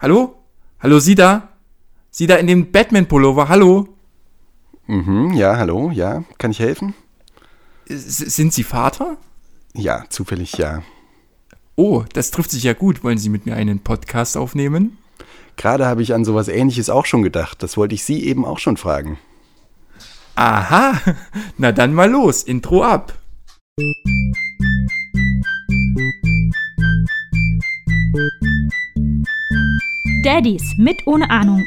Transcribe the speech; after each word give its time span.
Hallo? 0.00 0.36
Hallo, 0.78 1.00
Sie 1.00 1.16
da? 1.16 1.48
Sie 2.10 2.28
da 2.28 2.36
in 2.36 2.46
dem 2.46 2.70
Batman-Pullover, 2.70 3.48
hallo? 3.48 3.88
Mhm, 4.86 5.32
ja, 5.32 5.56
hallo, 5.56 5.90
ja. 5.90 6.22
Kann 6.38 6.52
ich 6.52 6.60
helfen? 6.60 6.94
S 7.88 8.18
sind 8.18 8.52
Sie 8.52 8.62
Vater? 8.62 9.16
Ja, 9.74 10.04
zufällig 10.08 10.52
ja. 10.52 10.82
Oh, 11.74 12.04
das 12.12 12.30
trifft 12.30 12.52
sich 12.52 12.62
ja 12.62 12.74
gut. 12.74 13.02
Wollen 13.02 13.18
Sie 13.18 13.28
mit 13.28 13.44
mir 13.44 13.54
einen 13.54 13.80
Podcast 13.80 14.36
aufnehmen? 14.36 14.98
Gerade 15.56 15.86
habe 15.86 16.02
ich 16.02 16.14
an 16.14 16.24
sowas 16.24 16.46
ähnliches 16.46 16.90
auch 16.90 17.06
schon 17.06 17.22
gedacht. 17.22 17.62
Das 17.64 17.76
wollte 17.76 17.96
ich 17.96 18.04
Sie 18.04 18.24
eben 18.24 18.44
auch 18.44 18.60
schon 18.60 18.76
fragen. 18.76 19.18
Aha, 20.36 21.00
na 21.58 21.72
dann 21.72 21.92
mal 21.92 22.08
los. 22.08 22.44
Intro 22.44 22.84
ab. 22.84 23.14
Daddies 30.22 30.76
mit 30.76 31.06
ohne 31.06 31.30
Ahnung. 31.30 31.64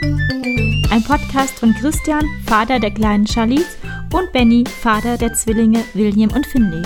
Ein 0.91 1.03
Podcast 1.03 1.57
von 1.57 1.73
Christian, 1.73 2.25
Vater 2.45 2.79
der 2.79 2.91
kleinen 2.91 3.25
Charlize, 3.25 3.77
und 4.13 4.29
Benny, 4.33 4.65
Vater 4.81 5.17
der 5.17 5.33
Zwillinge 5.33 5.85
William 5.93 6.29
und 6.31 6.45
Finley. 6.47 6.81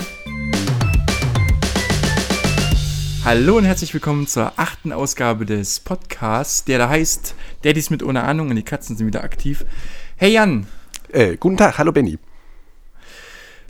Hallo 3.24 3.56
und 3.56 3.64
herzlich 3.64 3.92
willkommen 3.92 4.28
zur 4.28 4.52
achten 4.56 4.92
Ausgabe 4.92 5.44
des 5.44 5.80
Podcasts, 5.80 6.64
der 6.64 6.78
da 6.78 6.88
heißt 6.88 7.34
Daddies 7.62 7.90
mit 7.90 8.04
ohne 8.04 8.22
Ahnung 8.22 8.50
und 8.50 8.56
die 8.56 8.62
Katzen 8.62 8.96
sind 8.96 9.08
wieder 9.08 9.24
aktiv. 9.24 9.64
Hey 10.16 10.34
Jan. 10.34 10.68
Äh, 11.10 11.36
guten 11.36 11.56
Tag, 11.56 11.78
hallo 11.78 11.90
Benny. 11.90 12.18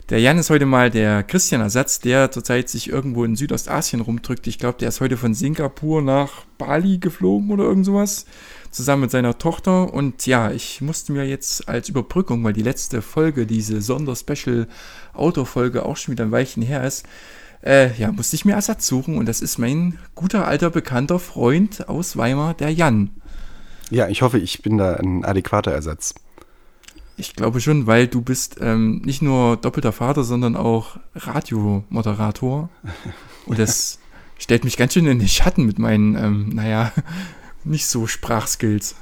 Der 0.09 0.21
Jan 0.21 0.37
ist 0.37 0.49
heute 0.49 0.65
mal 0.65 0.89
der 0.89 1.21
Christian-Ersatz, 1.21 1.99
der 1.99 2.31
zurzeit 2.31 2.69
sich 2.69 2.87
irgendwo 2.87 3.25
in 3.25 3.35
Südostasien 3.35 3.99
rumdrückt. 3.99 4.47
Ich 4.47 4.57
glaube, 4.57 4.77
der 4.77 4.87
ist 4.87 5.01
heute 5.01 5.17
von 5.17 5.33
Singapur 5.33 6.01
nach 6.01 6.45
Bali 6.57 6.97
geflogen 6.97 7.51
oder 7.51 7.65
irgend 7.65 7.85
sowas. 7.85 8.25
Zusammen 8.71 9.01
mit 9.01 9.11
seiner 9.11 9.37
Tochter. 9.37 9.93
Und 9.93 10.25
ja, 10.25 10.51
ich 10.51 10.79
musste 10.79 11.11
mir 11.11 11.25
jetzt 11.25 11.67
als 11.67 11.89
Überbrückung, 11.89 12.41
weil 12.45 12.53
die 12.53 12.63
letzte 12.63 13.01
Folge, 13.01 13.45
diese 13.45 13.81
Sonder-Special-Auto-Folge 13.81 15.83
auch 15.83 15.97
schon 15.97 16.13
wieder 16.13 16.23
ein 16.23 16.31
Weilchen 16.31 16.63
her 16.63 16.85
ist, 16.85 17.05
äh, 17.61 17.93
ja, 17.97 18.09
musste 18.09 18.37
ich 18.37 18.45
mir 18.45 18.53
Ersatz 18.53 18.87
suchen. 18.87 19.17
Und 19.17 19.25
das 19.25 19.41
ist 19.41 19.57
mein 19.57 19.99
guter 20.15 20.47
alter 20.47 20.69
bekannter 20.69 21.19
Freund 21.19 21.89
aus 21.89 22.15
Weimar, 22.15 22.53
der 22.53 22.71
Jan. 22.71 23.09
Ja, 23.89 24.07
ich 24.07 24.21
hoffe, 24.21 24.39
ich 24.39 24.61
bin 24.61 24.77
da 24.77 24.93
ein 24.93 25.25
adäquater 25.25 25.73
Ersatz. 25.73 26.15
Ich 27.19 27.35
glaube 27.35 27.59
schon, 27.61 27.87
weil 27.87 28.07
du 28.07 28.21
bist 28.21 28.57
ähm, 28.61 29.01
nicht 29.03 29.23
nur 29.23 29.57
doppelter 29.57 29.91
Vater, 29.91 30.23
sondern 30.23 30.55
auch 30.55 30.97
Radiomoderator. 31.15 32.69
Und 33.47 33.57
das 33.57 33.97
stellt 34.37 34.63
mich 34.63 34.77
ganz 34.77 34.93
schön 34.93 35.07
in 35.07 35.17
den 35.17 35.27
Schatten 35.27 35.65
mit 35.65 35.79
meinen, 35.79 36.15
ähm, 36.15 36.49
naja, 36.49 36.93
nicht 37.63 37.87
so 37.87 38.05
Sprachskills. 38.05 38.95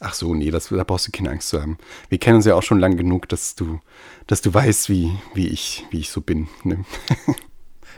Ach 0.00 0.14
so, 0.14 0.34
nee, 0.34 0.50
das, 0.50 0.68
da 0.70 0.82
brauchst 0.82 1.06
du 1.06 1.12
keine 1.12 1.30
Angst 1.30 1.48
zu 1.48 1.62
haben. 1.62 1.78
Wir 2.08 2.18
kennen 2.18 2.36
uns 2.36 2.46
ja 2.46 2.56
auch 2.56 2.64
schon 2.64 2.80
lang 2.80 2.96
genug, 2.96 3.28
dass 3.28 3.54
du, 3.54 3.78
dass 4.26 4.42
du 4.42 4.52
weißt, 4.52 4.88
wie, 4.88 5.12
wie, 5.34 5.46
ich, 5.46 5.86
wie 5.92 6.00
ich 6.00 6.10
so 6.10 6.20
bin. 6.20 6.48
Ne? 6.64 6.84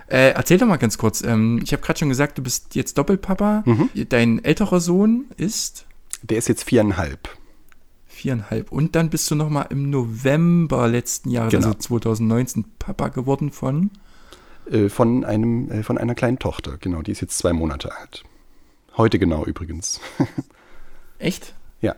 Äh, 0.07 0.33
erzähl 0.33 0.59
doch 0.59 0.67
mal 0.67 0.77
ganz 0.77 0.99
kurz. 0.99 1.23
Ähm, 1.23 1.63
ich 1.65 1.73
habe 1.73 1.83
gerade 1.83 1.99
schon 1.99 2.11
gesagt, 2.11 2.37
du 2.37 2.43
bist 2.43 2.75
jetzt 2.75 2.99
Doppelpapa. 2.99 3.63
Mhm. 3.65 3.89
Dein 4.11 4.45
älterer 4.45 4.79
Sohn 4.79 5.25
ist? 5.39 5.87
Der 6.21 6.37
ist 6.37 6.47
jetzt 6.47 6.65
viereinhalb 6.65 7.31
viereinhalb. 8.25 8.73
Und 8.73 8.97
dann 8.97 9.11
bist 9.11 9.31
du 9.31 9.35
nochmal 9.35 9.67
im 9.69 9.91
November 9.91 10.89
letzten 10.89 11.31
Jahres, 11.31 11.51
genau. 11.51 11.67
also 11.67 11.79
2019, 11.79 12.65
Papa 12.79 13.09
geworden 13.09 13.51
von? 13.51 13.91
Äh, 14.71 14.89
von, 14.89 15.25
einem, 15.25 15.71
äh, 15.71 15.83
von 15.83 15.99
einer 15.99 16.15
kleinen 16.15 16.39
Tochter, 16.39 16.79
genau. 16.79 17.03
Die 17.03 17.13
ist 17.13 17.21
jetzt 17.21 17.37
zwei 17.37 17.53
Monate 17.53 17.95
alt. 17.95 18.25
Heute 18.97 19.19
genau 19.19 19.45
übrigens. 19.45 20.01
Echt? 21.19 21.53
Ja. 21.83 21.97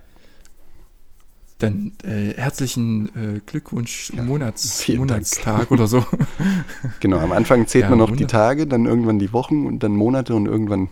Dann 1.58 1.92
äh, 2.02 2.34
herzlichen 2.34 3.06
äh, 3.14 3.40
Glückwunsch 3.46 4.12
ja, 4.12 4.22
Monats, 4.24 4.88
Monatstag 4.88 5.70
oder 5.70 5.86
so. 5.86 6.04
genau, 7.00 7.18
am 7.18 7.30
Anfang 7.30 7.68
zählt 7.68 7.84
ja, 7.84 7.90
man 7.90 8.00
noch 8.00 8.08
Wunder. 8.08 8.18
die 8.18 8.26
Tage, 8.26 8.66
dann 8.66 8.86
irgendwann 8.86 9.20
die 9.20 9.32
Wochen 9.32 9.64
und 9.64 9.84
dann 9.84 9.92
Monate 9.92 10.34
und 10.34 10.46
irgendwann 10.46 10.88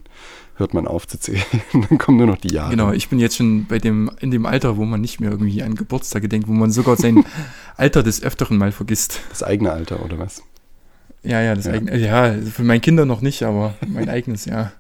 hört 0.57 0.75
man 0.75 0.87
auf 0.87 1.07
zu 1.07 1.19
zählen. 1.19 1.43
Dann 1.73 1.99
kommen 1.99 2.19
nur 2.19 2.27
noch 2.27 2.39
die 2.39 2.53
Jahre. 2.53 2.71
Genau, 2.71 2.93
ich 2.93 3.09
bin 3.09 3.19
jetzt 3.19 3.37
schon 3.37 3.67
bei 3.67 3.79
dem, 3.79 4.11
in 4.21 4.31
dem 4.31 4.47
Alter, 4.47 4.77
wo 4.77 4.85
man 4.85 5.01
nicht 5.01 5.21
mehr 5.21 5.31
irgendwie 5.31 5.63
an 5.63 5.75
Geburtstage 5.75 6.29
denkt, 6.29 6.49
wo 6.49 6.53
man 6.53 6.71
sogar 6.71 6.97
sein 6.97 7.25
Alter 7.77 8.03
des 8.03 8.23
Öfteren 8.23 8.57
mal 8.57 8.73
vergisst. 8.73 9.21
Das 9.31 9.43
eigene 9.43 9.73
Alter, 9.73 10.05
oder 10.05 10.19
was? 10.19 10.43
Ja, 11.23 11.41
ja, 11.41 11.55
das 11.55 11.65
ja. 11.67 11.73
eigene, 11.73 11.97
ja, 11.97 12.35
für 12.35 12.65
meine 12.65 12.81
Kinder 12.81 13.07
noch 13.07 13.21
nicht, 13.21 13.43
aber 13.43 13.75
mein 13.87 14.09
eigenes, 14.09 14.45
ja. 14.45 14.73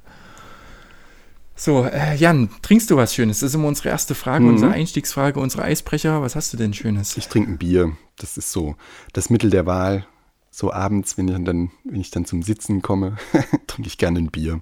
So, 1.57 1.85
äh, 1.85 2.17
Jan, 2.17 2.51
trinkst 2.63 2.91
du 2.91 2.97
was 2.97 3.15
Schönes? 3.15 3.41
Das 3.41 3.51
ist 3.51 3.55
immer 3.55 3.69
unsere 3.69 3.89
erste 3.89 4.15
Frage, 4.15 4.45
mhm. 4.45 4.51
unsere 4.51 4.73
Einstiegsfrage, 4.73 5.39
unsere 5.39 5.63
Eisbrecher. 5.63 6.21
Was 6.21 6.35
hast 6.35 6.53
du 6.53 6.57
denn 6.57 6.75
Schönes? 6.75 7.17
Ich 7.17 7.29
trinke 7.29 7.53
ein 7.53 7.59
Bier. 7.59 7.97
Das 8.17 8.37
ist 8.37 8.51
so 8.51 8.75
das 9.13 9.31
Mittel 9.31 9.51
der 9.51 9.65
Wahl. 9.65 10.07
So 10.51 10.73
abends, 10.73 11.17
wenn 11.17 11.29
ich 11.29 11.45
dann, 11.45 11.71
wenn 11.85 12.01
ich 12.01 12.11
dann 12.11 12.25
zum 12.25 12.43
Sitzen 12.43 12.83
komme, 12.83 13.17
trinke 13.67 13.89
ich 13.89 13.99
gerne 13.99 14.19
ein 14.19 14.31
Bier. 14.31 14.61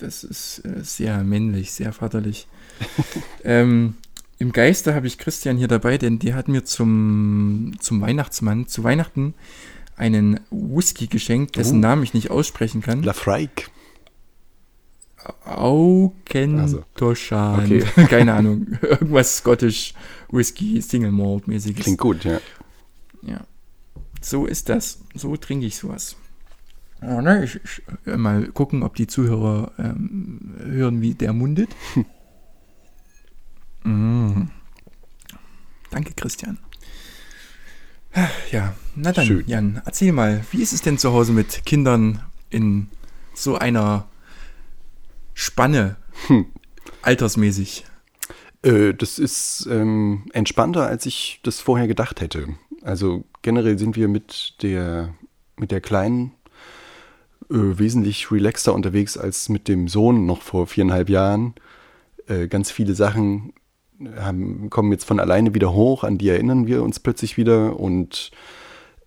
Das 0.00 0.24
ist 0.24 0.64
äh, 0.64 0.82
sehr 0.82 1.22
männlich, 1.22 1.72
sehr 1.72 1.92
vaterlich. 1.92 2.48
ähm, 3.44 3.94
Im 4.38 4.52
Geiste 4.52 4.94
habe 4.94 5.06
ich 5.06 5.18
Christian 5.18 5.56
hier 5.58 5.68
dabei, 5.68 5.98
denn 5.98 6.18
die 6.18 6.34
hat 6.34 6.48
mir 6.48 6.64
zum, 6.64 7.72
zum 7.80 8.00
Weihnachtsmann, 8.00 8.66
zu 8.66 8.82
Weihnachten, 8.82 9.34
einen 9.96 10.40
Whisky 10.50 11.06
geschenkt, 11.06 11.56
dessen 11.56 11.78
oh. 11.78 11.80
Namen 11.80 12.02
ich 12.02 12.14
nicht 12.14 12.30
aussprechen 12.30 12.80
kann. 12.80 13.02
Lafreik. 13.02 13.70
Aukentoshan. 15.44 16.60
Also. 16.60 16.84
Okay. 17.74 17.84
Keine 18.08 18.32
Ahnung. 18.32 18.78
Irgendwas 18.80 19.36
Scottish 19.36 19.92
Whisky, 20.30 20.80
Single 20.80 21.12
Malt 21.12 21.46
mäßiges. 21.46 21.84
Klingt 21.84 21.98
gut, 21.98 22.24
ja. 22.24 22.40
Ja. 23.22 23.44
So 24.22 24.46
ist 24.46 24.70
das. 24.70 25.00
So 25.14 25.36
trinke 25.36 25.66
ich 25.66 25.76
sowas. 25.76 26.16
Ne, 27.00 27.44
ich, 27.44 27.60
ich, 27.62 27.82
äh, 28.06 28.16
mal 28.16 28.46
gucken, 28.48 28.82
ob 28.82 28.94
die 28.94 29.06
Zuhörer 29.06 29.72
ähm, 29.78 30.54
hören, 30.58 31.00
wie 31.00 31.14
der 31.14 31.32
mundet. 31.32 31.70
mm. 33.84 34.42
Danke, 35.90 36.12
Christian. 36.14 36.58
Ja, 38.50 38.74
na 38.96 39.12
dann, 39.12 39.24
Schön. 39.24 39.44
Jan, 39.46 39.82
erzähl 39.84 40.12
mal, 40.12 40.44
wie 40.50 40.62
ist 40.62 40.72
es 40.72 40.82
denn 40.82 40.98
zu 40.98 41.12
Hause 41.12 41.32
mit 41.32 41.64
Kindern 41.64 42.22
in 42.50 42.88
so 43.34 43.56
einer 43.56 44.08
Spanne, 45.32 45.96
hm. 46.26 46.46
altersmäßig? 47.02 47.84
Äh, 48.62 48.94
das 48.94 49.18
ist 49.18 49.68
ähm, 49.70 50.24
entspannter, 50.32 50.86
als 50.86 51.06
ich 51.06 51.40
das 51.44 51.60
vorher 51.60 51.86
gedacht 51.86 52.20
hätte. 52.20 52.48
Also 52.82 53.24
generell 53.42 53.78
sind 53.78 53.96
wir 53.96 54.08
mit 54.08 54.54
der, 54.62 55.14
mit 55.56 55.70
der 55.70 55.80
Kleinen 55.80 56.32
wesentlich 57.50 58.30
relaxter 58.30 58.74
unterwegs 58.74 59.16
als 59.16 59.48
mit 59.48 59.68
dem 59.68 59.88
Sohn 59.88 60.24
noch 60.26 60.42
vor 60.42 60.66
viereinhalb 60.66 61.08
Jahren. 61.08 61.54
Äh, 62.26 62.46
ganz 62.46 62.70
viele 62.70 62.94
Sachen 62.94 63.52
haben, 64.16 64.70
kommen 64.70 64.92
jetzt 64.92 65.04
von 65.04 65.20
alleine 65.20 65.54
wieder 65.54 65.72
hoch, 65.72 66.04
an 66.04 66.16
die 66.16 66.28
erinnern 66.28 66.66
wir 66.66 66.82
uns 66.82 67.00
plötzlich 67.00 67.36
wieder 67.36 67.78
und 67.78 68.30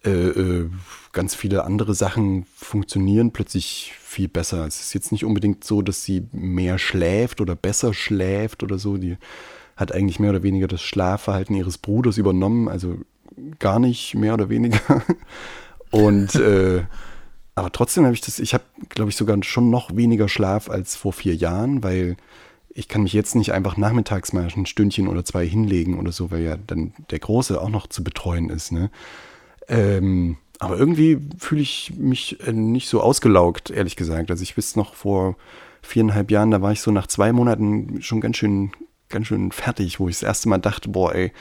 äh, 0.05 0.11
äh, 0.11 0.69
ganz 1.13 1.33
viele 1.33 1.63
andere 1.63 1.93
Sachen 1.93 2.45
funktionieren 2.55 3.31
plötzlich 3.31 3.93
viel 3.99 4.27
besser. 4.27 4.67
Es 4.67 4.81
ist 4.81 4.93
jetzt 4.93 5.11
nicht 5.11 5.23
unbedingt 5.23 5.63
so, 5.63 5.81
dass 5.81 6.03
sie 6.03 6.27
mehr 6.33 6.77
schläft 6.77 7.39
oder 7.39 7.55
besser 7.55 7.93
schläft 7.93 8.63
oder 8.63 8.77
so. 8.77 8.97
Die 8.97 9.17
hat 9.77 9.93
eigentlich 9.93 10.19
mehr 10.19 10.31
oder 10.31 10.43
weniger 10.43 10.67
das 10.67 10.81
Schlafverhalten 10.81 11.55
ihres 11.55 11.77
Bruders 11.77 12.17
übernommen, 12.17 12.67
also 12.67 12.97
gar 13.59 13.79
nicht 13.79 14.15
mehr 14.15 14.33
oder 14.33 14.49
weniger. 14.49 14.79
Und 15.91 16.35
äh, 16.35 16.83
aber 17.55 17.71
trotzdem 17.71 18.05
habe 18.05 18.15
ich 18.15 18.21
das, 18.21 18.39
ich 18.39 18.53
habe, 18.53 18.63
glaube 18.89 19.09
ich, 19.09 19.15
sogar 19.15 19.41
schon 19.43 19.69
noch 19.69 19.95
weniger 19.95 20.27
Schlaf 20.27 20.69
als 20.69 20.95
vor 20.95 21.13
vier 21.13 21.35
Jahren, 21.35 21.83
weil 21.83 22.17
ich 22.73 22.87
kann 22.87 23.03
mich 23.03 23.13
jetzt 23.13 23.35
nicht 23.35 23.53
einfach 23.53 23.77
nachmittags 23.77 24.33
mal 24.33 24.47
ein 24.55 24.65
Stündchen 24.65 25.07
oder 25.07 25.23
zwei 25.23 25.45
hinlegen 25.45 25.99
oder 25.99 26.11
so, 26.11 26.31
weil 26.31 26.41
ja 26.41 26.57
dann 26.57 26.93
der 27.11 27.19
Große 27.19 27.61
auch 27.61 27.69
noch 27.69 27.87
zu 27.87 28.03
betreuen 28.03 28.49
ist. 28.49 28.71
Ne? 28.71 28.89
Ähm, 29.67 30.37
aber 30.59 30.77
irgendwie 30.77 31.19
fühle 31.37 31.61
ich 31.61 31.93
mich 31.95 32.39
äh, 32.47 32.53
nicht 32.53 32.89
so 32.89 33.01
ausgelaugt, 33.01 33.69
ehrlich 33.69 33.95
gesagt. 33.95 34.31
Also 34.31 34.41
ich 34.41 34.57
wüsste 34.57 34.79
noch 34.79 34.95
vor 34.95 35.35
viereinhalb 35.81 36.31
Jahren, 36.31 36.51
da 36.51 36.61
war 36.61 36.71
ich 36.71 36.81
so 36.81 36.91
nach 36.91 37.07
zwei 37.07 37.33
Monaten 37.33 38.01
schon 38.01 38.21
ganz 38.21 38.37
schön, 38.37 38.71
ganz 39.09 39.27
schön 39.27 39.51
fertig, 39.51 39.99
wo 39.99 40.09
ich 40.09 40.15
das 40.15 40.23
erste 40.23 40.49
Mal 40.49 40.59
dachte, 40.59 40.89
boah, 40.89 41.13
ey, 41.13 41.31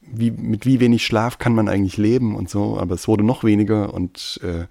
wie, 0.00 0.30
mit 0.30 0.64
wie 0.64 0.80
wenig 0.80 1.04
Schlaf 1.04 1.38
kann 1.38 1.54
man 1.54 1.68
eigentlich 1.68 1.96
leben 1.96 2.36
und 2.36 2.48
so. 2.48 2.78
Aber 2.78 2.94
es 2.94 3.08
wurde 3.08 3.24
noch 3.24 3.44
weniger 3.44 3.92
und 3.92 4.40
äh, 4.42 4.66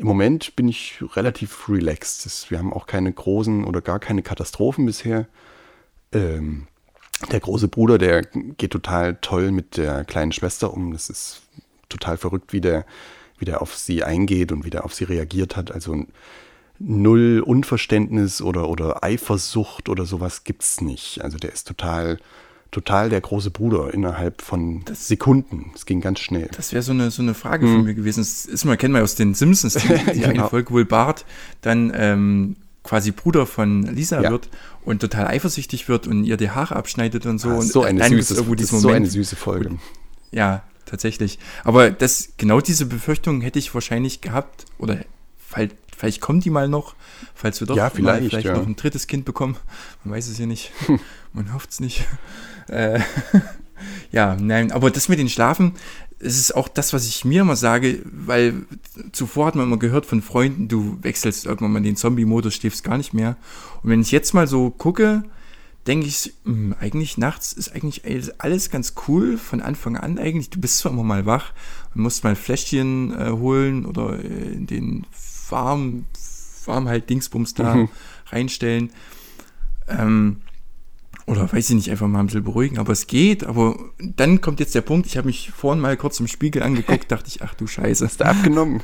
im 0.00 0.06
Moment 0.06 0.56
bin 0.56 0.66
ich 0.66 0.98
relativ 1.14 1.68
relaxed. 1.68 2.50
Wir 2.50 2.58
haben 2.58 2.72
auch 2.72 2.86
keine 2.86 3.12
großen 3.12 3.64
oder 3.64 3.82
gar 3.82 3.98
keine 3.98 4.22
Katastrophen 4.22 4.86
bisher. 4.86 5.26
Ähm, 6.12 6.68
der 7.30 7.40
große 7.40 7.68
Bruder, 7.68 7.98
der 7.98 8.22
geht 8.22 8.70
total 8.70 9.18
toll 9.20 9.50
mit 9.50 9.76
der 9.76 10.06
kleinen 10.06 10.32
Schwester 10.32 10.72
um. 10.72 10.94
Das 10.94 11.10
ist 11.10 11.42
total 11.90 12.16
verrückt, 12.16 12.54
wie 12.54 12.62
der, 12.62 12.86
wie 13.38 13.44
der 13.44 13.60
auf 13.60 13.76
sie 13.76 14.02
eingeht 14.02 14.52
und 14.52 14.64
wie 14.64 14.70
der 14.70 14.86
auf 14.86 14.94
sie 14.94 15.04
reagiert 15.04 15.54
hat. 15.54 15.70
Also 15.70 16.06
null 16.78 17.42
Unverständnis 17.44 18.40
oder, 18.40 18.70
oder 18.70 19.04
Eifersucht 19.04 19.90
oder 19.90 20.06
sowas 20.06 20.44
gibt's 20.44 20.80
nicht. 20.80 21.20
Also 21.20 21.36
der 21.36 21.52
ist 21.52 21.68
total, 21.68 22.18
total 22.70 23.08
der 23.10 23.20
große 23.20 23.50
Bruder 23.50 23.92
innerhalb 23.92 24.42
von 24.42 24.84
Das- 24.84 25.08
Sekunden. 25.08 25.72
Es 25.74 25.86
ging 25.86 26.00
ganz 26.00 26.20
schnell. 26.20 26.48
Das 26.56 26.72
wäre 26.72 26.82
so 26.82 26.92
eine, 26.92 27.10
so 27.10 27.22
eine 27.22 27.34
Frage 27.34 27.66
von 27.66 27.84
mir 27.84 27.94
gewesen. 27.94 28.20
Das 28.20 28.44
ist 28.46 28.64
mal, 28.64 28.76
kennen 28.76 28.94
wir 28.94 29.02
aus 29.02 29.14
den 29.16 29.34
Simpsons, 29.34 29.74
die, 29.74 29.88
die 30.14 30.24
eine 30.24 30.34
Genau. 30.34 30.48
Folge, 30.48 30.72
wo 30.72 30.84
Bart 30.84 31.24
dann 31.62 31.92
ähm, 31.94 32.56
quasi 32.84 33.10
Bruder 33.10 33.44
von 33.46 33.82
Lisa 33.82 34.22
Ja. 34.22 34.30
wird 34.30 34.48
und 34.84 35.00
total 35.00 35.26
eifersüchtig 35.26 35.88
wird 35.88 36.06
und 36.06 36.24
ihr 36.24 36.36
die 36.36 36.50
Haare 36.50 36.76
abschneidet 36.76 37.26
und 37.26 37.38
so. 37.38 37.50
Ah, 37.50 37.54
und 37.56 37.66
so 37.66 37.82
eine 37.82 38.00
dann 38.00 38.10
gibt's 38.12 38.28
süße, 38.28 38.44
das 38.44 38.60
ist 38.62 38.70
so 38.70 38.76
Moment, 38.88 38.96
eine 38.96 39.10
süße 39.10 39.36
Folge. 39.36 39.76
Ja, 40.30 40.62
tatsächlich. 40.86 41.38
Aber 41.64 41.90
das, 41.90 42.30
genau 42.36 42.60
diese 42.60 42.86
Befürchtung 42.86 43.40
hätte 43.42 43.58
ich 43.58 43.74
wahrscheinlich 43.74 44.20
gehabt, 44.20 44.64
oder 44.78 44.98
vielleicht, 45.38 45.76
vielleicht 46.00 46.20
kommt 46.20 46.44
die 46.44 46.50
mal 46.50 46.66
noch, 46.68 46.94
falls 47.34 47.60
wir 47.60 47.66
doch 47.66 47.76
Ja, 47.76 47.84
mal 47.84 47.90
vielleicht, 47.90 48.28
vielleicht 48.30 48.46
ja. 48.46 48.56
noch 48.56 48.66
ein 48.66 48.74
drittes 48.76 49.06
Kind 49.06 49.24
bekommen. 49.24 49.56
Man 50.02 50.14
weiß 50.14 50.28
es 50.28 50.38
ja 50.38 50.46
nicht. 50.46 50.72
Man 51.32 51.52
hofft 51.54 51.70
es 51.70 51.80
nicht. 51.80 52.06
Äh, 52.68 53.00
ja, 54.12 54.36
nein, 54.36 54.70
aber 54.70 54.92
das 54.92 55.08
mit 55.08 55.18
den 55.18 55.28
Schlafen, 55.28 55.72
es 56.20 56.38
ist 56.38 56.54
auch 56.54 56.68
das, 56.68 56.92
was 56.92 57.04
ich 57.08 57.24
mir 57.24 57.40
immer 57.40 57.56
sage, 57.56 58.00
weil 58.04 58.62
zuvor 59.10 59.46
hat 59.46 59.56
man 59.56 59.66
immer 59.66 59.78
gehört 59.78 60.06
von 60.06 60.22
Freunden, 60.22 60.68
du 60.68 60.98
wechselst 61.02 61.46
irgendwann 61.46 61.72
mal 61.72 61.82
den 61.82 61.96
Zombie-Modus, 61.96 62.54
schläfst 62.54 62.84
gar 62.84 62.96
nicht 62.96 63.12
mehr. 63.12 63.36
Und 63.82 63.90
wenn 63.90 64.02
ich 64.02 64.12
jetzt 64.12 64.34
mal 64.34 64.46
so 64.46 64.70
gucke, 64.70 65.24
denke 65.88 66.06
ich, 66.06 66.32
mh, 66.44 66.76
eigentlich 66.78 67.18
nachts 67.18 67.52
ist 67.52 67.74
eigentlich 67.74 68.02
alles- 68.38 68.70
ganz 68.70 68.94
cool 69.08 69.36
von 69.36 69.60
Anfang 69.62 69.96
an 69.96 70.16
eigentlich. 70.18 70.50
Du 70.50 70.60
bist 70.60 70.78
zwar 70.78 70.92
immer 70.92 71.02
mal 71.02 71.26
wach 71.26 71.52
und 71.94 72.02
musst 72.02 72.22
mal 72.22 72.30
ein 72.30 72.36
Fläschchen 72.36 73.12
äh, 73.18 73.30
holen 73.30 73.84
oder 73.84 74.16
äh, 74.22 74.52
in 74.52 74.66
den 74.68 75.06
warm, 75.50 76.04
warm 76.66 76.88
halt 76.88 77.08
Dingsbums 77.10 77.54
da 77.54 77.74
Mhm. 77.74 77.88
reinstellen. 78.30 78.90
Ähm, 79.88 80.38
oder 81.26 81.52
weiß 81.52 81.70
ich 81.70 81.76
nicht, 81.76 81.90
einfach 81.90 82.08
mal 82.08 82.20
ein 82.20 82.26
bisschen 82.26 82.42
beruhigen, 82.44 82.78
aber 82.78 82.92
es 82.92 83.06
geht. 83.06 83.44
Aber 83.44 83.76
dann 83.98 84.40
kommt 84.40 84.60
jetzt 84.60 84.74
der 84.74 84.80
Punkt, 84.80 85.06
ich 85.06 85.16
habe 85.16 85.26
mich 85.28 85.50
vorhin 85.50 85.80
mal 85.80 85.96
kurz 85.96 86.18
im 86.20 86.26
Spiegel 86.26 86.62
angeguckt, 86.62 87.10
dachte 87.12 87.28
ich, 87.28 87.42
ach 87.42 87.54
du 87.54 87.66
Scheiße. 87.66 88.04
Hast 88.04 88.20
du 88.20 88.24
abgenommen? 88.26 88.82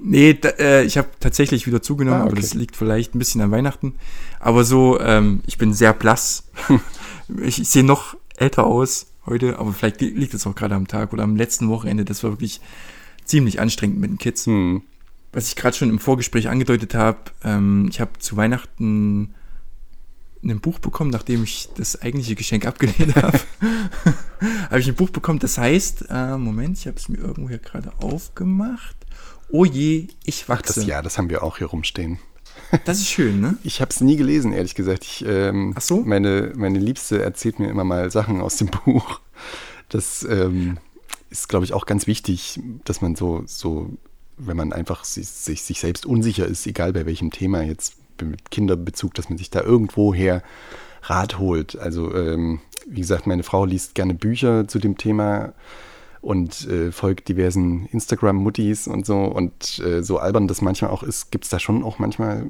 Nee, 0.00 0.34
da, 0.34 0.50
äh, 0.50 0.84
ich 0.84 0.96
habe 0.96 1.08
tatsächlich 1.20 1.66
wieder 1.66 1.82
zugenommen, 1.82 2.20
Ah, 2.20 2.22
aber 2.24 2.32
okay. 2.32 2.40
das 2.42 2.54
liegt 2.54 2.76
vielleicht 2.76 3.14
ein 3.14 3.18
bisschen 3.18 3.40
an 3.40 3.50
Weihnachten. 3.50 3.94
Aber 4.38 4.64
so, 4.64 5.00
ähm, 5.00 5.40
ich 5.46 5.58
bin 5.58 5.74
sehr 5.74 5.92
blass. 5.92 6.44
ich 7.42 7.60
ich 7.60 7.68
sehe 7.68 7.82
noch 7.84 8.16
älter 8.36 8.64
aus 8.66 9.06
heute, 9.26 9.58
aber 9.58 9.72
vielleicht 9.72 10.00
li- 10.00 10.10
liegt 10.10 10.34
es 10.34 10.46
auch 10.46 10.54
gerade 10.54 10.76
am 10.76 10.86
Tag 10.86 11.12
oder 11.12 11.24
am 11.24 11.34
letzten 11.36 11.68
Wochenende. 11.68 12.04
Das 12.04 12.22
war 12.22 12.30
wirklich 12.30 12.60
ziemlich 13.24 13.60
anstrengend 13.60 13.98
mit 14.00 14.10
den 14.10 14.18
Kids. 14.18 14.46
Hm. 14.46 14.82
Was 15.32 15.48
ich 15.48 15.56
gerade 15.56 15.76
schon 15.76 15.90
im 15.90 15.98
Vorgespräch 15.98 16.48
angedeutet 16.48 16.94
habe, 16.94 17.18
ähm, 17.44 17.88
ich 17.90 18.00
habe 18.00 18.18
zu 18.18 18.36
Weihnachten 18.36 19.34
ein 20.42 20.60
Buch 20.60 20.78
bekommen, 20.78 21.10
nachdem 21.10 21.42
ich 21.42 21.68
das 21.76 22.00
eigentliche 22.00 22.34
Geschenk 22.34 22.64
abgelehnt 22.66 23.16
habe. 23.16 23.40
habe 24.70 24.80
ich 24.80 24.88
ein 24.88 24.94
Buch 24.94 25.10
bekommen, 25.10 25.38
das 25.38 25.58
heißt, 25.58 26.06
äh, 26.08 26.36
Moment, 26.36 26.78
ich 26.78 26.86
habe 26.86 26.96
es 26.96 27.08
mir 27.08 27.18
irgendwo 27.18 27.48
hier 27.48 27.58
gerade 27.58 27.92
aufgemacht. 27.98 28.96
Oh 29.50 29.64
je, 29.64 30.08
ich 30.24 30.44
Ach, 30.44 30.50
wachse. 30.50 30.74
das, 30.74 30.86
ja, 30.86 31.02
das 31.02 31.18
haben 31.18 31.30
wir 31.30 31.42
auch 31.42 31.58
hier 31.58 31.68
rumstehen. 31.68 32.18
Das 32.84 32.98
ist 32.98 33.08
schön, 33.08 33.40
ne? 33.40 33.56
Ich 33.62 33.80
habe 33.80 33.90
es 33.90 34.00
nie 34.00 34.16
gelesen, 34.16 34.52
ehrlich 34.52 34.74
gesagt. 34.74 35.04
Ich, 35.04 35.24
ähm, 35.24 35.72
Ach 35.76 35.80
so? 35.80 36.02
Meine, 36.02 36.52
meine 36.56 36.78
Liebste 36.78 37.22
erzählt 37.22 37.60
mir 37.60 37.68
immer 37.68 37.84
mal 37.84 38.10
Sachen 38.10 38.40
aus 38.40 38.56
dem 38.56 38.66
Buch. 38.84 39.20
Das 39.88 40.26
ähm, 40.28 40.78
ist, 41.30 41.48
glaube 41.48 41.64
ich, 41.64 41.72
auch 41.72 41.86
ganz 41.86 42.06
wichtig, 42.06 42.60
dass 42.84 43.00
man 43.00 43.16
so, 43.16 43.42
so 43.46 43.96
wenn 44.38 44.56
man 44.56 44.72
einfach 44.72 45.04
sich, 45.04 45.28
sich, 45.28 45.62
sich 45.62 45.80
selbst 45.80 46.06
unsicher 46.06 46.46
ist, 46.46 46.66
egal 46.66 46.92
bei 46.92 47.06
welchem 47.06 47.30
Thema 47.30 47.62
jetzt 47.62 47.94
mit 48.22 48.50
Kinderbezug, 48.50 49.14
dass 49.14 49.28
man 49.28 49.38
sich 49.38 49.50
da 49.50 49.62
irgendwoher 49.62 50.42
Rat 51.02 51.38
holt. 51.38 51.78
Also, 51.78 52.14
ähm, 52.14 52.60
wie 52.86 53.00
gesagt, 53.00 53.26
meine 53.26 53.42
Frau 53.42 53.64
liest 53.64 53.94
gerne 53.94 54.14
Bücher 54.14 54.66
zu 54.66 54.78
dem 54.78 54.96
Thema 54.96 55.52
und 56.20 56.66
äh, 56.68 56.90
folgt 56.90 57.28
diversen 57.28 57.86
Instagram-Muttis 57.86 58.88
und 58.88 59.06
so. 59.06 59.20
Und 59.20 59.78
äh, 59.78 60.02
so 60.02 60.18
albern 60.18 60.48
das 60.48 60.60
manchmal 60.60 60.90
auch 60.90 61.02
ist, 61.02 61.30
gibt 61.30 61.44
es 61.44 61.50
da 61.50 61.58
schon 61.58 61.84
auch 61.84 61.98
manchmal 61.98 62.46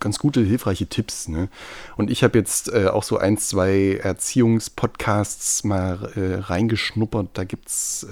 ganz 0.00 0.18
gute, 0.18 0.40
hilfreiche 0.40 0.86
Tipps. 0.86 1.28
Ne? 1.28 1.48
Und 1.96 2.10
ich 2.10 2.24
habe 2.24 2.38
jetzt 2.38 2.72
äh, 2.72 2.86
auch 2.86 3.02
so 3.02 3.18
ein, 3.18 3.36
zwei 3.36 4.00
Erziehungspodcasts 4.02 5.64
mal 5.64 6.10
äh, 6.16 6.40
reingeschnuppert. 6.40 7.28
Da 7.34 7.44
gibt 7.44 7.68
es 7.68 8.06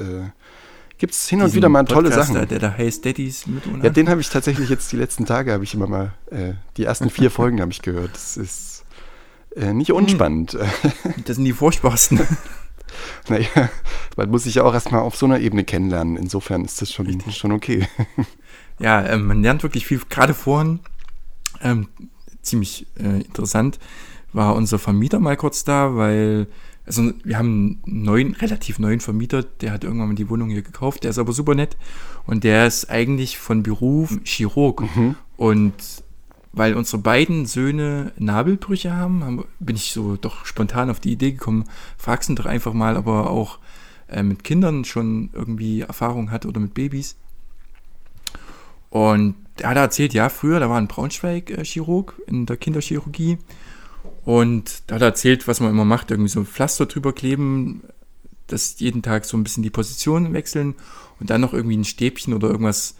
äh, 1.00 1.06
gibt's 1.06 1.29
hin 1.29 1.43
und 1.43 1.55
wieder 1.55 1.69
mal 1.69 1.85
tolle 1.85 2.12
Sachen. 2.12 2.35
Der 2.49 2.58
da 2.58 2.76
heißt 2.76 3.05
Daddies 3.05 3.47
mit 3.47 3.67
und 3.67 3.82
Ja, 3.82 3.91
den 3.91 4.08
habe 4.08 4.20
ich 4.20 4.29
tatsächlich 4.29 4.69
jetzt 4.69 4.93
die 4.93 4.97
letzten 4.97 5.26
Tage, 5.26 5.52
habe 5.52 5.64
ich 5.64 5.75
immer 5.75 5.87
mal, 5.87 6.12
äh, 6.31 6.55
die 6.76 6.85
ersten 6.85 7.11
vier 7.11 7.31
Folgen 7.31 7.61
habe 7.61 7.73
ich 7.73 7.82
gehört. 7.82 8.14
Das 8.14 8.37
ist 8.37 8.85
äh, 9.56 9.73
nicht 9.73 9.93
unspannend. 9.93 10.56
Das 11.25 11.37
sind 11.37 11.44
die 11.44 11.52
furchtbarsten. 11.52 12.20
naja, 13.29 13.70
man 14.17 14.31
muss 14.31 14.44
sich 14.44 14.56
ja 14.56 14.64
auch 14.64 14.75
erstmal 14.75 15.00
auf 15.00 15.17
so 15.17 15.26
einer 15.26 15.41
Ebene 15.41 15.64
kennenlernen. 15.64 16.17
Insofern 16.17 16.64
ist 16.64 16.81
das 16.82 16.93
schon, 16.93 17.20
schon 17.31 17.53
okay. 17.53 17.87
Ja, 18.81 19.06
ähm, 19.06 19.26
man 19.26 19.43
lernt 19.43 19.62
wirklich 19.62 19.87
viel. 19.87 20.00
Gerade 20.08 20.32
vorhin, 20.32 20.81
ähm, 21.61 21.88
ziemlich 22.41 22.87
äh, 22.99 23.20
interessant, 23.20 23.79
war 24.32 24.55
unser 24.55 24.79
Vermieter 24.79 25.20
mal 25.20 25.37
kurz 25.37 25.64
da, 25.64 25.96
weil, 25.96 26.46
also 26.91 27.13
wir 27.23 27.39
haben 27.39 27.79
einen 27.87 28.03
neuen, 28.03 28.35
relativ 28.35 28.81
neuen 28.81 28.99
Vermieter, 28.99 29.45
der 29.45 29.71
hat 29.71 29.85
irgendwann 29.85 30.09
mal 30.09 30.15
die 30.17 30.29
Wohnung 30.29 30.51
hier 30.51 30.63
gekauft, 30.63 31.05
der 31.05 31.11
ist 31.11 31.19
aber 31.19 31.33
super 31.33 31.55
nett 31.55 31.77
und 32.27 32.43
der 32.43 32.67
ist 32.67 32.91
eigentlich 32.91 33.39
von 33.39 33.63
Beruf 33.63 34.19
Chirurg 34.25 34.83
und 35.37 35.73
weil 36.53 36.75
unsere 36.75 37.01
beiden 37.01 37.47
Söhne 37.47 38.11
Nabelbrüche 38.19 38.93
haben, 38.93 39.23
haben, 39.23 39.45
bin 39.61 39.77
ich 39.77 39.93
so 39.93 40.17
doch 40.17 40.45
spontan 40.45 40.91
auf 40.91 40.99
die 40.99 41.13
Idee 41.13 41.31
gekommen, 41.31 41.65
fragst 41.97 42.29
ihn 42.29 42.35
doch 42.35 42.47
einfach 42.47 42.73
mal, 42.73 42.97
ob 42.97 43.07
er 43.07 43.31
auch 43.31 43.61
äh, 44.09 44.25
mit 44.25 44.43
Kindern 44.43 44.85
schon 44.85 45.31
irgendwie 45.33 45.83
Erfahrung 45.83 46.33
hat 46.33 46.45
oder 46.45 46.59
mit 46.59 46.75
Babys. 46.75 47.15
Und 48.89 49.37
er 49.61 49.71
hat 49.71 49.77
erzählt, 49.77 50.13
ja, 50.13 50.29
früher, 50.29 50.59
da 50.59 50.69
war 50.69 50.79
ein 50.79 50.89
Braunschweig-Chirurg 50.89 52.21
in 52.27 52.47
der 52.47 52.57
Kinderchirurgie. 52.57 53.39
Und 54.25 54.82
da 54.87 54.96
hat 54.96 55.02
er 55.02 55.08
erzählt, 55.08 55.49
was 55.49 55.61
man 55.61 55.70
immer 55.70 55.84
macht, 55.84 56.11
irgendwie 56.11 56.28
so 56.28 56.40
ein 56.40 56.46
Pflaster 56.46 56.87
drüber 56.87 57.12
kleben, 57.12 57.82
das 58.46 58.78
jeden 58.81 59.02
Tag 59.02 59.25
so 59.25 59.37
ein 59.37 59.44
bisschen 59.44 59.62
die 59.62 59.70
Position 59.70 60.32
wechseln 60.32 60.75
und 61.20 61.31
dann 61.31 61.40
noch 61.40 61.55
irgendwie 61.55 61.76
ein 61.76 61.84
Stäbchen 61.84 62.34
oder 62.34 62.49
irgendwas 62.49 62.96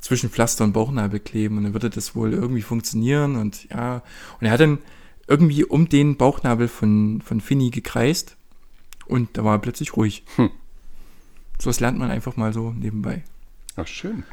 zwischen 0.00 0.30
Pflaster 0.30 0.64
und 0.64 0.72
Bauchnabel 0.72 1.20
kleben 1.20 1.58
und 1.58 1.64
dann 1.64 1.72
würde 1.72 1.90
das 1.90 2.14
wohl 2.14 2.32
irgendwie 2.32 2.62
funktionieren 2.62 3.36
und 3.36 3.68
ja. 3.70 4.02
Und 4.40 4.46
er 4.46 4.52
hat 4.52 4.60
dann 4.60 4.78
irgendwie 5.26 5.64
um 5.64 5.88
den 5.88 6.16
Bauchnabel 6.16 6.68
von, 6.68 7.20
von 7.24 7.40
Finny 7.40 7.70
gekreist 7.70 8.36
und 9.06 9.36
da 9.36 9.44
war 9.44 9.56
er 9.56 9.60
plötzlich 9.60 9.96
ruhig. 9.96 10.24
Hm. 10.36 10.50
So 11.58 11.70
was 11.70 11.80
lernt 11.80 11.98
man 11.98 12.10
einfach 12.10 12.36
mal 12.36 12.52
so 12.52 12.72
nebenbei. 12.72 13.24
Ach, 13.76 13.86
schön. 13.86 14.24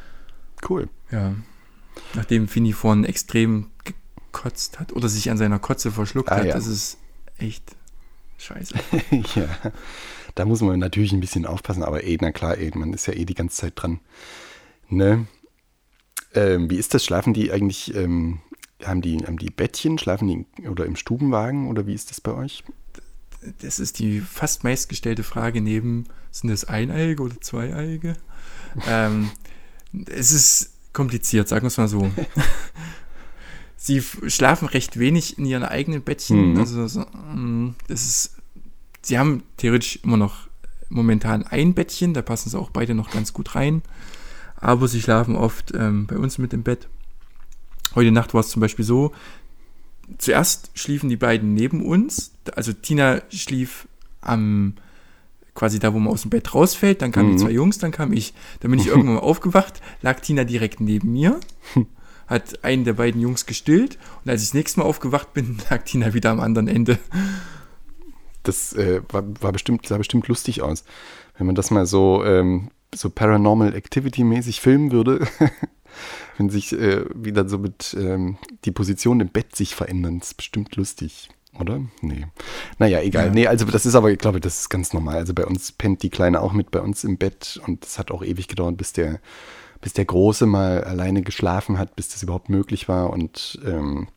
Cool. 0.68 0.88
Ja. 1.10 1.34
Nachdem 2.14 2.48
Finny 2.48 2.72
vorhin 2.72 3.04
extrem 3.04 3.66
gekotzt 4.44 4.78
hat 4.78 4.92
oder 4.92 5.08
sich 5.08 5.30
an 5.30 5.38
seiner 5.38 5.58
Kotze 5.58 5.90
verschluckt 5.90 6.30
Ah, 6.30 6.36
hat, 6.36 6.46
ja. 6.46 6.54
das 6.54 6.66
ist 6.66 6.98
echt 7.38 7.64
scheiße. 8.38 8.74
ja, 9.36 9.48
da 10.34 10.44
muss 10.44 10.60
man 10.60 10.78
natürlich 10.78 11.12
ein 11.12 11.20
bisschen 11.20 11.46
aufpassen, 11.46 11.82
aber 11.82 12.04
eh, 12.04 12.18
na 12.20 12.32
klar, 12.32 12.58
eh, 12.58 12.70
man 12.74 12.92
ist 12.92 13.06
ja 13.06 13.14
eh 13.14 13.24
die 13.24 13.34
ganze 13.34 13.56
Zeit 13.56 13.72
dran. 13.76 14.00
Ne? 14.88 15.26
Ähm, 16.34 16.70
wie 16.70 16.76
ist 16.76 16.94
das? 16.94 17.04
Schlafen 17.04 17.32
die 17.32 17.52
eigentlich, 17.52 17.94
ähm, 17.94 18.40
haben, 18.84 19.00
die, 19.00 19.18
haben 19.18 19.38
die 19.38 19.50
Bettchen, 19.50 19.98
schlafen 19.98 20.28
die 20.28 20.68
oder 20.68 20.84
im 20.84 20.96
Stubenwagen 20.96 21.68
oder 21.68 21.86
wie 21.86 21.94
ist 21.94 22.10
das 22.10 22.20
bei 22.20 22.32
euch? 22.32 22.64
Das 23.60 23.78
ist 23.78 23.98
die 23.98 24.20
fast 24.20 24.64
meistgestellte 24.64 25.22
Frage 25.22 25.60
neben, 25.60 26.04
sind 26.30 26.50
das 26.50 26.64
Eineiige 26.64 27.22
oder 27.22 27.40
Zweieiige? 27.40 28.14
ähm, 28.88 29.30
es 30.06 30.32
ist 30.32 30.70
kompliziert, 30.92 31.48
sagen 31.48 31.62
wir 31.62 31.68
es 31.68 31.76
mal 31.76 31.88
so. 31.88 32.10
Sie 33.86 34.02
schlafen 34.28 34.66
recht 34.66 34.98
wenig 34.98 35.36
in 35.38 35.44
ihren 35.44 35.62
eigenen 35.62 36.00
Bettchen. 36.02 36.52
Mhm. 36.52 36.58
Also 36.58 36.86
so, 36.86 37.00
mm, 37.00 37.74
das 37.88 38.02
ist, 38.02 38.36
sie 39.02 39.18
haben 39.18 39.42
theoretisch 39.58 39.98
immer 40.02 40.16
noch 40.16 40.48
momentan 40.88 41.42
ein 41.42 41.74
Bettchen, 41.74 42.14
da 42.14 42.22
passen 42.22 42.48
sie 42.48 42.58
auch 42.58 42.70
beide 42.70 42.94
noch 42.94 43.10
ganz 43.10 43.34
gut 43.34 43.54
rein. 43.54 43.82
Aber 44.56 44.88
sie 44.88 45.02
schlafen 45.02 45.36
oft 45.36 45.74
ähm, 45.74 46.06
bei 46.06 46.16
uns 46.16 46.38
mit 46.38 46.54
im 46.54 46.62
Bett. 46.62 46.88
Heute 47.94 48.10
Nacht 48.10 48.32
war 48.32 48.40
es 48.40 48.48
zum 48.48 48.60
Beispiel 48.60 48.86
so, 48.86 49.12
zuerst 50.16 50.70
schliefen 50.72 51.10
die 51.10 51.16
beiden 51.16 51.52
neben 51.52 51.84
uns. 51.84 52.32
Also 52.56 52.72
Tina 52.72 53.20
schlief 53.28 53.86
am 54.22 54.74
quasi 55.54 55.78
da, 55.78 55.92
wo 55.92 55.98
man 55.98 56.12
aus 56.12 56.22
dem 56.22 56.30
Bett 56.30 56.54
rausfällt. 56.54 57.02
Dann 57.02 57.12
kamen 57.12 57.32
Mhm. 57.32 57.36
die 57.36 57.42
zwei 57.44 57.50
Jungs, 57.50 57.76
dann 57.76 57.90
kam 57.92 58.14
ich. 58.14 58.32
Dann 58.60 58.70
bin 58.70 58.80
ich 58.80 58.86
irgendwann 58.86 59.14
mal 59.16 59.20
aufgewacht, 59.32 59.82
lag 60.00 60.20
Tina 60.20 60.44
direkt 60.44 60.80
neben 60.80 61.12
mir, 61.12 61.38
hat 62.26 62.64
einen 62.64 62.84
der 62.84 62.94
beiden 62.94 63.20
Jungs 63.20 63.46
gestillt. 63.46 63.98
Und 64.24 64.30
als 64.30 64.42
ich 64.42 64.48
das 64.48 64.54
nächste 64.54 64.80
Mal 64.80 64.86
aufgewacht 64.86 65.32
bin, 65.34 65.58
lag 65.70 65.82
Tina 65.84 66.14
wieder 66.14 66.30
am 66.30 66.40
anderen 66.40 66.68
Ende. 66.68 66.98
Das 68.42 68.72
äh, 68.74 69.00
war, 69.10 69.24
war 69.40 69.52
bestimmt, 69.52 69.86
sah 69.86 69.98
bestimmt 69.98 70.28
lustig 70.28 70.62
aus. 70.62 70.84
Wenn 71.36 71.46
man 71.46 71.54
das 71.54 71.70
mal 71.70 71.86
so 71.86 72.24
ähm, 72.24 72.70
so 72.94 73.10
Paranormal 73.10 73.74
Activity-mäßig 73.74 74.60
filmen 74.60 74.92
würde. 74.92 75.26
Wenn 76.36 76.50
sich 76.50 76.72
äh, 76.72 77.04
wieder 77.14 77.48
so 77.48 77.58
mit 77.58 77.96
ähm, 77.98 78.36
die 78.64 78.72
Position 78.72 79.20
im 79.20 79.28
Bett 79.28 79.54
sich 79.54 79.74
verändern, 79.74 80.18
das 80.18 80.28
ist 80.28 80.36
bestimmt 80.36 80.74
lustig, 80.74 81.28
oder? 81.58 81.80
Nee. 82.00 82.26
Naja, 82.78 83.00
egal. 83.00 83.26
Ja. 83.26 83.32
Nee, 83.32 83.46
also 83.46 83.64
das 83.64 83.86
ist 83.86 83.94
aber, 83.94 84.10
ich 84.10 84.18
glaube, 84.18 84.40
das 84.40 84.60
ist 84.60 84.68
ganz 84.68 84.92
normal. 84.92 85.16
Also 85.16 85.34
bei 85.34 85.46
uns 85.46 85.70
pennt 85.70 86.02
die 86.02 86.10
Kleine 86.10 86.40
auch 86.40 86.52
mit 86.52 86.72
bei 86.72 86.80
uns 86.80 87.04
im 87.04 87.16
Bett 87.16 87.60
und 87.66 87.84
es 87.84 87.98
hat 87.98 88.10
auch 88.10 88.24
ewig 88.24 88.48
gedauert, 88.48 88.76
bis 88.76 88.92
der, 88.92 89.20
bis 89.84 89.92
der 89.92 90.06
Große 90.06 90.46
mal 90.46 90.82
alleine 90.82 91.20
geschlafen 91.20 91.78
hat, 91.78 91.94
bis 91.94 92.08
das 92.08 92.22
überhaupt 92.22 92.48
möglich 92.48 92.88
war. 92.88 93.10
Und 93.10 93.60
ähm, 93.66 94.08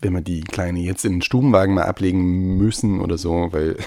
wenn 0.00 0.14
wir 0.14 0.20
die 0.20 0.42
Kleine 0.42 0.78
jetzt 0.78 1.04
in 1.04 1.14
den 1.14 1.22
Stubenwagen 1.22 1.74
mal 1.74 1.86
ablegen 1.86 2.56
müssen 2.56 3.00
oder 3.00 3.18
so, 3.18 3.48
weil 3.50 3.78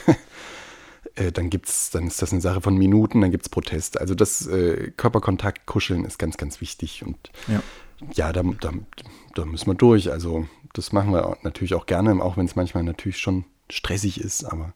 äh, 1.16 1.32
dann 1.32 1.50
gibt's, 1.50 1.90
dann 1.90 2.06
ist 2.06 2.22
das 2.22 2.34
eine 2.34 2.42
Sache 2.42 2.60
von 2.60 2.76
Minuten, 2.76 3.22
dann 3.22 3.32
gibt 3.32 3.46
es 3.46 3.50
Protest. 3.50 3.98
Also 3.98 4.14
das 4.14 4.46
äh, 4.48 4.92
Körperkontakt, 4.98 5.66
Kuscheln 5.68 6.04
ist 6.04 6.20
ganz, 6.20 6.36
ganz 6.36 6.60
wichtig. 6.60 7.06
Und 7.06 7.18
ja, 7.48 7.64
ja 8.12 8.34
da, 8.34 8.44
da, 8.60 8.72
da 9.36 9.46
müssen 9.46 9.68
wir 9.68 9.76
durch. 9.76 10.12
Also 10.12 10.50
das 10.74 10.92
machen 10.92 11.14
wir 11.14 11.38
natürlich 11.44 11.76
auch 11.76 11.86
gerne, 11.86 12.22
auch 12.22 12.36
wenn 12.36 12.46
es 12.46 12.58
manchmal 12.58 12.84
natürlich 12.84 13.20
schon 13.20 13.46
stressig 13.70 14.20
ist, 14.20 14.44
aber 14.44 14.74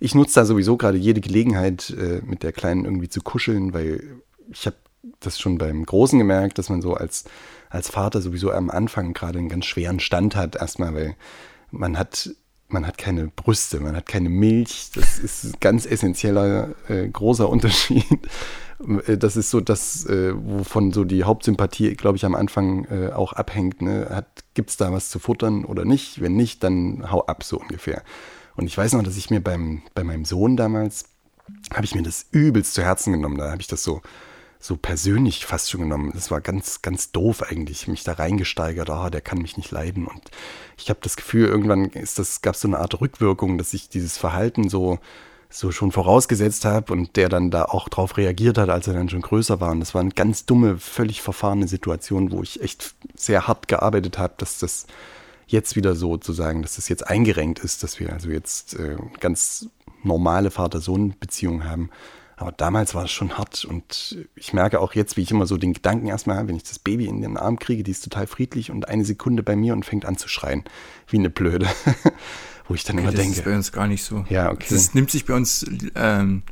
ich 0.00 0.16
nutze 0.16 0.34
da 0.34 0.46
sowieso 0.46 0.76
gerade 0.76 0.98
jede 0.98 1.20
Gelegenheit, 1.20 1.90
äh, 1.90 2.22
mit 2.24 2.42
der 2.42 2.52
Kleinen 2.52 2.84
irgendwie 2.84 3.08
zu 3.08 3.20
kuscheln, 3.20 3.72
weil 3.72 4.02
ich 4.50 4.66
habe 4.66 4.76
das 5.20 5.38
schon 5.38 5.58
beim 5.58 5.84
Großen 5.84 6.18
gemerkt, 6.18 6.58
dass 6.58 6.68
man 6.68 6.82
so 6.82 6.94
als, 6.94 7.24
als 7.70 7.88
Vater 7.88 8.20
sowieso 8.20 8.50
am 8.52 8.70
Anfang 8.70 9.12
gerade 9.12 9.38
einen 9.38 9.48
ganz 9.48 9.66
schweren 9.66 10.00
Stand 10.00 10.36
hat, 10.36 10.56
erstmal, 10.56 10.94
weil 10.94 11.16
man 11.70 11.98
hat 11.98 12.30
man 12.68 12.86
hat 12.86 12.98
keine 12.98 13.28
Brüste, 13.28 13.78
man 13.80 13.94
hat 13.94 14.06
keine 14.06 14.28
Milch. 14.28 14.90
Das 14.94 15.18
ist 15.18 15.44
ein 15.44 15.54
ganz 15.60 15.86
essentieller, 15.86 16.74
äh, 16.88 17.08
großer 17.08 17.48
Unterschied. 17.48 18.04
Äh, 19.06 19.16
das 19.16 19.36
ist 19.36 19.50
so 19.50 19.60
das, 19.60 20.04
äh, 20.06 20.32
wovon 20.34 20.92
so 20.92 21.04
die 21.04 21.24
Hauptsympathie, 21.24 21.94
glaube 21.94 22.16
ich, 22.16 22.24
am 22.24 22.34
Anfang 22.34 22.84
äh, 22.86 23.12
auch 23.12 23.32
abhängt. 23.32 23.80
Ne? 23.80 24.24
Gibt 24.54 24.70
es 24.70 24.76
da 24.76 24.92
was 24.92 25.10
zu 25.10 25.18
futtern 25.18 25.64
oder 25.64 25.84
nicht? 25.84 26.20
Wenn 26.20 26.34
nicht, 26.34 26.62
dann 26.64 27.10
hau 27.10 27.24
ab, 27.26 27.44
so 27.44 27.58
ungefähr. 27.58 28.02
Und 28.56 28.66
ich 28.66 28.76
weiß 28.76 28.92
noch, 28.92 29.02
dass 29.02 29.16
ich 29.16 29.30
mir 29.30 29.40
beim, 29.40 29.82
bei 29.94 30.04
meinem 30.04 30.24
Sohn 30.24 30.56
damals, 30.56 31.06
habe 31.72 31.84
ich 31.84 31.94
mir 31.94 32.02
das 32.02 32.26
übelst 32.30 32.74
zu 32.74 32.82
Herzen 32.82 33.12
genommen. 33.12 33.38
Da 33.38 33.50
habe 33.50 33.60
ich 33.60 33.68
das 33.68 33.82
so 33.84 34.00
so 34.64 34.78
persönlich 34.78 35.44
fast 35.44 35.70
schon 35.70 35.82
genommen. 35.82 36.12
Das 36.14 36.30
war 36.30 36.40
ganz, 36.40 36.80
ganz 36.80 37.12
doof 37.12 37.42
eigentlich, 37.42 37.86
mich 37.86 38.02
da 38.02 38.14
reingesteigert, 38.14 38.88
ah, 38.88 39.10
der 39.10 39.20
kann 39.20 39.42
mich 39.42 39.58
nicht 39.58 39.70
leiden. 39.70 40.06
Und 40.06 40.30
ich 40.78 40.88
habe 40.88 41.00
das 41.02 41.16
Gefühl, 41.16 41.48
irgendwann 41.48 41.90
ist 41.90 42.18
das, 42.18 42.40
gab 42.40 42.54
es 42.54 42.62
so 42.62 42.68
eine 42.68 42.78
Art 42.78 42.98
Rückwirkung, 42.98 43.58
dass 43.58 43.74
ich 43.74 43.90
dieses 43.90 44.16
Verhalten 44.16 44.70
so, 44.70 45.00
so 45.50 45.70
schon 45.70 45.92
vorausgesetzt 45.92 46.64
habe 46.64 46.94
und 46.94 47.16
der 47.16 47.28
dann 47.28 47.50
da 47.50 47.66
auch 47.66 47.90
drauf 47.90 48.16
reagiert 48.16 48.56
hat, 48.56 48.70
als 48.70 48.86
er 48.86 48.94
dann 48.94 49.10
schon 49.10 49.20
größer 49.20 49.60
war. 49.60 49.70
Und 49.70 49.80
das 49.80 49.92
war 49.92 50.00
eine 50.00 50.12
ganz 50.12 50.46
dumme, 50.46 50.78
völlig 50.78 51.20
verfahrene 51.20 51.68
Situation, 51.68 52.32
wo 52.32 52.42
ich 52.42 52.62
echt 52.62 52.94
sehr 53.14 53.46
hart 53.46 53.68
gearbeitet 53.68 54.16
habe, 54.16 54.32
dass 54.38 54.60
das 54.60 54.86
jetzt 55.46 55.76
wieder 55.76 55.94
so 55.94 56.16
zu 56.16 56.32
sagen, 56.32 56.62
dass 56.62 56.76
das 56.76 56.88
jetzt 56.88 57.06
eingerenkt 57.06 57.58
ist, 57.58 57.82
dass 57.82 58.00
wir 58.00 58.14
also 58.14 58.30
jetzt 58.30 58.72
äh, 58.76 58.96
ganz 59.20 59.68
normale 60.02 60.50
Vater-Sohn-Beziehungen 60.50 61.68
haben. 61.68 61.90
Aber 62.36 62.52
damals 62.52 62.94
war 62.94 63.04
es 63.04 63.12
schon 63.12 63.38
hart 63.38 63.64
und 63.64 64.26
ich 64.34 64.52
merke 64.52 64.80
auch 64.80 64.94
jetzt, 64.94 65.16
wie 65.16 65.22
ich 65.22 65.30
immer 65.30 65.46
so 65.46 65.56
den 65.56 65.72
Gedanken 65.72 66.06
erstmal 66.06 66.36
habe, 66.36 66.48
wenn 66.48 66.56
ich 66.56 66.64
das 66.64 66.78
Baby 66.78 67.06
in 67.06 67.20
den 67.20 67.36
Arm 67.36 67.58
kriege, 67.58 67.84
die 67.84 67.92
ist 67.92 68.02
total 68.02 68.26
friedlich 68.26 68.70
und 68.70 68.88
eine 68.88 69.04
Sekunde 69.04 69.42
bei 69.42 69.54
mir 69.54 69.72
und 69.72 69.84
fängt 69.84 70.04
an 70.04 70.16
zu 70.16 70.28
schreien, 70.28 70.64
wie 71.08 71.18
eine 71.18 71.30
Blöde. 71.30 71.68
Wo 72.66 72.74
ich 72.74 72.82
dann 72.82 72.96
okay, 72.96 73.02
immer 73.02 73.12
das 73.12 73.20
denke. 73.20 73.36
Das 73.36 73.38
ist 73.38 73.44
bei 73.44 73.56
uns 73.56 73.72
gar 73.72 73.86
nicht 73.86 74.02
so. 74.02 74.24
Ja, 74.30 74.50
okay. 74.50 74.66
Das 74.70 74.94
nimmt 74.94 75.10
sich 75.10 75.26
bei 75.26 75.34
uns 75.34 75.66
ähm, 75.94 76.42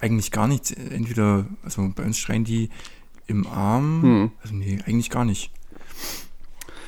eigentlich 0.00 0.30
gar 0.30 0.46
nicht. 0.46 0.70
Entweder, 0.70 1.46
also 1.64 1.92
bei 1.94 2.04
uns 2.04 2.18
schreien 2.18 2.44
die 2.44 2.70
im 3.26 3.46
Arm, 3.46 4.02
hm. 4.02 4.30
also 4.42 4.54
nee, 4.54 4.78
eigentlich 4.86 5.10
gar 5.10 5.24
nicht. 5.24 5.50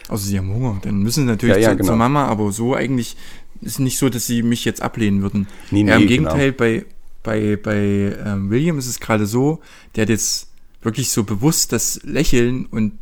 Also 0.09 0.26
sie 0.26 0.38
haben 0.38 0.55
Hunger, 0.55 0.78
dann 0.81 1.02
müssen 1.02 1.25
sie 1.25 1.31
natürlich 1.31 1.57
ja, 1.57 1.62
ja, 1.62 1.71
zu, 1.71 1.78
genau. 1.78 1.88
zur 1.88 1.97
Mama, 1.97 2.26
aber 2.26 2.50
so 2.52 2.75
eigentlich 2.75 3.17
ist 3.61 3.73
es 3.73 3.78
nicht 3.78 3.99
so, 3.99 4.09
dass 4.09 4.26
sie 4.26 4.43
mich 4.43 4.64
jetzt 4.64 4.81
ablehnen 4.81 5.21
würden. 5.23 5.49
Nee, 5.71 5.83
nee, 5.83 5.90
ja, 5.90 5.97
Im 5.97 6.07
genau. 6.07 6.09
Gegenteil, 6.09 6.52
genau. 6.52 6.57
bei 6.57 6.87
bei, 7.22 7.56
bei 7.56 8.16
ähm, 8.25 8.50
William 8.50 8.78
ist 8.78 8.87
es 8.87 9.00
gerade 9.00 9.26
so, 9.26 9.60
der 9.94 10.02
hat 10.02 10.08
jetzt 10.08 10.48
wirklich 10.82 11.10
so 11.10 11.25
bewusst 11.25 11.72
das 11.72 12.00
Lächeln 12.04 12.66
und 12.66 12.92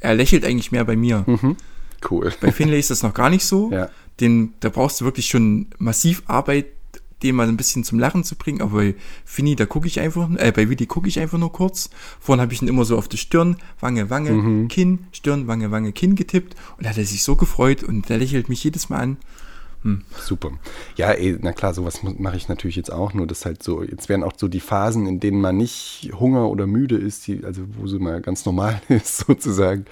er 0.00 0.14
lächelt 0.14 0.44
eigentlich 0.44 0.72
mehr 0.72 0.84
bei 0.84 0.96
mir. 0.96 1.24
Mhm. 1.26 1.56
Cool. 2.08 2.32
Bei 2.40 2.52
Finlay 2.52 2.78
ist 2.78 2.90
das 2.90 3.02
noch 3.02 3.14
gar 3.14 3.30
nicht 3.30 3.44
so. 3.44 3.70
Ja. 3.70 3.90
Den, 4.20 4.54
da 4.60 4.68
brauchst 4.68 5.00
du 5.00 5.04
wirklich 5.04 5.26
schon 5.26 5.66
massiv 5.78 6.22
Arbeit, 6.26 6.66
den 7.22 7.34
mal 7.34 7.48
ein 7.48 7.56
bisschen 7.56 7.82
zum 7.84 7.98
Lachen 7.98 8.24
zu 8.24 8.36
bringen. 8.36 8.60
Aber 8.60 8.78
bei 8.78 8.94
Finny, 9.24 9.56
da 9.56 9.66
gucke 9.66 9.86
ich 9.86 10.00
einfach, 10.00 10.28
äh, 10.36 10.52
bei 10.52 10.68
Willi 10.68 10.86
gucke 10.86 11.08
ich 11.08 11.18
einfach 11.18 11.38
nur 11.38 11.52
kurz. 11.52 11.90
Vorhin 12.20 12.40
habe 12.40 12.52
ich 12.52 12.62
ihn 12.62 12.68
immer 12.68 12.84
so 12.84 12.96
auf 12.96 13.08
die 13.08 13.16
Stirn, 13.16 13.56
Wange, 13.80 14.10
Wange, 14.10 14.32
mhm. 14.32 14.68
Kinn, 14.68 15.06
Stirn, 15.12 15.46
Wange, 15.48 15.70
Wange, 15.70 15.92
Kinn 15.92 16.14
getippt. 16.14 16.54
Und 16.76 16.84
da 16.84 16.90
hat 16.90 16.98
er 16.98 17.04
sich 17.04 17.22
so 17.22 17.36
gefreut 17.36 17.82
und 17.82 18.08
der 18.08 18.18
lächelt 18.18 18.48
mich 18.48 18.62
jedes 18.62 18.88
Mal 18.88 18.98
an. 18.98 19.16
Hm. 19.82 20.02
Super. 20.18 20.52
Ja, 20.96 21.12
ey, 21.12 21.38
na 21.40 21.52
klar, 21.52 21.72
sowas 21.72 22.02
mache 22.02 22.36
ich 22.36 22.48
natürlich 22.48 22.76
jetzt 22.76 22.92
auch, 22.92 23.14
nur 23.14 23.26
das 23.26 23.44
halt 23.44 23.62
so, 23.62 23.82
jetzt 23.82 24.08
werden 24.08 24.24
auch 24.24 24.32
so 24.36 24.48
die 24.48 24.60
Phasen, 24.60 25.06
in 25.06 25.20
denen 25.20 25.40
man 25.40 25.56
nicht 25.56 26.10
Hunger 26.18 26.48
oder 26.48 26.66
müde 26.66 26.96
ist, 26.96 27.26
die, 27.26 27.44
also 27.44 27.62
wo 27.76 27.86
sie 27.86 27.98
mal 27.98 28.20
ganz 28.20 28.44
normal 28.44 28.80
ist, 28.88 29.18
sozusagen, 29.18 29.84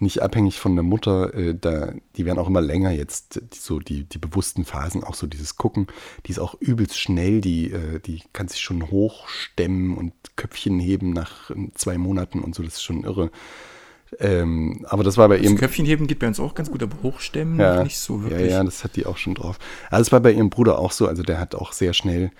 nicht 0.00 0.22
abhängig 0.22 0.58
von 0.58 0.74
der 0.74 0.82
Mutter, 0.82 1.34
äh, 1.34 1.54
da, 1.54 1.92
die 2.16 2.24
werden 2.24 2.38
auch 2.38 2.48
immer 2.48 2.60
länger 2.60 2.90
jetzt, 2.90 3.40
die, 3.54 3.58
so 3.58 3.78
die, 3.78 4.04
die 4.04 4.18
bewussten 4.18 4.64
Phasen, 4.64 5.04
auch 5.04 5.14
so 5.14 5.26
dieses 5.26 5.56
Gucken, 5.56 5.86
die 6.26 6.32
ist 6.32 6.38
auch 6.38 6.54
übelst 6.60 6.98
schnell, 6.98 7.40
die, 7.40 7.70
äh, 7.70 8.00
die 8.00 8.22
kann 8.32 8.48
sich 8.48 8.60
schon 8.60 8.90
hochstemmen 8.90 9.96
und 9.96 10.12
Köpfchen 10.36 10.80
heben 10.80 11.12
nach 11.12 11.50
zwei 11.74 11.98
Monaten 11.98 12.40
und 12.40 12.54
so, 12.54 12.62
das 12.62 12.74
ist 12.74 12.82
schon 12.82 13.04
irre. 13.04 13.30
Ähm, 14.20 14.84
aber 14.88 15.02
das 15.02 15.16
war 15.16 15.28
bei 15.28 15.38
ihrem. 15.38 15.56
Köpfchen 15.56 15.86
heben 15.86 16.06
geht 16.06 16.18
bei 16.18 16.26
uns 16.26 16.38
auch 16.38 16.54
ganz 16.54 16.70
gut, 16.70 16.82
aber 16.82 16.96
hochstemmen 17.02 17.58
ja, 17.58 17.82
nicht 17.82 17.98
so 17.98 18.22
wirklich. 18.22 18.50
Ja, 18.50 18.58
ja, 18.58 18.64
das 18.64 18.84
hat 18.84 18.96
die 18.96 19.06
auch 19.06 19.16
schon 19.16 19.34
drauf. 19.34 19.58
Also 19.90 20.02
es 20.02 20.12
war 20.12 20.20
bei 20.20 20.32
ihrem 20.32 20.50
Bruder 20.50 20.78
auch 20.78 20.92
so, 20.92 21.06
also 21.06 21.22
der 21.22 21.40
hat 21.40 21.54
auch 21.54 21.72
sehr 21.72 21.94
schnell 21.94 22.30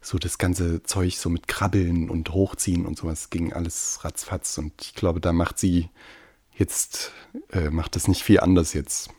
so 0.00 0.18
das 0.18 0.38
ganze 0.38 0.82
Zeug 0.82 1.16
so 1.16 1.30
mit 1.30 1.48
Krabbeln 1.48 2.10
und 2.10 2.32
Hochziehen 2.32 2.86
und 2.86 2.98
sowas 2.98 3.30
ging 3.30 3.52
alles 3.52 4.00
ratzfatz 4.02 4.58
und 4.58 4.72
ich 4.80 4.94
glaube, 4.94 5.20
da 5.20 5.32
macht 5.32 5.58
sie 5.58 5.90
jetzt, 6.56 7.12
äh, 7.52 7.70
macht 7.70 7.94
das 7.94 8.08
nicht 8.08 8.22
viel 8.22 8.40
anders 8.40 8.72
jetzt. 8.72 9.10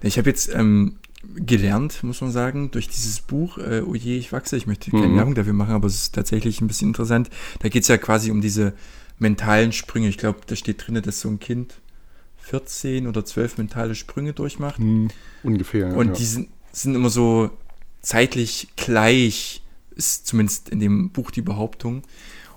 Ich 0.00 0.18
habe 0.18 0.28
jetzt 0.28 0.52
ähm, 0.52 0.98
gelernt, 1.34 2.02
muss 2.02 2.20
man 2.20 2.30
sagen, 2.30 2.70
durch 2.70 2.88
dieses 2.88 3.20
Buch, 3.20 3.58
äh, 3.58 3.82
oh 3.86 3.94
je, 3.94 4.16
ich 4.16 4.32
wachse, 4.32 4.56
ich 4.56 4.66
möchte 4.66 4.90
keine 4.90 5.08
mhm. 5.08 5.16
Werbung 5.16 5.34
dafür 5.34 5.52
machen, 5.52 5.74
aber 5.74 5.86
es 5.86 5.94
ist 5.94 6.14
tatsächlich 6.14 6.60
ein 6.60 6.66
bisschen 6.66 6.88
interessant. 6.88 7.30
Da 7.60 7.68
geht 7.68 7.82
es 7.82 7.88
ja 7.88 7.98
quasi 7.98 8.30
um 8.30 8.40
diese 8.40 8.74
mentalen 9.18 9.72
Sprünge. 9.72 10.08
Ich 10.08 10.18
glaube, 10.18 10.40
da 10.46 10.56
steht 10.56 10.86
drin, 10.86 11.00
dass 11.02 11.20
so 11.20 11.28
ein 11.28 11.40
Kind 11.40 11.74
14 12.38 13.06
oder 13.06 13.24
12 13.24 13.58
mentale 13.58 13.94
Sprünge 13.94 14.32
durchmacht. 14.32 14.78
Hm, 14.78 15.08
ungefähr. 15.42 15.96
Und 15.96 16.08
ja. 16.08 16.14
die 16.14 16.24
sind, 16.24 16.48
sind 16.72 16.94
immer 16.94 17.10
so 17.10 17.50
zeitlich 18.02 18.68
gleich, 18.76 19.62
ist 19.96 20.26
zumindest 20.26 20.68
in 20.68 20.80
dem 20.80 21.10
Buch 21.10 21.30
die 21.30 21.42
Behauptung. 21.42 22.02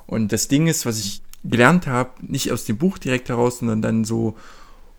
Und 0.06 0.32
das 0.32 0.48
Ding 0.48 0.68
ist, 0.68 0.86
was 0.86 1.00
ich 1.00 1.22
gelernt 1.44 1.88
habe, 1.88 2.12
nicht 2.22 2.51
aus 2.51 2.66
dem 2.66 2.78
Buch 2.78 2.98
direkt 2.98 3.30
heraus, 3.30 3.60
sondern 3.60 3.82
dann 3.82 4.06
so, 4.06 4.38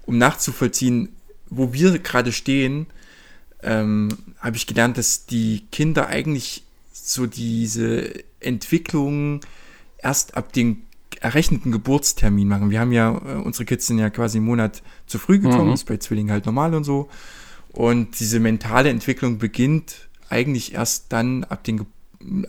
um 0.07 0.19
nachzuvollziehen, 0.19 1.11
wo 1.49 1.73
wir 1.73 1.99
gerade 1.99 2.33
stehen, 2.33 2.87
ähm, 3.62 4.09
habe 4.38 4.57
ich 4.57 4.67
gelernt, 4.67 4.97
dass 4.97 5.26
die 5.26 5.64
Kinder 5.71 6.09
eigentlich 6.09 6.64
so 6.93 7.26
diese 7.26 8.12
Entwicklung 8.40 9.40
erst 9.99 10.37
ab 10.37 10.52
den 10.52 10.83
errechneten 11.21 11.71
Geburtstermin 11.71 12.49
machen. 12.49 12.71
Wir 12.71 12.81
haben 12.81 12.93
ja, 12.93 13.11
äh, 13.11 13.35
unsere 13.37 13.67
Kids 13.67 13.87
sind 13.87 13.99
ja 13.99 14.11
quasi 14.11 14.39
einen 14.39 14.47
Monat 14.47 14.83
zu 15.07 15.19
früh 15.19 15.39
gekommen, 15.39 15.69
mhm. 15.69 15.75
ist 15.75 15.85
bei 15.85 15.99
Zwillingen 15.99 16.33
halt 16.33 16.47
normal 16.47 16.75
und 16.75 16.85
so. 16.85 17.09
Und 17.73 18.19
diese 18.19 18.41
mentale 18.41 18.89
Entwicklung 18.89 19.39
beginnt 19.39 20.09
eigentlich 20.29 20.75
erst 20.75 21.12
dann 21.12 21.45
ab 21.45 21.62
dem 21.65 21.77
ge 21.79 21.87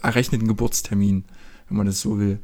errechneten 0.01 0.49
Geburtstermin, 0.49 1.23
wenn 1.69 1.77
man 1.77 1.85
das 1.85 2.01
so 2.01 2.19
will. 2.19 2.39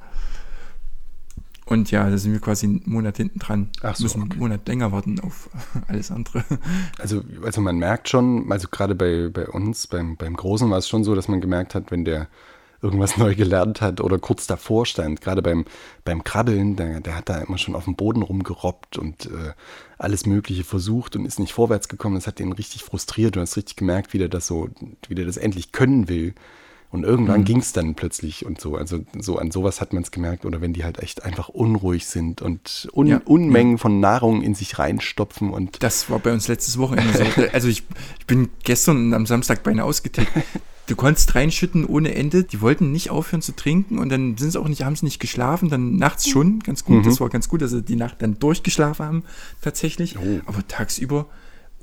Und 1.65 1.91
ja, 1.91 2.09
da 2.09 2.17
sind 2.17 2.31
wir 2.31 2.39
quasi 2.39 2.65
einen 2.65 2.81
Monat 2.85 3.17
hinten 3.17 3.39
dran. 3.39 3.69
Ach 3.81 3.95
so, 3.95 4.03
müssen 4.03 4.21
okay. 4.21 4.31
einen 4.31 4.39
Monat 4.39 4.67
länger 4.67 4.93
warten 4.93 5.19
auf 5.19 5.49
alles 5.87 6.11
andere. 6.11 6.45
Also, 6.97 7.21
also 7.43 7.59
man 7.59 7.77
merkt 7.77 8.07
schon, 8.07 8.49
also 8.49 8.69
gerade 8.69 8.95
bei, 8.95 9.27
bei 9.27 9.47
uns, 9.47 9.87
beim, 9.87 10.15
beim 10.15 10.35
Großen 10.35 10.69
war 10.69 10.77
es 10.77 10.87
schon 10.87 11.03
so, 11.03 11.13
dass 11.13 11.27
man 11.27 11.41
gemerkt 11.41 11.75
hat, 11.75 11.91
wenn 11.91 12.05
der 12.05 12.29
irgendwas 12.81 13.17
neu 13.17 13.35
gelernt 13.35 13.81
hat 13.81 14.01
oder 14.01 14.19
kurz 14.19 14.47
davor 14.47 14.85
stand. 14.85 15.21
Gerade 15.21 15.41
beim, 15.41 15.65
beim 16.05 16.23
Krabbeln, 16.23 16.75
der, 16.75 16.99
der 16.99 17.15
hat 17.15 17.29
da 17.29 17.39
immer 17.39 17.57
schon 17.57 17.75
auf 17.75 17.85
dem 17.85 17.95
Boden 17.95 18.21
rumgerobbt 18.21 18.97
und 18.97 19.25
äh, 19.27 19.53
alles 19.97 20.25
Mögliche 20.25 20.63
versucht 20.63 21.15
und 21.15 21.25
ist 21.25 21.39
nicht 21.39 21.53
vorwärts 21.53 21.87
gekommen. 21.87 22.15
Das 22.15 22.27
hat 22.27 22.39
den 22.39 22.51
richtig 22.51 22.83
frustriert. 22.83 23.35
Du 23.35 23.41
hast 23.41 23.57
richtig 23.57 23.75
gemerkt, 23.75 24.13
wie 24.13 24.19
der 24.19 24.29
das 24.29 24.47
so, 24.47 24.69
wie 25.07 25.15
der 25.15 25.25
das 25.25 25.37
endlich 25.37 25.71
können 25.71 26.07
will. 26.07 26.35
Und 26.89 27.03
irgendwann 27.03 27.41
mhm. 27.41 27.45
ging 27.45 27.59
es 27.59 27.73
dann 27.73 27.95
plötzlich 27.95 28.45
und 28.45 28.61
so. 28.61 28.77
Also 28.77 28.99
so 29.19 29.37
an 29.37 29.51
sowas 29.51 29.81
hat 29.81 29.91
man 29.91 30.03
es 30.03 30.11
gemerkt. 30.11 30.45
Oder 30.45 30.61
wenn 30.61 30.71
die 30.71 30.85
halt 30.85 30.99
echt 30.99 31.25
einfach 31.25 31.49
unruhig 31.49 32.05
sind 32.05 32.41
und 32.41 32.87
Un 32.93 33.07
ja. 33.07 33.21
Unmengen 33.25 33.73
ja. 33.73 33.77
von 33.77 33.99
Nahrung 33.99 34.41
in 34.41 34.55
sich 34.55 34.79
reinstopfen. 34.79 35.49
und 35.49 35.83
Das 35.83 36.09
war 36.09 36.19
bei 36.19 36.31
uns 36.31 36.47
letztes 36.47 36.77
Wochenende 36.77 37.13
so. 37.13 37.43
Also 37.51 37.67
ich, 37.67 37.83
ich 38.19 38.25
bin 38.25 38.49
gestern 38.63 39.13
am 39.13 39.25
Samstag 39.25 39.63
beinahe 39.63 39.85
ausgetickt. 39.85 40.31
Du 40.87 40.95
konntest 40.95 41.35
reinschütten 41.35 41.85
ohne 41.85 42.15
Ende. 42.15 42.43
Die 42.43 42.61
wollten 42.61 42.91
nicht 42.91 43.09
aufhören 43.09 43.41
zu 43.41 43.55
trinken 43.55 43.99
und 43.99 44.09
dann 44.09 44.37
sind 44.37 44.51
sie 44.51 44.59
auch 44.59 44.67
nicht, 44.67 44.83
haben 44.83 44.95
sie 44.95 45.05
nicht 45.05 45.19
geschlafen. 45.19 45.69
Dann 45.69 45.97
nachts 45.97 46.29
schon, 46.29 46.59
ganz 46.59 46.85
gut. 46.85 46.99
Mhm. 46.99 47.03
Das 47.03 47.19
war 47.19 47.29
ganz 47.29 47.49
gut, 47.49 47.61
dass 47.61 47.71
sie 47.71 47.83
die 47.83 47.97
Nacht 47.97 48.21
dann 48.21 48.39
durchgeschlafen 48.39 49.05
haben, 49.05 49.23
tatsächlich. 49.61 50.17
Oh. 50.17 50.39
Aber 50.45 50.65
tagsüber 50.67 51.27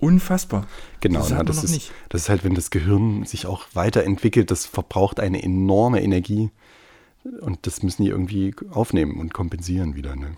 unfassbar. 0.01 0.67
Genau, 1.01 1.21
das, 1.21 1.31
na, 1.31 1.43
das, 1.45 1.65
ist, 1.65 1.93
das 2.09 2.23
ist 2.23 2.29
halt, 2.29 2.45
wenn 2.45 2.55
das 2.55 2.71
Gehirn 2.71 3.25
sich 3.25 3.47
auch 3.47 3.67
weiterentwickelt, 3.75 4.51
das 4.51 4.67
verbraucht 4.67 5.21
eine 5.21 5.43
enorme 5.43 6.03
Energie. 6.03 6.51
Und 7.41 7.67
das 7.67 7.83
müssen 7.83 8.03
die 8.05 8.11
irgendwie 8.11 8.55
aufnehmen 8.71 9.19
und 9.19 9.33
kompensieren 9.33 9.95
wieder. 9.95 10.15
Ne? 10.15 10.37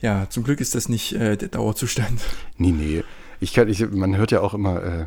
Ja, 0.00 0.28
zum 0.28 0.44
Glück 0.44 0.60
ist 0.60 0.74
das 0.74 0.88
nicht 0.88 1.12
äh, 1.12 1.36
der 1.36 1.48
Dauerzustand. 1.48 2.20
Nee, 2.56 2.72
nee. 2.72 3.04
Ich 3.40 3.52
kann, 3.52 3.68
ich, 3.68 3.88
man 3.88 4.16
hört 4.16 4.32
ja 4.32 4.40
auch 4.40 4.54
immer, 4.54 4.82
äh, 4.82 5.06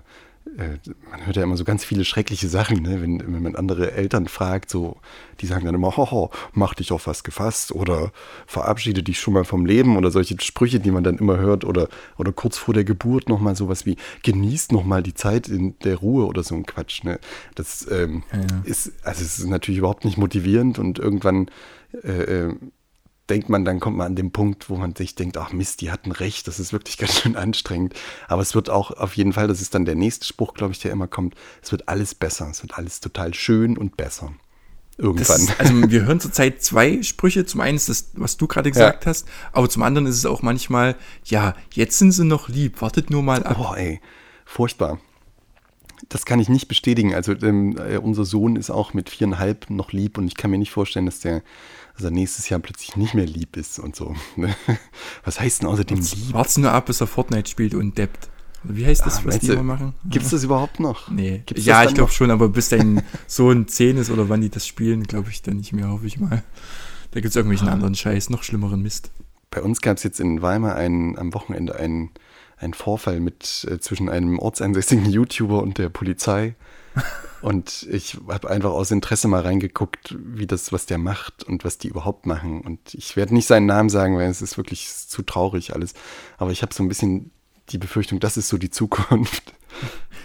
man 1.09 1.25
hört 1.25 1.35
ja 1.35 1.43
immer 1.43 1.55
so 1.55 1.63
ganz 1.63 1.85
viele 1.85 2.03
schreckliche 2.03 2.49
Sachen, 2.49 2.81
ne? 2.81 3.01
wenn, 3.01 3.19
wenn 3.19 3.43
man 3.43 3.55
andere 3.55 3.91
Eltern 3.91 4.27
fragt, 4.27 4.69
so, 4.69 4.97
die 5.39 5.45
sagen 5.45 5.65
dann 5.65 5.75
immer, 5.75 5.95
hoho, 5.95 6.31
mach 6.53 6.73
dich 6.73 6.91
auf 6.91 7.07
was 7.07 7.23
gefasst 7.23 7.71
oder 7.71 8.11
verabschiede 8.47 9.03
dich 9.03 9.19
schon 9.19 9.33
mal 9.33 9.43
vom 9.43 9.65
Leben 9.65 9.97
oder 9.97 10.11
solche 10.11 10.35
Sprüche, 10.41 10.79
die 10.79 10.91
man 10.91 11.03
dann 11.03 11.17
immer 11.17 11.37
hört 11.37 11.63
oder, 11.63 11.87
oder 12.17 12.31
kurz 12.31 12.57
vor 12.57 12.73
der 12.73 12.83
Geburt 12.83 13.29
nochmal 13.29 13.55
sowas 13.55 13.85
wie, 13.85 13.97
genießt 14.23 14.71
nochmal 14.71 15.03
die 15.03 15.13
Zeit 15.13 15.47
in 15.47 15.77
der 15.79 15.97
Ruhe 15.97 16.25
oder 16.25 16.43
so 16.43 16.55
ein 16.55 16.65
Quatsch. 16.65 17.03
Ne? 17.03 17.19
Das 17.55 17.87
ähm, 17.89 18.23
ja, 18.33 18.39
ja. 18.39 18.61
ist, 18.65 18.93
also 19.03 19.23
es 19.23 19.39
ist 19.39 19.47
natürlich 19.47 19.79
überhaupt 19.79 20.05
nicht 20.05 20.17
motivierend 20.17 20.79
und 20.79 20.99
irgendwann 20.99 21.49
äh, 22.03 22.47
äh 22.47 22.55
denkt 23.31 23.47
man, 23.47 23.63
dann 23.63 23.79
kommt 23.79 23.97
man 23.97 24.07
an 24.07 24.15
den 24.15 24.31
Punkt, 24.31 24.69
wo 24.69 24.75
man 24.75 24.93
sich 24.93 25.15
denkt, 25.15 25.37
ach 25.37 25.53
Mist, 25.53 25.79
die 25.79 25.89
hatten 25.89 26.11
recht, 26.11 26.47
das 26.47 26.59
ist 26.59 26.73
wirklich 26.73 26.97
ganz 26.99 27.21
schön 27.21 27.35
anstrengend. 27.35 27.93
Aber 28.27 28.41
es 28.41 28.53
wird 28.53 28.69
auch 28.69 28.91
auf 28.91 29.15
jeden 29.15 29.33
Fall, 29.33 29.47
das 29.47 29.61
ist 29.61 29.73
dann 29.73 29.85
der 29.85 29.95
nächste 29.95 30.25
Spruch, 30.25 30.53
glaube 30.53 30.73
ich, 30.73 30.79
der 30.79 30.91
immer 30.91 31.07
kommt, 31.07 31.35
es 31.61 31.71
wird 31.71 31.87
alles 31.87 32.13
besser, 32.13 32.49
es 32.51 32.61
wird 32.61 32.77
alles 32.77 32.99
total 32.99 33.33
schön 33.33 33.77
und 33.77 33.95
besser. 33.97 34.33
Irgendwann. 34.97 35.47
Das, 35.47 35.59
also 35.59 35.89
wir 35.89 36.05
hören 36.05 36.19
zurzeit 36.19 36.61
zwei 36.61 37.01
Sprüche. 37.01 37.45
Zum 37.45 37.61
einen 37.61 37.77
ist 37.77 37.89
das, 37.89 38.11
was 38.13 38.37
du 38.37 38.45
gerade 38.45 38.69
gesagt 38.69 39.05
ja. 39.05 39.09
hast, 39.09 39.27
aber 39.51 39.69
zum 39.69 39.81
anderen 39.81 40.05
ist 40.05 40.17
es 40.17 40.25
auch 40.25 40.41
manchmal, 40.41 40.95
ja, 41.23 41.55
jetzt 41.73 41.97
sind 41.97 42.11
sie 42.11 42.25
noch 42.25 42.49
lieb, 42.49 42.81
wartet 42.81 43.09
nur 43.09 43.23
mal 43.23 43.43
ab. 43.43 43.57
Boah, 43.57 43.77
ey, 43.77 44.01
furchtbar. 44.45 44.99
Das 46.09 46.25
kann 46.25 46.39
ich 46.39 46.49
nicht 46.49 46.67
bestätigen. 46.67 47.15
Also 47.15 47.33
ähm, 47.41 47.77
äh, 47.77 47.97
unser 47.97 48.25
Sohn 48.25 48.57
ist 48.57 48.69
auch 48.69 48.93
mit 48.93 49.09
viereinhalb 49.09 49.69
noch 49.69 49.93
lieb 49.93 50.17
und 50.17 50.27
ich 50.27 50.35
kann 50.35 50.51
mir 50.51 50.57
nicht 50.57 50.71
vorstellen, 50.71 51.05
dass 51.05 51.21
der 51.21 51.41
dass 51.95 52.03
er 52.03 52.11
nächstes 52.11 52.49
Jahr 52.49 52.59
plötzlich 52.59 52.95
nicht 52.95 53.13
mehr 53.13 53.25
lieb 53.25 53.57
ist 53.57 53.79
und 53.79 53.95
so. 53.95 54.15
Ne? 54.35 54.55
Was 55.23 55.39
heißt 55.39 55.61
denn 55.61 55.69
außerdem 55.69 55.97
Wart's, 55.97 56.15
lieb? 56.15 56.33
Wart's 56.33 56.57
nur 56.57 56.71
ab, 56.71 56.85
bis 56.85 57.01
er 57.01 57.07
Fortnite 57.07 57.49
spielt 57.49 57.73
und 57.73 57.97
deppt. 57.97 58.29
Wie 58.63 58.85
heißt 58.85 59.05
das, 59.05 59.17
ah, 59.17 59.21
was 59.25 59.39
die 59.39 59.47
immer 59.47 59.63
machen? 59.63 59.95
Gibt 60.05 60.23
es 60.23 60.31
das 60.31 60.43
überhaupt 60.43 60.79
noch? 60.79 61.09
Nee. 61.09 61.41
Gibt's 61.47 61.65
ja, 61.65 61.83
ich 61.83 61.95
glaube 61.95 62.11
schon, 62.11 62.29
aber 62.29 62.47
bis 62.47 62.69
dein 62.69 63.01
Sohn 63.27 63.67
10 63.67 63.97
ist 63.97 64.11
oder 64.11 64.29
wann 64.29 64.41
die 64.41 64.49
das 64.49 64.67
spielen, 64.67 65.03
glaube 65.03 65.31
ich 65.31 65.41
dann 65.41 65.57
nicht 65.57 65.73
mehr, 65.73 65.89
hoffe 65.89 66.05
ich 66.05 66.19
mal. 66.19 66.43
Da 67.09 67.19
gibt 67.19 67.31
es 67.31 67.35
irgendwelchen 67.35 67.69
ah. 67.69 67.73
anderen 67.73 67.95
Scheiß, 67.95 68.29
noch 68.29 68.43
schlimmeren 68.43 68.81
Mist. 68.83 69.09
Bei 69.49 69.61
uns 69.61 69.81
gab 69.81 69.97
es 69.97 70.03
jetzt 70.03 70.19
in 70.19 70.41
Weimar 70.41 70.75
einen, 70.75 71.17
am 71.17 71.33
Wochenende 71.33 71.75
einen, 71.75 72.11
einen 72.57 72.73
Vorfall 72.73 73.19
mit 73.19 73.67
äh, 73.69 73.79
zwischen 73.79 74.09
einem 74.09 74.37
ortsansässigen 74.37 75.09
YouTuber 75.09 75.61
und 75.63 75.79
der 75.79 75.89
Polizei. 75.89 76.55
Und 77.41 77.87
ich 77.89 78.17
habe 78.27 78.49
einfach 78.49 78.69
aus 78.69 78.91
Interesse 78.91 79.27
mal 79.27 79.41
reingeguckt, 79.41 80.15
wie 80.19 80.45
das, 80.45 80.71
was 80.71 80.85
der 80.85 80.99
macht 80.99 81.43
und 81.43 81.65
was 81.65 81.79
die 81.79 81.87
überhaupt 81.87 82.27
machen. 82.27 82.61
Und 82.61 82.93
ich 82.93 83.15
werde 83.15 83.33
nicht 83.33 83.47
seinen 83.47 83.65
Namen 83.65 83.89
sagen, 83.89 84.15
weil 84.15 84.29
es 84.29 84.43
ist 84.43 84.57
wirklich 84.57 84.87
zu 84.87 85.23
traurig 85.23 85.73
alles. 85.73 85.95
Aber 86.37 86.51
ich 86.51 86.61
habe 86.61 86.71
so 86.71 86.83
ein 86.83 86.87
bisschen 86.87 87.31
die 87.69 87.79
Befürchtung, 87.79 88.19
das 88.19 88.37
ist 88.37 88.47
so 88.47 88.59
die 88.59 88.69
Zukunft. 88.69 89.55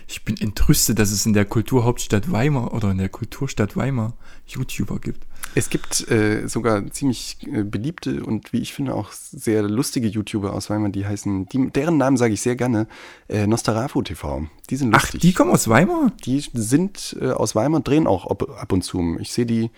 Ich 0.08 0.24
bin 0.24 0.36
entrüstet, 0.36 0.98
dass 0.98 1.10
es 1.10 1.24
in 1.24 1.32
der 1.32 1.46
Kulturhauptstadt 1.46 2.30
Weimar 2.30 2.74
oder 2.74 2.90
in 2.90 2.98
der 2.98 3.08
Kulturstadt 3.08 3.76
Weimar 3.76 4.14
YouTuber 4.46 4.98
gibt. 4.98 5.26
Es 5.54 5.70
gibt 5.70 6.10
äh, 6.10 6.46
sogar 6.48 6.90
ziemlich 6.90 7.38
äh, 7.46 7.62
beliebte 7.62 8.22
und 8.24 8.52
wie 8.52 8.58
ich 8.58 8.74
finde 8.74 8.94
auch 8.94 9.12
sehr 9.12 9.62
lustige 9.62 10.08
YouTuber 10.08 10.52
aus 10.52 10.68
Weimar, 10.68 10.90
die 10.90 11.06
heißen, 11.06 11.46
die, 11.48 11.70
deren 11.70 11.96
Namen 11.96 12.16
sage 12.16 12.34
ich 12.34 12.42
sehr 12.42 12.56
gerne, 12.56 12.86
äh, 13.28 13.46
Nostarafu 13.46 14.02
TV. 14.02 14.46
Die 14.68 14.76
sind 14.76 14.92
lustig. 14.92 15.14
Ach, 15.14 15.20
die 15.20 15.32
kommen 15.32 15.50
aus 15.50 15.68
Weimar? 15.68 16.12
Die 16.24 16.44
sind 16.52 17.16
äh, 17.20 17.30
aus 17.30 17.54
Weimar, 17.54 17.80
drehen 17.80 18.06
auch 18.06 18.26
ab, 18.26 18.42
ab 18.60 18.72
und 18.72 18.82
zu. 18.82 19.16
Ich 19.20 19.32
sehe 19.32 19.46
die, 19.46 19.70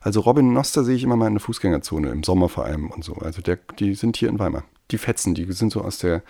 also 0.00 0.20
Robin 0.20 0.52
Noster 0.52 0.84
sehe 0.84 0.96
ich 0.96 1.02
immer 1.02 1.16
mal 1.16 1.28
in 1.28 1.34
der 1.34 1.40
Fußgängerzone, 1.40 2.10
im 2.10 2.22
Sommer 2.22 2.48
vor 2.48 2.64
allem 2.64 2.90
und 2.90 3.04
so. 3.04 3.14
Also 3.14 3.42
der, 3.42 3.58
die 3.78 3.94
sind 3.94 4.16
hier 4.16 4.28
in 4.28 4.38
Weimar 4.38 4.64
die 4.90 4.98
Fetzen, 4.98 5.34
die 5.34 5.50
sind 5.52 5.72
so 5.72 5.80
aus 5.80 5.98
der 5.98 6.22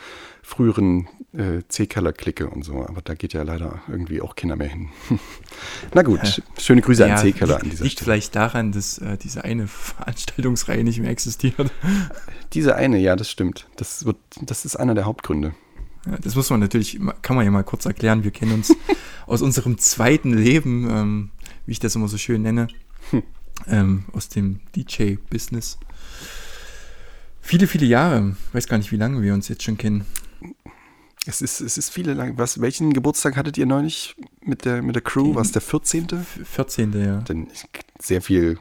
früheren 0.44 1.09
äh, 1.33 1.62
C-Keller-Clique 1.66 2.48
und 2.48 2.64
so, 2.64 2.74
aber 2.87 3.00
da 3.02 3.14
geht 3.14 3.33
ja 3.33 3.42
leider 3.42 3.80
irgendwie 3.88 4.20
auch 4.20 4.37
Kinder 4.37 4.57
mehr 4.57 4.68
hin. 4.68 4.90
Na 5.94 6.02
gut, 6.02 6.22
ja. 6.22 6.44
schöne 6.61 6.83
Grüße 6.83 7.07
ja, 7.07 7.14
an 7.14 7.20
C-Keller 7.20 7.61
an 7.61 7.70
dieser 7.70 7.85
liegt 7.85 7.96
Stelle. 7.96 8.04
vielleicht 8.04 8.37
daran, 8.37 8.70
dass 8.70 8.98
äh, 8.98 9.16
diese 9.16 9.42
eine 9.42 9.66
Veranstaltungsreihe 9.66 10.85
nicht 10.85 11.00
mehr 11.00 11.11
existiert. 11.11 11.72
Diese 12.52 12.76
eine, 12.76 12.98
ja, 12.98 13.16
das 13.16 13.30
stimmt. 13.30 13.66
Das, 13.76 14.04
wird, 14.04 14.18
das 14.42 14.64
ist 14.64 14.76
einer 14.76 14.94
der 14.94 15.07
Hauptgründe. 15.07 15.54
Ja, 16.07 16.18
das 16.18 16.37
muss 16.37 16.50
man 16.50 16.61
natürlich, 16.61 17.00
kann 17.22 17.37
man 17.37 17.44
ja 17.44 17.50
mal 17.50 17.64
kurz 17.64 17.87
erklären. 17.87 18.22
Wir 18.22 18.30
kennen 18.30 18.52
uns 18.52 18.76
aus 19.26 19.40
unserem 19.40 19.78
zweiten 19.78 20.35
Leben, 20.35 20.88
ähm, 20.90 21.30
wie 21.64 21.72
ich 21.72 21.80
das 21.80 21.96
immer 21.96 22.07
so 22.07 22.18
schön 22.18 22.42
nenne, 22.42 22.68
hm. 23.11 23.22
ähm, 23.66 24.04
aus 24.12 24.28
dem 24.28 24.61
DJ-Business. 24.76 25.78
Viele, 27.40 27.66
viele 27.66 27.87
Jahre. 27.87 28.37
Ich 28.48 28.54
weiß 28.54 28.68
gar 28.68 28.76
nicht, 28.76 28.92
wie 28.92 28.96
lange 28.96 29.22
wir 29.22 29.33
uns 29.33 29.48
jetzt 29.48 29.62
schon 29.62 29.78
kennen. 29.78 30.04
Es 31.26 31.40
ist, 31.40 31.61
es 31.61 31.78
ist 31.78 31.90
viele 31.90 32.12
lang. 32.12 32.37
Was, 32.37 32.61
welchen 32.61 32.92
Geburtstag 32.92 33.37
hattet 33.37 33.57
ihr 33.57 33.66
neulich 33.66 34.14
mit 34.42 34.64
der, 34.64 34.83
mit 34.83 34.94
der 34.94 35.02
Crew? 35.02 35.35
War 35.35 35.42
es 35.42 35.52
der 35.52 35.62
14.? 35.62 36.07
14. 36.09 36.92
ja. 37.02 37.16
Denn 37.20 37.48
sehr 37.98 38.20
viel, 38.20 38.59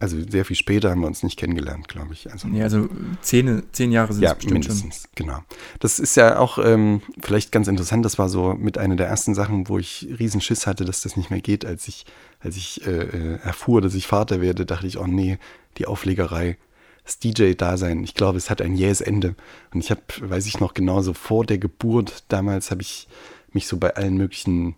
also 0.00 0.16
sehr 0.28 0.44
viel 0.44 0.56
später 0.56 0.90
haben 0.90 1.00
wir 1.00 1.06
uns 1.06 1.22
nicht 1.22 1.38
kennengelernt, 1.38 1.86
glaube 1.86 2.12
ich. 2.12 2.32
Also, 2.32 2.48
ja, 2.48 2.64
also 2.64 2.88
zehn, 3.20 3.62
zehn 3.70 3.92
Jahre 3.92 4.14
sind 4.14 4.22
ja, 4.22 4.30
es 4.30 4.34
bestimmt 4.36 4.54
mindestens, 4.54 5.02
schon. 5.02 5.10
Genau. 5.14 5.44
Das 5.78 6.00
ist 6.00 6.16
ja 6.16 6.38
auch 6.38 6.58
ähm, 6.58 7.02
vielleicht 7.20 7.52
ganz 7.52 7.68
interessant. 7.68 8.04
Das 8.04 8.18
war 8.18 8.28
so 8.28 8.54
mit 8.54 8.78
einer 8.78 8.96
der 8.96 9.06
ersten 9.06 9.36
Sachen, 9.36 9.68
wo 9.68 9.78
ich 9.78 10.08
riesen 10.18 10.40
Schiss 10.40 10.66
hatte, 10.66 10.84
dass 10.84 11.02
das 11.02 11.16
nicht 11.16 11.30
mehr 11.30 11.40
geht. 11.40 11.64
Als 11.64 11.86
ich, 11.86 12.04
als 12.40 12.56
ich 12.56 12.84
äh, 12.84 12.90
äh 12.90 13.38
erfuhr, 13.44 13.80
dass 13.80 13.94
ich 13.94 14.08
Vater 14.08 14.40
werde, 14.40 14.66
dachte 14.66 14.88
ich, 14.88 14.98
oh 14.98 15.06
nee, 15.06 15.38
die 15.78 15.86
Auflegerei 15.86 16.58
das 17.04 17.18
DJ-Dasein, 17.18 18.04
ich 18.04 18.14
glaube, 18.14 18.38
es 18.38 18.50
hat 18.50 18.62
ein 18.62 18.74
jähes 18.74 19.00
Ende. 19.00 19.34
Und 19.72 19.80
ich 19.80 19.90
habe, 19.90 20.02
weiß 20.20 20.46
ich 20.46 20.60
noch 20.60 20.74
genauso, 20.74 21.14
vor 21.14 21.44
der 21.44 21.58
Geburt 21.58 22.24
damals 22.28 22.70
habe 22.70 22.82
ich 22.82 23.08
mich 23.52 23.66
so 23.66 23.76
bei 23.76 23.94
allen 23.96 24.16
möglichen 24.16 24.76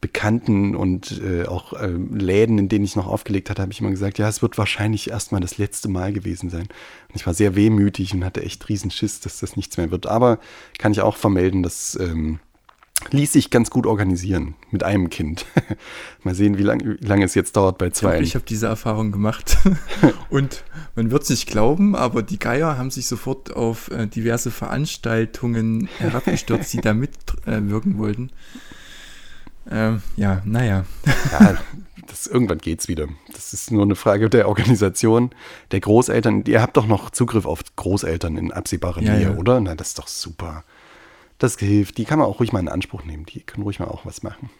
Bekannten 0.00 0.74
und 0.74 1.22
äh, 1.22 1.46
auch 1.46 1.74
äh, 1.74 1.86
Läden, 1.86 2.58
in 2.58 2.68
denen 2.68 2.84
ich 2.84 2.96
noch 2.96 3.06
aufgelegt 3.06 3.48
hatte, 3.48 3.62
habe 3.62 3.70
ich 3.70 3.80
immer 3.80 3.90
gesagt, 3.90 4.18
ja, 4.18 4.28
es 4.28 4.42
wird 4.42 4.58
wahrscheinlich 4.58 5.10
erstmal 5.10 5.40
das 5.40 5.58
letzte 5.58 5.88
Mal 5.88 6.12
gewesen 6.12 6.50
sein. 6.50 6.62
Und 7.08 7.14
ich 7.14 7.24
war 7.24 7.34
sehr 7.34 7.54
wehmütig 7.54 8.12
und 8.12 8.24
hatte 8.24 8.42
echt 8.42 8.68
riesen 8.68 8.90
Schiss, 8.90 9.20
dass 9.20 9.38
das 9.38 9.56
nichts 9.56 9.76
mehr 9.76 9.92
wird. 9.92 10.06
Aber 10.06 10.40
kann 10.78 10.90
ich 10.90 11.00
auch 11.02 11.16
vermelden, 11.16 11.62
dass 11.62 11.96
ähm, 12.00 12.40
ließ 13.10 13.32
sich 13.32 13.50
ganz 13.50 13.70
gut 13.70 13.86
organisieren 13.86 14.54
mit 14.70 14.82
einem 14.82 15.10
Kind. 15.10 15.46
Mal 16.22 16.34
sehen, 16.34 16.58
wie 16.58 16.62
lange 16.62 16.96
lang 17.00 17.22
es 17.22 17.34
jetzt 17.34 17.56
dauert 17.56 17.78
bei 17.78 17.90
zwei. 17.90 18.20
Ich 18.20 18.34
habe 18.34 18.44
diese 18.46 18.66
Erfahrung 18.66 19.12
gemacht 19.12 19.58
und 20.30 20.64
man 20.94 21.10
wird 21.10 21.22
es 21.22 21.30
nicht 21.30 21.46
glauben, 21.46 21.96
aber 21.96 22.22
die 22.22 22.38
Geier 22.38 22.78
haben 22.78 22.90
sich 22.90 23.06
sofort 23.06 23.54
auf 23.54 23.90
äh, 23.90 24.06
diverse 24.06 24.50
Veranstaltungen 24.50 25.88
herabgestürzt, 25.98 26.72
die 26.72 26.80
da 26.80 26.94
mitwirken 26.94 27.94
äh, 27.94 27.98
wollten. 27.98 28.30
Ähm, 29.70 30.02
ja, 30.16 30.42
naja. 30.44 30.84
ja, 31.32 31.56
das, 32.06 32.26
irgendwann 32.26 32.58
es 32.64 32.88
wieder. 32.88 33.06
Das 33.32 33.52
ist 33.52 33.70
nur 33.70 33.82
eine 33.82 33.94
Frage 33.94 34.28
der 34.28 34.48
Organisation, 34.48 35.30
der 35.70 35.80
Großeltern. 35.80 36.44
Ihr 36.46 36.60
habt 36.60 36.76
doch 36.76 36.86
noch 36.86 37.10
Zugriff 37.10 37.46
auf 37.46 37.60
Großeltern 37.76 38.36
in 38.36 38.52
absehbarer 38.52 39.02
ja, 39.02 39.14
Nähe, 39.14 39.22
ja. 39.22 39.36
oder? 39.36 39.60
Na, 39.60 39.74
das 39.74 39.88
ist 39.88 39.98
doch 39.98 40.08
super 40.08 40.64
das 41.42 41.58
hilft. 41.58 41.98
Die 41.98 42.04
kann 42.04 42.18
man 42.18 42.28
auch 42.28 42.40
ruhig 42.40 42.52
mal 42.52 42.60
in 42.60 42.68
Anspruch 42.68 43.04
nehmen. 43.04 43.26
Die 43.26 43.40
können 43.40 43.62
ruhig 43.62 43.78
mal 43.78 43.88
auch 43.88 44.06
was 44.06 44.22
machen. 44.22 44.50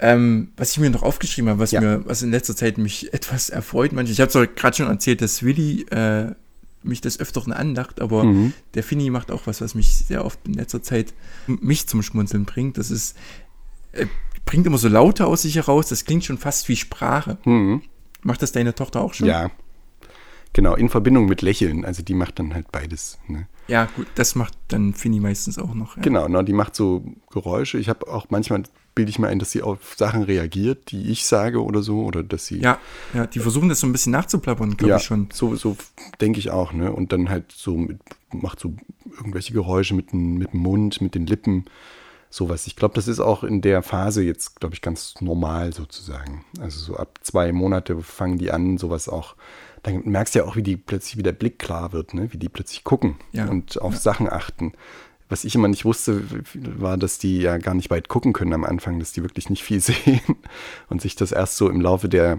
Ähm, 0.00 0.52
was 0.56 0.72
ich 0.72 0.78
mir 0.78 0.90
noch 0.90 1.02
aufgeschrieben 1.02 1.50
habe, 1.50 1.58
was 1.58 1.72
ja. 1.72 1.80
mir, 1.80 2.06
was 2.06 2.22
in 2.22 2.30
letzter 2.30 2.54
Zeit 2.54 2.78
mich 2.78 3.12
etwas 3.12 3.50
erfreut, 3.50 3.92
manchmal, 3.92 4.12
ich 4.12 4.20
habe 4.20 4.30
es 4.30 4.54
gerade 4.54 4.76
schon 4.76 4.86
erzählt, 4.86 5.20
dass 5.20 5.42
Willi 5.42 5.82
äh, 5.90 6.32
mich 6.84 7.00
des 7.00 7.18
Öfteren 7.18 7.52
anlacht, 7.52 8.00
aber 8.00 8.24
mhm. 8.24 8.52
der 8.74 8.84
Finny 8.84 9.10
macht 9.10 9.32
auch 9.32 9.46
was, 9.46 9.60
was 9.60 9.74
mich 9.74 9.96
sehr 9.96 10.24
oft 10.24 10.38
in 10.46 10.54
letzter 10.54 10.82
Zeit 10.82 11.12
mich 11.46 11.88
zum 11.88 12.02
Schmunzeln 12.02 12.44
bringt. 12.44 12.78
Das 12.78 12.92
ist, 12.92 13.16
äh, 13.92 14.06
bringt 14.44 14.66
immer 14.66 14.78
so 14.78 14.88
Laute 14.88 15.26
aus 15.26 15.42
sich 15.42 15.56
heraus, 15.56 15.88
das 15.88 16.04
klingt 16.04 16.24
schon 16.24 16.38
fast 16.38 16.68
wie 16.68 16.76
Sprache. 16.76 17.38
Mhm. 17.44 17.82
Macht 18.22 18.42
das 18.42 18.52
deine 18.52 18.74
Tochter 18.74 19.00
auch 19.00 19.14
schon? 19.14 19.26
Ja. 19.26 19.50
Genau, 20.52 20.74
in 20.74 20.88
Verbindung 20.88 21.26
mit 21.26 21.42
Lächeln. 21.42 21.84
Also 21.84 22.02
die 22.02 22.14
macht 22.14 22.38
dann 22.38 22.54
halt 22.54 22.72
beides. 22.72 23.18
Ne? 23.28 23.46
Ja, 23.68 23.86
gut, 23.96 24.06
das 24.14 24.34
macht 24.34 24.54
dann 24.68 24.94
Finny 24.94 25.20
meistens 25.20 25.58
auch 25.58 25.74
noch. 25.74 25.96
Ja. 25.96 26.02
Genau, 26.02 26.28
ne, 26.28 26.42
die 26.42 26.52
macht 26.52 26.74
so 26.74 27.04
Geräusche. 27.30 27.78
Ich 27.78 27.88
habe 27.88 28.08
auch 28.08 28.26
manchmal 28.30 28.64
bilde 28.98 29.10
ich 29.10 29.20
mir 29.20 29.28
ein, 29.28 29.38
dass 29.38 29.52
sie 29.52 29.62
auf 29.62 29.94
Sachen 29.96 30.24
reagiert, 30.24 30.90
die 30.90 31.12
ich 31.12 31.24
sage 31.24 31.62
oder 31.62 31.82
so, 31.82 32.00
oder 32.02 32.24
dass 32.24 32.46
sie. 32.46 32.58
Ja, 32.58 32.80
ja, 33.14 33.28
die 33.28 33.38
versuchen 33.38 33.68
das 33.68 33.78
so 33.78 33.86
ein 33.86 33.92
bisschen 33.92 34.10
nachzuplappern, 34.10 34.76
glaube 34.76 34.90
ja, 34.90 34.96
ich 34.96 35.04
schon. 35.04 35.28
So, 35.32 35.54
so 35.54 35.76
denke 36.20 36.40
ich 36.40 36.50
auch, 36.50 36.72
ne? 36.72 36.90
Und 36.90 37.12
dann 37.12 37.28
halt 37.28 37.52
so 37.52 37.76
mit, 37.76 38.00
macht 38.32 38.58
so 38.58 38.74
irgendwelche 39.16 39.52
Geräusche 39.52 39.94
mit, 39.94 40.12
mit 40.12 40.52
dem 40.52 40.60
Mund, 40.60 41.00
mit 41.00 41.14
den 41.14 41.26
Lippen, 41.26 41.66
sowas. 42.28 42.66
Ich 42.66 42.74
glaube, 42.74 42.96
das 42.96 43.06
ist 43.06 43.20
auch 43.20 43.44
in 43.44 43.60
der 43.60 43.84
Phase 43.84 44.24
jetzt, 44.24 44.58
glaube 44.58 44.74
ich, 44.74 44.82
ganz 44.82 45.14
normal 45.20 45.72
sozusagen. 45.72 46.44
Also 46.60 46.80
so 46.80 46.96
ab 46.96 47.20
zwei 47.22 47.52
Monate 47.52 48.02
fangen 48.02 48.38
die 48.38 48.50
an, 48.50 48.78
sowas 48.78 49.08
auch 49.08 49.36
dann 49.82 50.02
merkst 50.04 50.34
du 50.34 50.40
ja 50.40 50.44
auch, 50.44 50.56
wie 50.56 50.62
die 50.62 50.76
plötzlich 50.76 51.16
wie 51.16 51.22
der 51.22 51.32
Blick 51.32 51.58
klar 51.58 51.92
wird, 51.92 52.14
ne? 52.14 52.32
wie 52.32 52.38
die 52.38 52.48
plötzlich 52.48 52.84
gucken 52.84 53.16
Ja. 53.32 53.46
und 53.48 53.80
auf 53.80 53.94
Ja. 53.94 54.00
Sachen 54.00 54.30
achten. 54.30 54.72
Was 55.30 55.44
ich 55.44 55.54
immer 55.54 55.68
nicht 55.68 55.84
wusste, 55.84 56.22
war, 56.54 56.96
dass 56.96 57.18
die 57.18 57.38
ja 57.40 57.58
gar 57.58 57.74
nicht 57.74 57.90
weit 57.90 58.08
gucken 58.08 58.32
können 58.32 58.54
am 58.54 58.64
Anfang, 58.64 58.98
dass 58.98 59.12
die 59.12 59.22
wirklich 59.22 59.50
nicht 59.50 59.62
viel 59.62 59.80
sehen 59.80 60.20
und 60.88 61.02
sich 61.02 61.16
das 61.16 61.32
erst 61.32 61.56
so 61.56 61.68
im 61.68 61.80
Laufe 61.80 62.08
der, 62.08 62.38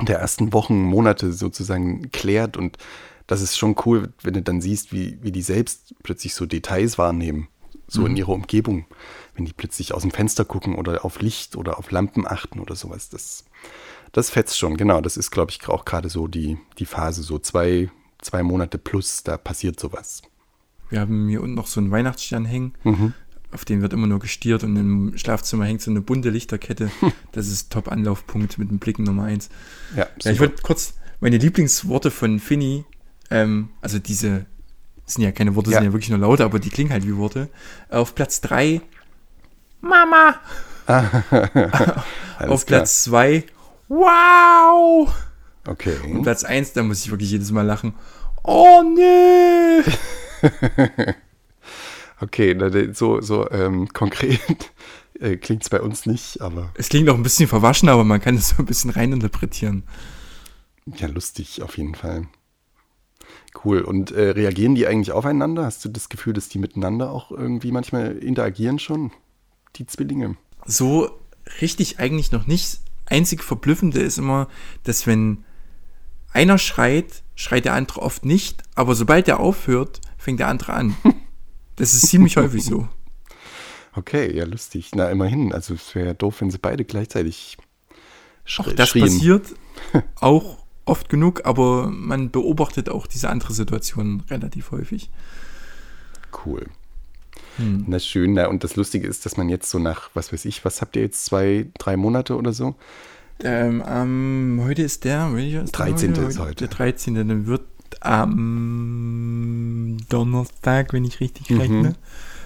der 0.00 0.18
ersten 0.18 0.52
Wochen, 0.52 0.82
Monate 0.82 1.32
sozusagen 1.32 2.10
klärt. 2.12 2.56
Und 2.58 2.76
das 3.26 3.40
ist 3.40 3.56
schon 3.56 3.74
cool, 3.86 4.12
wenn 4.22 4.34
du 4.34 4.42
dann 4.42 4.60
siehst, 4.60 4.92
wie, 4.92 5.18
wie 5.22 5.32
die 5.32 5.42
selbst 5.42 5.94
plötzlich 6.02 6.34
so 6.34 6.44
Details 6.46 6.98
wahrnehmen, 6.98 7.48
so 7.88 8.04
in 8.06 8.16
ihrer 8.16 8.32
Umgebung. 8.32 8.84
Wenn 9.34 9.46
die 9.46 9.52
plötzlich 9.54 9.94
aus 9.94 10.02
dem 10.02 10.10
Fenster 10.10 10.44
gucken 10.44 10.74
oder 10.74 11.04
auf 11.06 11.20
Licht 11.22 11.56
oder 11.56 11.78
auf 11.78 11.90
Lampen 11.90 12.26
achten 12.26 12.60
oder 12.60 12.76
sowas. 12.76 13.08
Das, 13.08 13.44
das 14.12 14.30
fetzt 14.30 14.58
schon, 14.58 14.76
genau. 14.76 15.00
Das 15.00 15.16
ist, 15.16 15.30
glaube 15.30 15.50
ich, 15.52 15.68
auch 15.68 15.84
gerade 15.84 16.08
so 16.08 16.26
die, 16.26 16.58
die 16.78 16.86
Phase, 16.86 17.22
so 17.22 17.38
zwei, 17.38 17.90
zwei 18.20 18.42
Monate 18.42 18.78
plus, 18.78 19.22
da 19.22 19.36
passiert 19.36 19.78
sowas. 19.78 20.22
Wir 20.88 21.00
haben 21.00 21.28
hier 21.28 21.40
unten 21.42 21.54
noch 21.54 21.66
so 21.68 21.80
einen 21.80 21.90
Weihnachtsstern 21.90 22.44
hängen. 22.44 22.74
Mhm. 22.84 23.14
Auf 23.52 23.64
den 23.64 23.82
wird 23.82 23.92
immer 23.92 24.06
nur 24.06 24.18
gestiert 24.20 24.62
und 24.64 24.76
im 24.76 25.16
Schlafzimmer 25.16 25.64
hängt 25.64 25.82
so 25.82 25.90
eine 25.90 26.00
bunte 26.00 26.30
Lichterkette. 26.30 26.90
Das 27.32 27.46
ist 27.48 27.70
Top-Anlaufpunkt 27.72 28.58
mit 28.58 28.70
dem 28.70 28.78
Blicken 28.78 29.04
Nummer 29.04 29.24
eins. 29.24 29.48
Ja, 29.96 30.06
Ja, 30.22 30.32
ich 30.32 30.40
wollte 30.40 30.62
kurz 30.62 30.94
meine 31.20 31.38
Lieblingsworte 31.38 32.10
von 32.10 32.40
Finny, 32.40 32.84
ähm, 33.30 33.68
also 33.80 33.98
diese 34.00 34.46
sind 35.06 35.22
ja 35.24 35.32
keine 35.32 35.54
Worte, 35.54 35.70
Ja. 35.70 35.78
sind 35.78 35.86
ja 35.86 35.92
wirklich 35.92 36.10
nur 36.10 36.18
Laute, 36.18 36.44
aber 36.44 36.58
die 36.58 36.70
klingen 36.70 36.90
halt 36.90 37.06
wie 37.06 37.16
Worte. 37.16 37.48
Auf 37.88 38.14
Platz 38.14 38.40
drei 38.40 38.80
Mama. 39.80 40.34
Alles 40.86 42.50
Auf. 42.50 42.66
Platz 42.66 43.04
zwei 43.04 43.44
Wow. 43.90 45.12
Okay. 45.66 45.96
Und 46.04 46.22
Platz 46.22 46.44
eins, 46.44 46.72
da 46.72 46.82
muss 46.82 47.04
ich 47.04 47.10
wirklich 47.10 47.30
jedes 47.32 47.50
Mal 47.50 47.66
lachen. 47.66 47.94
Oh 48.44 48.82
nee. 48.82 49.82
Okay, 52.22 52.54
so, 52.92 53.22
so 53.22 53.50
ähm, 53.50 53.88
konkret 53.88 54.40
äh, 55.20 55.36
klingt 55.36 55.62
es 55.62 55.70
bei 55.70 55.80
uns 55.80 56.04
nicht, 56.04 56.42
aber 56.42 56.70
Es 56.74 56.90
klingt 56.90 57.08
auch 57.08 57.14
ein 57.14 57.22
bisschen 57.22 57.48
verwaschen, 57.48 57.88
aber 57.88 58.04
man 58.04 58.20
kann 58.20 58.36
es 58.36 58.50
so 58.50 58.56
ein 58.58 58.66
bisschen 58.66 58.90
reininterpretieren. 58.90 59.84
ja, 60.84 61.06
lustig 61.06 61.62
auf 61.62 61.78
jeden 61.78 61.94
Fall. 61.94 62.28
Cool. 63.64 63.80
Und 63.80 64.10
äh, 64.12 64.30
reagieren 64.30 64.74
die 64.74 64.86
eigentlich 64.86 65.12
aufeinander? 65.12 65.64
Hast 65.64 65.82
du 65.84 65.88
das 65.88 66.10
Gefühl, 66.10 66.34
dass 66.34 66.50
die 66.50 66.58
miteinander 66.58 67.10
auch 67.10 67.30
irgendwie 67.30 67.72
manchmal 67.72 68.18
interagieren 68.18 68.78
schon? 68.78 69.12
Die 69.76 69.86
Zwillinge. 69.86 70.36
So 70.66 71.18
richtig 71.62 72.00
eigentlich 72.00 72.32
noch 72.32 72.46
nicht. 72.46 72.80
Einzig 73.10 73.42
Verblüffende 73.42 74.00
ist 74.00 74.18
immer, 74.18 74.48
dass 74.84 75.06
wenn 75.06 75.44
einer 76.32 76.58
schreit, 76.58 77.22
schreit 77.34 77.64
der 77.64 77.74
andere 77.74 78.00
oft 78.02 78.24
nicht, 78.24 78.62
aber 78.74 78.94
sobald 78.94 79.28
er 79.28 79.40
aufhört, 79.40 80.00
fängt 80.16 80.40
der 80.40 80.48
andere 80.48 80.72
an. 80.72 80.96
Das 81.76 81.94
ist 81.94 82.08
ziemlich 82.08 82.36
häufig 82.36 82.62
so. 82.62 82.88
Okay, 83.94 84.36
ja, 84.36 84.44
lustig. 84.44 84.90
Na, 84.94 85.08
immerhin. 85.08 85.50
Also 85.54 85.72
es 85.72 85.94
wäre 85.94 86.08
ja 86.08 86.14
doof, 86.14 86.42
wenn 86.42 86.50
sie 86.50 86.58
beide 86.58 86.84
gleichzeitig 86.84 87.56
Auch 88.58 88.64
schri 88.66 88.74
das 88.74 88.90
schrien. 88.90 89.06
passiert 89.06 89.54
auch 90.16 90.58
oft 90.84 91.08
genug, 91.08 91.46
aber 91.46 91.88
man 91.88 92.30
beobachtet 92.30 92.90
auch 92.90 93.06
diese 93.06 93.30
andere 93.30 93.54
Situation 93.54 94.24
relativ 94.28 94.72
häufig. 94.72 95.10
Cool. 96.44 96.66
Hm. 97.60 97.84
Na 97.86 97.98
schön. 97.98 98.32
Na, 98.34 98.46
und 98.46 98.64
das 98.64 98.76
Lustige 98.76 99.06
ist, 99.06 99.26
dass 99.26 99.36
man 99.36 99.48
jetzt 99.48 99.70
so 99.70 99.78
nach, 99.78 100.10
was 100.14 100.32
weiß 100.32 100.44
ich, 100.46 100.64
was 100.64 100.80
habt 100.80 100.96
ihr 100.96 101.02
jetzt, 101.02 101.24
zwei, 101.24 101.66
drei 101.78 101.96
Monate 101.96 102.36
oder 102.36 102.52
so? 102.52 102.74
Ähm, 103.42 103.82
ähm, 103.86 104.60
heute 104.64 104.82
ist 104.82 105.04
der, 105.04 105.34
welcher 105.34 105.62
ist 105.62 105.78
der 105.78 105.86
13. 105.86 106.14
ist 106.14 106.38
heute. 106.38 106.54
Der 106.66 106.68
13. 106.68 107.14
Dann 107.14 107.46
wird 107.46 107.62
am 108.00 109.96
Donnerstag, 110.08 110.92
wenn 110.92 111.04
ich 111.04 111.20
richtig 111.20 111.50
Mhm. 111.50 111.60
rechne, 111.60 111.94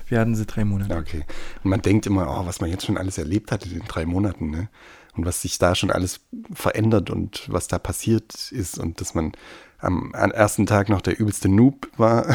werden 0.08 0.34
sie 0.34 0.46
drei 0.46 0.64
Monate. 0.64 0.96
Okay. 0.96 1.24
Und 1.62 1.70
man 1.70 1.80
denkt 1.82 2.06
immer, 2.06 2.28
oh, 2.28 2.46
was 2.46 2.60
man 2.60 2.70
jetzt 2.70 2.84
schon 2.86 2.98
alles 2.98 3.18
erlebt 3.18 3.50
hat 3.52 3.64
in 3.66 3.72
den 3.72 3.84
drei 3.88 4.06
Monaten, 4.06 4.50
ne? 4.50 4.68
Und 5.16 5.26
was 5.26 5.42
sich 5.42 5.58
da 5.58 5.76
schon 5.76 5.92
alles 5.92 6.20
verändert 6.52 7.08
und 7.08 7.46
was 7.48 7.68
da 7.68 7.78
passiert 7.78 8.50
ist 8.50 8.78
und 8.78 9.00
dass 9.00 9.14
man 9.14 9.30
am, 9.84 10.12
ersten 10.14 10.66
Tag 10.66 10.88
noch 10.88 11.00
der 11.00 11.18
übelste 11.18 11.48
Noob 11.48 11.88
war 11.96 12.26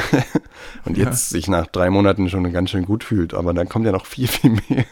und 0.86 0.98
Ja. 0.98 1.06
jetzt 1.06 1.30
sich 1.30 1.48
nach 1.48 1.68
drei 1.68 1.90
Monaten 1.90 2.30
schon 2.30 2.52
ganz 2.52 2.70
schön 2.70 2.86
gut 2.86 3.04
fühlt. 3.04 3.34
Aber 3.34 3.54
dann 3.54 3.70
kommt 3.70 3.86
ja 3.86 3.92
noch 3.92 4.06
viel, 4.06 4.28
viel 4.30 4.58
mehr. 4.70 4.86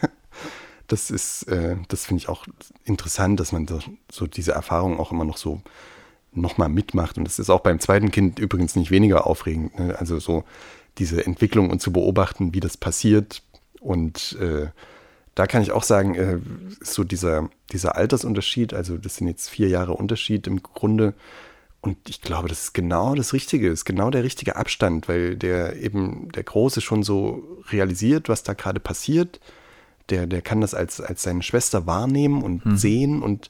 Das 0.86 1.10
ist, 1.10 1.44
äh, 1.44 1.76
das 1.88 2.06
finde 2.06 2.22
ich 2.22 2.28
auch 2.28 2.46
interessant, 2.84 3.40
dass 3.40 3.52
man 3.52 3.66
so, 3.68 3.80
so 4.10 4.26
diese 4.26 4.52
Erfahrung 4.52 4.98
auch 4.98 5.12
immer 5.12 5.24
noch 5.24 5.36
so 5.36 5.60
nochmal 6.32 6.68
mitmacht. 6.68 7.18
Und 7.18 7.24
das 7.24 7.38
ist 7.38 7.50
auch 7.50 7.60
beim 7.60 7.80
zweiten 7.80 8.10
Kind 8.10 8.38
übrigens 8.38 8.76
nicht 8.76 8.90
weniger 8.90 9.26
aufregend. 9.26 9.78
Ne? 9.78 9.98
Also 9.98 10.18
so 10.18 10.44
diese 10.98 11.24
Entwicklung 11.24 11.70
und 11.70 11.80
zu 11.80 11.92
beobachten, 11.92 12.54
wie 12.54 12.60
das 12.60 12.76
passiert. 12.76 13.42
Und 13.80 14.36
äh, 14.40 14.68
da 15.34 15.46
kann 15.46 15.62
ich 15.62 15.72
auch 15.72 15.84
sagen, 15.84 16.14
äh, 16.14 16.38
so 16.80 17.04
dieser, 17.04 17.48
dieser 17.72 17.96
Altersunterschied, 17.96 18.74
also 18.74 18.96
das 18.98 19.16
sind 19.16 19.28
jetzt 19.28 19.48
vier 19.48 19.68
Jahre 19.68 19.92
Unterschied 19.92 20.46
im 20.46 20.62
Grunde. 20.62 21.14
Und 21.88 21.96
ich 22.06 22.20
glaube, 22.20 22.48
das 22.48 22.64
ist 22.64 22.74
genau 22.74 23.14
das 23.14 23.32
Richtige, 23.32 23.68
ist 23.68 23.86
genau 23.86 24.10
der 24.10 24.22
richtige 24.22 24.56
Abstand, 24.56 25.08
weil 25.08 25.36
der 25.36 25.76
eben, 25.76 26.30
der 26.32 26.42
Große 26.42 26.82
schon 26.82 27.02
so 27.02 27.62
realisiert, 27.70 28.28
was 28.28 28.42
da 28.42 28.52
gerade 28.52 28.78
passiert. 28.78 29.40
Der, 30.10 30.26
der 30.26 30.42
kann 30.42 30.60
das 30.60 30.74
als, 30.74 31.00
als 31.00 31.22
seine 31.22 31.42
Schwester 31.42 31.86
wahrnehmen 31.86 32.42
und 32.42 32.78
sehen 32.78 33.22
und 33.22 33.48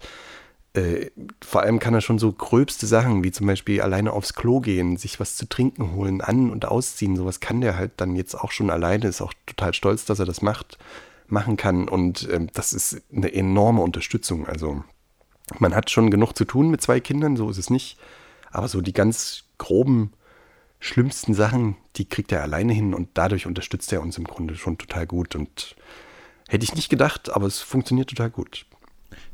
äh, 0.75 1.11
vor 1.45 1.63
allem 1.63 1.81
kann 1.81 1.95
er 1.95 2.01
schon 2.01 2.21
so 2.21 2.31
gröbste 2.31 2.87
Sachen, 2.87 3.25
wie 3.25 3.33
zum 3.33 3.49
Beispiel 3.49 3.81
alleine 3.81 4.13
aufs 4.13 4.35
Klo 4.35 4.61
gehen, 4.61 4.97
sich 4.97 5.19
was 5.19 5.35
zu 5.35 5.49
trinken 5.49 5.95
holen, 5.95 6.21
an- 6.21 6.51
und 6.51 6.65
ausziehen. 6.65 7.17
Sowas 7.17 7.41
kann 7.41 7.61
der 7.61 7.77
halt 7.77 7.93
dann 7.97 8.15
jetzt 8.15 8.37
auch 8.37 8.53
schon 8.53 8.71
alleine, 8.71 9.09
ist 9.09 9.21
auch 9.21 9.35
total 9.47 9.75
stolz, 9.75 10.05
dass 10.05 10.21
er 10.21 10.27
das 10.27 10.43
macht, 10.43 10.79
machen 11.27 11.57
kann. 11.57 11.89
Und 11.89 12.29
ähm, 12.31 12.51
das 12.53 12.73
ist 12.73 13.03
eine 13.13 13.35
enorme 13.35 13.83
Unterstützung. 13.83 14.47
Also 14.47 14.85
man 15.59 15.75
hat 15.75 15.91
schon 15.91 16.11
genug 16.13 16.35
zu 16.35 16.45
tun 16.45 16.71
mit 16.71 16.83
zwei 16.83 17.01
Kindern, 17.01 17.37
so 17.37 17.51
ist 17.51 17.59
es 17.59 17.71
nicht. 17.71 17.99
Aber 18.51 18.69
so 18.69 18.81
die 18.81 18.93
ganz 18.93 19.45
groben, 19.59 20.13
schlimmsten 20.81 21.35
Sachen, 21.35 21.77
die 21.97 22.05
kriegt 22.05 22.33
er 22.33 22.43
alleine 22.43 22.73
hin 22.73 22.95
und 22.95 23.11
dadurch 23.15 23.47
unterstützt 23.47 23.93
er 23.93 24.03
uns 24.03 24.19
im 24.19 24.25
Grunde 24.25 24.57
schon 24.57 24.79
total 24.79 25.07
gut. 25.07 25.35
Und 25.35 25.77
hätte 26.49 26.65
ich 26.65 26.75
nicht 26.75 26.89
gedacht, 26.89 27.31
aber 27.31 27.47
es 27.47 27.61
funktioniert 27.61 28.11
total 28.11 28.31
gut. 28.31 28.67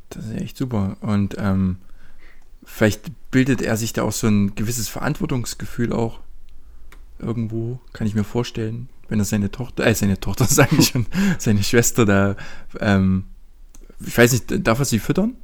Das 0.09 0.25
ist 0.25 0.35
echt 0.35 0.57
super. 0.57 0.97
Und 1.01 1.35
ähm, 1.37 1.77
vielleicht 2.63 3.11
bildet 3.31 3.61
er 3.61 3.77
sich 3.77 3.93
da 3.93 4.03
auch 4.03 4.11
so 4.11 4.27
ein 4.27 4.55
gewisses 4.55 4.89
Verantwortungsgefühl 4.89 5.93
auch 5.93 6.19
irgendwo, 7.19 7.79
kann 7.93 8.07
ich 8.07 8.15
mir 8.15 8.23
vorstellen, 8.23 8.89
wenn 9.07 9.19
er 9.19 9.25
seine 9.25 9.51
Tochter, 9.51 9.85
äh, 9.85 9.95
seine 9.95 10.19
Tochter, 10.19 10.45
sage 10.49 10.75
ich 10.77 10.89
schon, 10.89 11.05
seine 11.37 11.63
Schwester 11.63 12.05
da, 12.05 12.35
ähm, 12.79 13.25
ich 14.05 14.17
weiß 14.17 14.33
nicht, 14.33 14.67
darf 14.67 14.79
er 14.79 14.85
sie 14.85 14.99
füttern? 14.99 15.35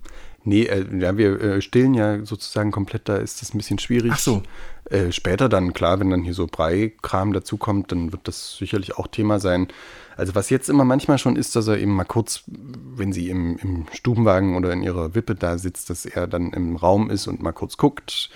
Nee, 0.44 0.64
äh, 0.64 0.86
ja, 0.98 1.18
wir 1.18 1.40
äh, 1.40 1.62
stillen 1.62 1.94
ja 1.94 2.26
sozusagen 2.26 2.72
komplett, 2.72 3.08
da 3.08 3.18
ist 3.18 3.42
das 3.42 3.54
ein 3.54 3.58
bisschen 3.58 3.80
schwierig. 3.80 4.12
Ach 4.16 4.20
so. 4.20 4.44
Äh, 4.90 5.12
später 5.12 5.50
dann, 5.50 5.74
klar, 5.74 6.00
wenn 6.00 6.10
dann 6.10 6.24
hier 6.24 6.34
so 6.34 6.48
Breikram 6.48 7.32
dazukommt, 7.34 7.92
dann 7.92 8.12
wird 8.12 8.28
das 8.28 8.58
sicherlich 8.58 8.98
auch 8.98 9.08
Thema 9.08 9.40
sein. 9.40 9.68
Also 10.18 10.36
was 10.36 10.50
jetzt 10.50 10.70
immer 10.70 10.84
manchmal 10.84 11.18
schon 11.18 11.36
ist, 11.36 11.56
dass 11.56 11.68
er 11.68 11.78
eben 11.78 11.96
mal 11.96 12.04
kurz, 12.04 12.44
wenn 12.48 13.14
sie 13.14 13.30
im, 13.30 13.58
im 13.58 13.86
Stubenwagen 13.94 14.56
oder 14.56 14.74
in 14.74 14.84
ihrer 14.84 15.16
Wippe 15.16 15.36
da 15.36 15.58
sitzt, 15.58 15.90
dass 15.90 16.06
er 16.06 16.28
dann 16.28 16.52
im 16.52 16.76
Raum 16.76 17.10
ist 17.10 17.28
und 17.28 17.42
mal 17.42 17.54
kurz 17.54 17.78
guckt. 17.78 18.30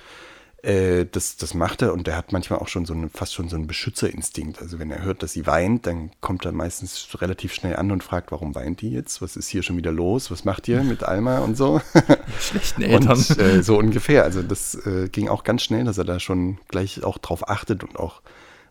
Äh, 0.65 1.05
das, 1.11 1.37
das 1.37 1.53
macht 1.53 1.83
er 1.83 1.93
und 1.93 2.07
der 2.07 2.17
hat 2.17 2.31
manchmal 2.31 2.57
auch 2.57 2.67
schon 2.67 2.85
so 2.85 2.93
eine, 2.93 3.09
fast 3.09 3.35
schon 3.35 3.49
so 3.49 3.55
einen 3.55 3.67
Beschützerinstinkt. 3.67 4.59
Also 4.59 4.79
wenn 4.79 4.89
er 4.89 5.03
hört, 5.03 5.21
dass 5.21 5.31
sie 5.33 5.45
weint, 5.45 5.85
dann 5.85 6.09
kommt 6.21 6.43
er 6.43 6.51
meistens 6.53 7.07
relativ 7.21 7.53
schnell 7.53 7.75
an 7.75 7.91
und 7.91 8.03
fragt, 8.03 8.31
warum 8.31 8.55
weint 8.55 8.81
die 8.81 8.89
jetzt? 8.89 9.21
Was 9.21 9.35
ist 9.35 9.47
hier 9.47 9.61
schon 9.61 9.77
wieder 9.77 9.91
los? 9.91 10.31
Was 10.31 10.43
macht 10.43 10.67
ihr 10.67 10.81
mit 10.81 11.03
Alma 11.03 11.39
und 11.39 11.55
so? 11.55 11.81
Schlechten 12.39 12.81
Eltern. 12.81 13.11
Und 13.11 13.37
äh, 13.37 13.61
so 13.61 13.77
ungefähr. 13.77 14.23
Also 14.23 14.41
das 14.41 14.73
äh, 14.87 15.07
ging 15.09 15.29
auch 15.29 15.43
ganz 15.43 15.61
schnell, 15.61 15.83
dass 15.83 15.99
er 15.99 16.05
da 16.05 16.19
schon 16.19 16.57
gleich 16.67 17.03
auch 17.03 17.19
drauf 17.19 17.47
achtet 17.47 17.83
und 17.83 17.99
auch, 17.99 18.23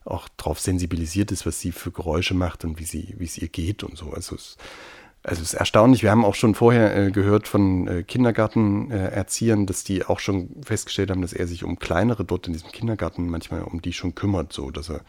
auch 0.05 0.29
drauf 0.37 0.59
sensibilisiert 0.59 1.31
ist, 1.31 1.47
was 1.47 1.61
sie 1.61 1.71
für 1.71 1.93
Geräusche 1.93 2.35
macht 2.35 2.65
und 2.65 2.81
wie 2.81 2.87
sie, 2.87 3.15
wie 3.19 3.25
es 3.25 3.39
ihr 3.39 3.49
geht 3.49 3.85
und 3.85 3.97
so. 3.97 4.11
Also 4.11 4.35
es, 4.35 4.57
also 5.25 5.41
es 5.41 5.55
ist 5.55 5.59
erstaunlich, 5.59 6.03
wir 6.03 6.11
haben 6.11 6.25
auch 6.25 6.35
schon 6.35 6.55
vorher 6.55 6.95
äh, 6.95 7.11
gehört 7.11 7.49
von 7.49 7.89
äh, 7.89 8.03
Kindergartenerziehern, 8.03 9.65
dass 9.65 9.83
die 9.83 10.05
auch 10.05 10.21
schon 10.21 10.51
festgestellt 10.63 11.11
haben, 11.11 11.23
dass 11.23 11.33
er 11.33 11.47
sich 11.47 11.65
um 11.65 11.79
kleinere 11.79 12.27
dort 12.27 12.47
in 12.47 12.53
diesem 12.53 12.71
Kindergarten 12.71 13.31
manchmal 13.31 13.63
um 13.63 13.81
die 13.81 13.95
schon 13.95 14.15
kümmert, 14.15 14.53
so 14.53 14.71
dass 14.71 14.91
er, 14.91 15.01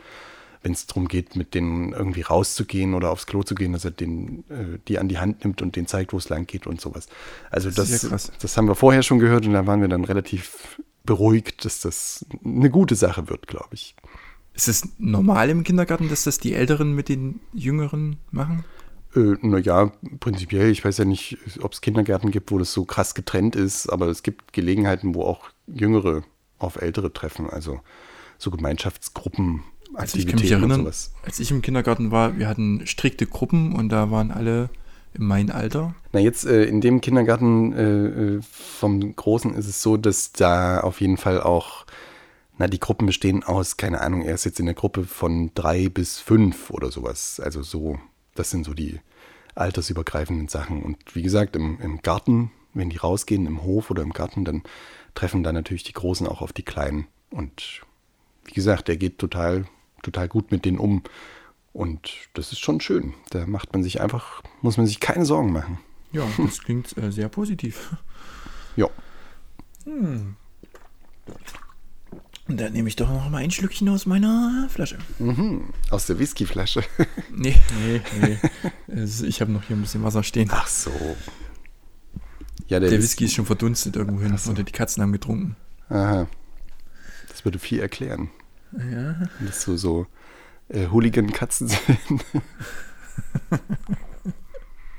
wenn 0.63 0.71
es 0.71 0.88
darum 0.88 1.10
geht, 1.10 1.36
mit 1.36 1.54
denen 1.54 1.91
irgendwie 1.91 2.21
rauszugehen 2.21 2.93
oder 2.93 3.12
aufs 3.12 3.25
Klo 3.25 3.43
zu 3.43 3.56
gehen, 3.56 3.73
dass 3.73 3.84
er 3.84 3.91
den, 3.91 4.45
äh, 4.49 4.80
die 4.88 4.99
an 4.99 5.10
die 5.10 5.17
Hand 5.17 5.43
nimmt 5.43 5.62
und 5.62 5.75
den 5.75 5.86
zeigt, 5.86 6.13
wo 6.13 6.17
es 6.17 6.30
lang 6.30 6.47
geht 6.47 6.65
und 6.65 6.80
sowas. 6.80 7.10
Also 7.51 7.69
das, 7.69 7.89
Das 7.89 8.28
ja 8.28 8.34
das 8.39 8.56
haben 8.56 8.69
wir 8.69 8.75
vorher 8.75 9.04
schon 9.04 9.19
gehört 9.19 9.45
und 9.45 9.51
da 9.51 9.67
waren 9.67 9.82
wir 9.82 9.89
dann 9.89 10.06
relativ 10.06 10.80
beruhigt, 11.04 11.65
dass 11.65 11.82
das 11.82 12.25
eine 12.43 12.69
gute 12.69 12.95
Sache 12.95 13.28
wird, 13.28 13.47
glaube 13.47 13.73
ich. 13.73 13.97
Ist 14.54 14.69
es 14.69 14.88
normal 14.97 15.49
im 15.49 15.65
Kindergarten, 15.65 16.08
dass 16.08 16.23
das 16.23 16.38
die 16.38 16.54
Älteren 16.54 16.93
mit 16.93 17.10
den 17.10 17.41
Jüngeren 17.54 18.15
machen? 18.32 18.63
Äh, 19.15 19.36
naja, 19.41 19.91
prinzipiell, 20.19 20.69
ich 20.69 20.84
weiß 20.84 20.97
ja 20.97 21.06
nicht, 21.06 21.38
ob 21.62 21.73
es 21.73 21.82
Kindergärten 21.82 22.32
gibt, 22.32 22.51
wo 22.51 22.58
das 22.58 22.73
so 22.73 22.86
krass 22.86 23.15
getrennt 23.15 23.56
ist, 23.56 23.89
aber 23.89 24.08
es 24.08 24.23
gibt 24.23 24.54
Gelegenheiten, 24.54 25.15
wo 25.15 25.23
auch 25.23 25.49
Jüngere 25.67 26.23
auf 26.60 26.82
Ältere 26.82 27.13
treffen, 27.13 27.49
also 27.49 27.80
so 28.38 28.51
Gemeinschaftsgruppen, 28.51 29.63
Also 29.93 30.17
ich 30.17 30.28
kann 30.28 30.39
mich 30.39 30.51
erinnern, 30.51 30.82
sowas. 30.82 31.13
als 31.23 31.39
ich 31.39 31.51
im 31.51 31.62
Kindergarten 31.62 32.12
war, 32.12 32.38
wir 32.38 32.47
hatten 32.47 32.86
strikte 32.86 33.25
Gruppen 33.25 33.73
und 33.73 33.89
da 33.89 34.12
waren 34.12 34.32
alle 34.32 34.69
in 35.13 35.25
meinem 35.25 35.56
Alter. 35.56 35.95
Na, 36.12 36.19
jetzt 36.19 36.45
äh, 36.45 36.65
in 36.65 36.82
dem 36.82 36.99
Kindergarten 37.01 37.73
äh, 37.73 38.36
äh, 38.36 38.41
vom 38.41 39.15
Großen 39.15 39.54
ist 39.54 39.67
es 39.67 39.82
so, 39.82 39.95
dass 39.97 40.34
da 40.34 40.82
auf 40.82 40.99
jeden 40.99 41.17
Fall 41.17 41.41
auch, 41.41 41.86
na, 42.58 42.67
die 42.67 42.80
Gruppen 42.80 43.06
bestehen 43.06 43.43
aus, 43.43 43.78
keine 43.78 44.01
Ahnung, 44.01 44.21
er 44.23 44.36
ist 44.36 44.43
jetzt 44.43 44.60
in 44.60 44.65
der 44.65 44.75
Gruppe 44.75 45.06
von 45.06 45.51
drei 45.56 45.88
bis 45.88 46.19
fünf 46.19 46.69
oder 46.69 46.91
sowas. 46.91 47.39
Also 47.39 47.63
so, 47.63 47.97
das 48.35 48.51
sind 48.51 48.65
so 48.65 48.73
die 48.73 48.99
altersübergreifenden 49.55 50.47
Sachen. 50.47 50.83
Und 50.83 51.15
wie 51.15 51.23
gesagt, 51.23 51.55
im, 51.55 51.79
im 51.81 52.01
Garten, 52.01 52.51
wenn 52.73 52.89
die 52.89 52.97
rausgehen, 52.97 53.47
im 53.47 53.63
Hof 53.63 53.89
oder 53.89 54.03
im 54.03 54.13
Garten, 54.13 54.45
dann 54.45 54.63
treffen 55.15 55.43
da 55.43 55.51
natürlich 55.51 55.83
die 55.83 55.93
Großen 55.93 56.27
auch 56.27 56.41
auf 56.41 56.53
die 56.53 56.63
Kleinen. 56.63 57.07
Und 57.31 57.81
wie 58.43 58.53
gesagt, 58.53 58.87
der 58.87 58.97
geht 58.97 59.17
total, 59.17 59.65
total 60.03 60.27
gut 60.27 60.51
mit 60.51 60.65
denen 60.65 60.77
um. 60.77 61.03
Und 61.73 62.11
das 62.33 62.51
ist 62.51 62.59
schon 62.59 62.79
schön. 62.79 63.13
Da 63.31 63.47
macht 63.47 63.73
man 63.73 63.83
sich 63.83 64.01
einfach, 64.01 64.43
muss 64.61 64.77
man 64.77 64.85
sich 64.87 64.99
keine 64.99 65.25
Sorgen 65.25 65.51
machen. 65.51 65.79
Ja, 66.11 66.25
das 66.37 66.61
klingt 66.61 66.97
äh, 66.97 67.11
sehr 67.11 67.27
positiv. 67.27 67.95
Ja. 68.75 68.89
Und 72.47 72.60
dann 72.60 72.73
nehme 72.73 72.88
ich 72.88 72.95
doch 72.95 73.10
noch 73.10 73.29
mal 73.29 73.39
ein 73.39 73.49
Schlückchen 73.51 73.89
aus 73.89 74.05
meiner 74.05 74.67
Flasche. 74.69 74.99
Mhm. 75.19 75.73
Aus 75.89 76.05
der 76.05 76.19
Whiskyflasche. 76.19 76.84
Nee, 77.38 77.55
nee, 77.84 78.01
nee. 78.88 79.03
Ich 79.27 79.41
habe 79.41 79.51
noch 79.51 79.63
hier 79.63 79.75
ein 79.75 79.81
bisschen 79.81 80.03
Wasser 80.03 80.23
stehen. 80.23 80.49
Ach 80.51 80.67
so. 80.67 80.91
Ja, 82.67 82.79
der, 82.79 82.89
Der 82.89 82.99
Whisky 82.99 83.25
ist 83.25 83.34
schon 83.34 83.45
verdunstet 83.45 83.95
irgendwo 83.95 84.21
hin 84.23 84.38
oder 84.49 84.63
die 84.63 84.71
Katzen 84.71 85.03
haben 85.03 85.12
getrunken. 85.12 85.55
Aha. 85.89 86.27
Das 87.29 87.43
würde 87.43 87.60
viel 87.60 87.79
erklären. 87.79 88.29
Ja. 88.71 89.27
Dass 89.45 89.62
so, 89.63 89.75
so 89.75 90.08
äh, 90.69 90.88
Hooligan-Katzen 90.88 91.67
sind. 91.67 91.81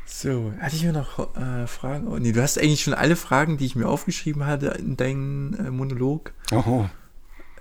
So, 0.09 0.53
hatte 0.61 0.77
ich 0.77 0.83
mir 0.85 0.93
noch 0.93 1.37
äh, 1.37 1.67
Fragen? 1.67 2.09
Oh, 2.09 2.17
nee, 2.17 2.33
du 2.33 2.41
hast 2.43 2.59
eigentlich 2.59 2.83
schon 2.83 2.95
alle 2.95 3.17
Fragen, 3.17 3.59
die 3.59 3.67
ich 3.67 3.77
mir 3.77 3.87
aufgeschrieben 3.87 4.47
hatte 4.47 4.69
in 4.79 4.97
deinem 4.97 5.53
äh, 5.55 5.71
Monolog, 5.71 6.33
Oh. 6.53 6.87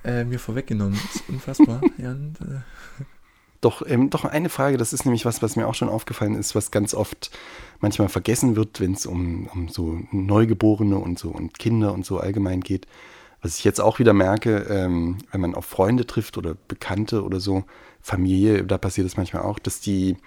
Äh, 0.06 0.24
mir 0.24 0.40
vorweggenommen. 0.40 1.00
Das 1.02 1.16
ist 1.16 1.30
unfassbar. 1.30 1.82
ja, 1.98 2.12
und, 2.12 2.36
äh, 2.42 2.62
Doch, 3.62 3.82
ähm, 3.88 4.10
doch 4.10 4.26
eine 4.26 4.50
Frage, 4.50 4.78
das 4.78 4.94
ist 4.94 5.06
nämlich 5.06 5.26
was, 5.26 5.42
was 5.42 5.56
mir 5.56 5.68
auch 5.68 5.74
schon 5.74 5.90
aufgefallen 5.90 6.36
ist, 6.36 6.54
was 6.54 6.72
ganz 6.72 6.94
oft 6.94 7.32
manchmal 7.80 8.10
vergessen 8.10 8.56
wird, 8.56 8.80
wenn 8.80 8.94
es 8.94 9.06
um, 9.06 9.48
um 9.48 9.70
so 9.70 10.00
Neugeborene 10.12 10.98
und 10.98 11.18
so 11.18 11.30
und 11.30 11.58
Kinder 11.58 11.94
und 11.94 12.06
so 12.06 12.20
allgemein 12.20 12.62
geht. 12.62 12.86
Was 13.42 13.58
ich 13.58 13.64
jetzt 13.64 13.82
auch 13.82 14.00
wieder 14.00 14.14
merke, 14.14 14.66
ähm, 14.70 15.18
wenn 15.32 15.42
man 15.42 15.56
auf 15.56 15.66
Freunde 15.66 16.06
trifft 16.06 16.38
oder 16.38 16.56
Bekannte 16.68 17.24
oder 17.24 17.40
so, 17.40 17.64
Familie, 18.02 18.64
da 18.64 18.78
passiert 18.78 19.08
es 19.08 19.18
manchmal 19.18 19.44
auch, 19.44 19.58
dass 19.58 19.80
die 19.80 20.18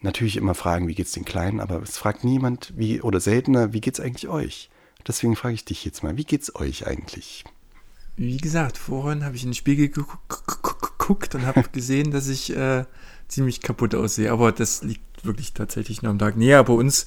natürlich 0.00 0.36
immer 0.36 0.54
fragen, 0.54 0.88
wie 0.88 0.94
geht's 0.94 1.12
den 1.12 1.24
Kleinen, 1.24 1.60
aber 1.60 1.82
es 1.82 1.98
fragt 1.98 2.24
niemand, 2.24 2.72
wie, 2.76 3.02
oder 3.02 3.20
seltener, 3.20 3.72
wie 3.72 3.80
geht's 3.80 4.00
eigentlich 4.00 4.28
euch? 4.28 4.70
Deswegen 5.06 5.36
frage 5.36 5.54
ich 5.54 5.64
dich 5.64 5.84
jetzt 5.84 6.02
mal, 6.02 6.16
wie 6.16 6.24
geht's 6.24 6.54
euch 6.54 6.86
eigentlich? 6.86 7.44
Wie 8.16 8.36
gesagt, 8.36 8.78
vorhin 8.78 9.24
habe 9.24 9.36
ich 9.36 9.42
in 9.42 9.50
den 9.50 9.54
Spiegel 9.54 9.86
geguck- 9.86 10.18
geguck- 10.28 10.80
geguckt 10.98 11.34
und 11.34 11.46
habe 11.46 11.62
gesehen, 11.72 12.10
dass 12.10 12.28
ich 12.28 12.54
äh, 12.56 12.84
ziemlich 13.28 13.60
kaputt 13.60 13.94
aussehe. 13.94 14.30
Aber 14.32 14.52
das 14.52 14.82
liegt 14.82 15.24
wirklich 15.24 15.52
tatsächlich 15.54 16.02
nur 16.02 16.10
am 16.10 16.18
Tag. 16.18 16.36
Nee, 16.36 16.50
ja, 16.50 16.62
bei 16.62 16.72
uns 16.74 17.06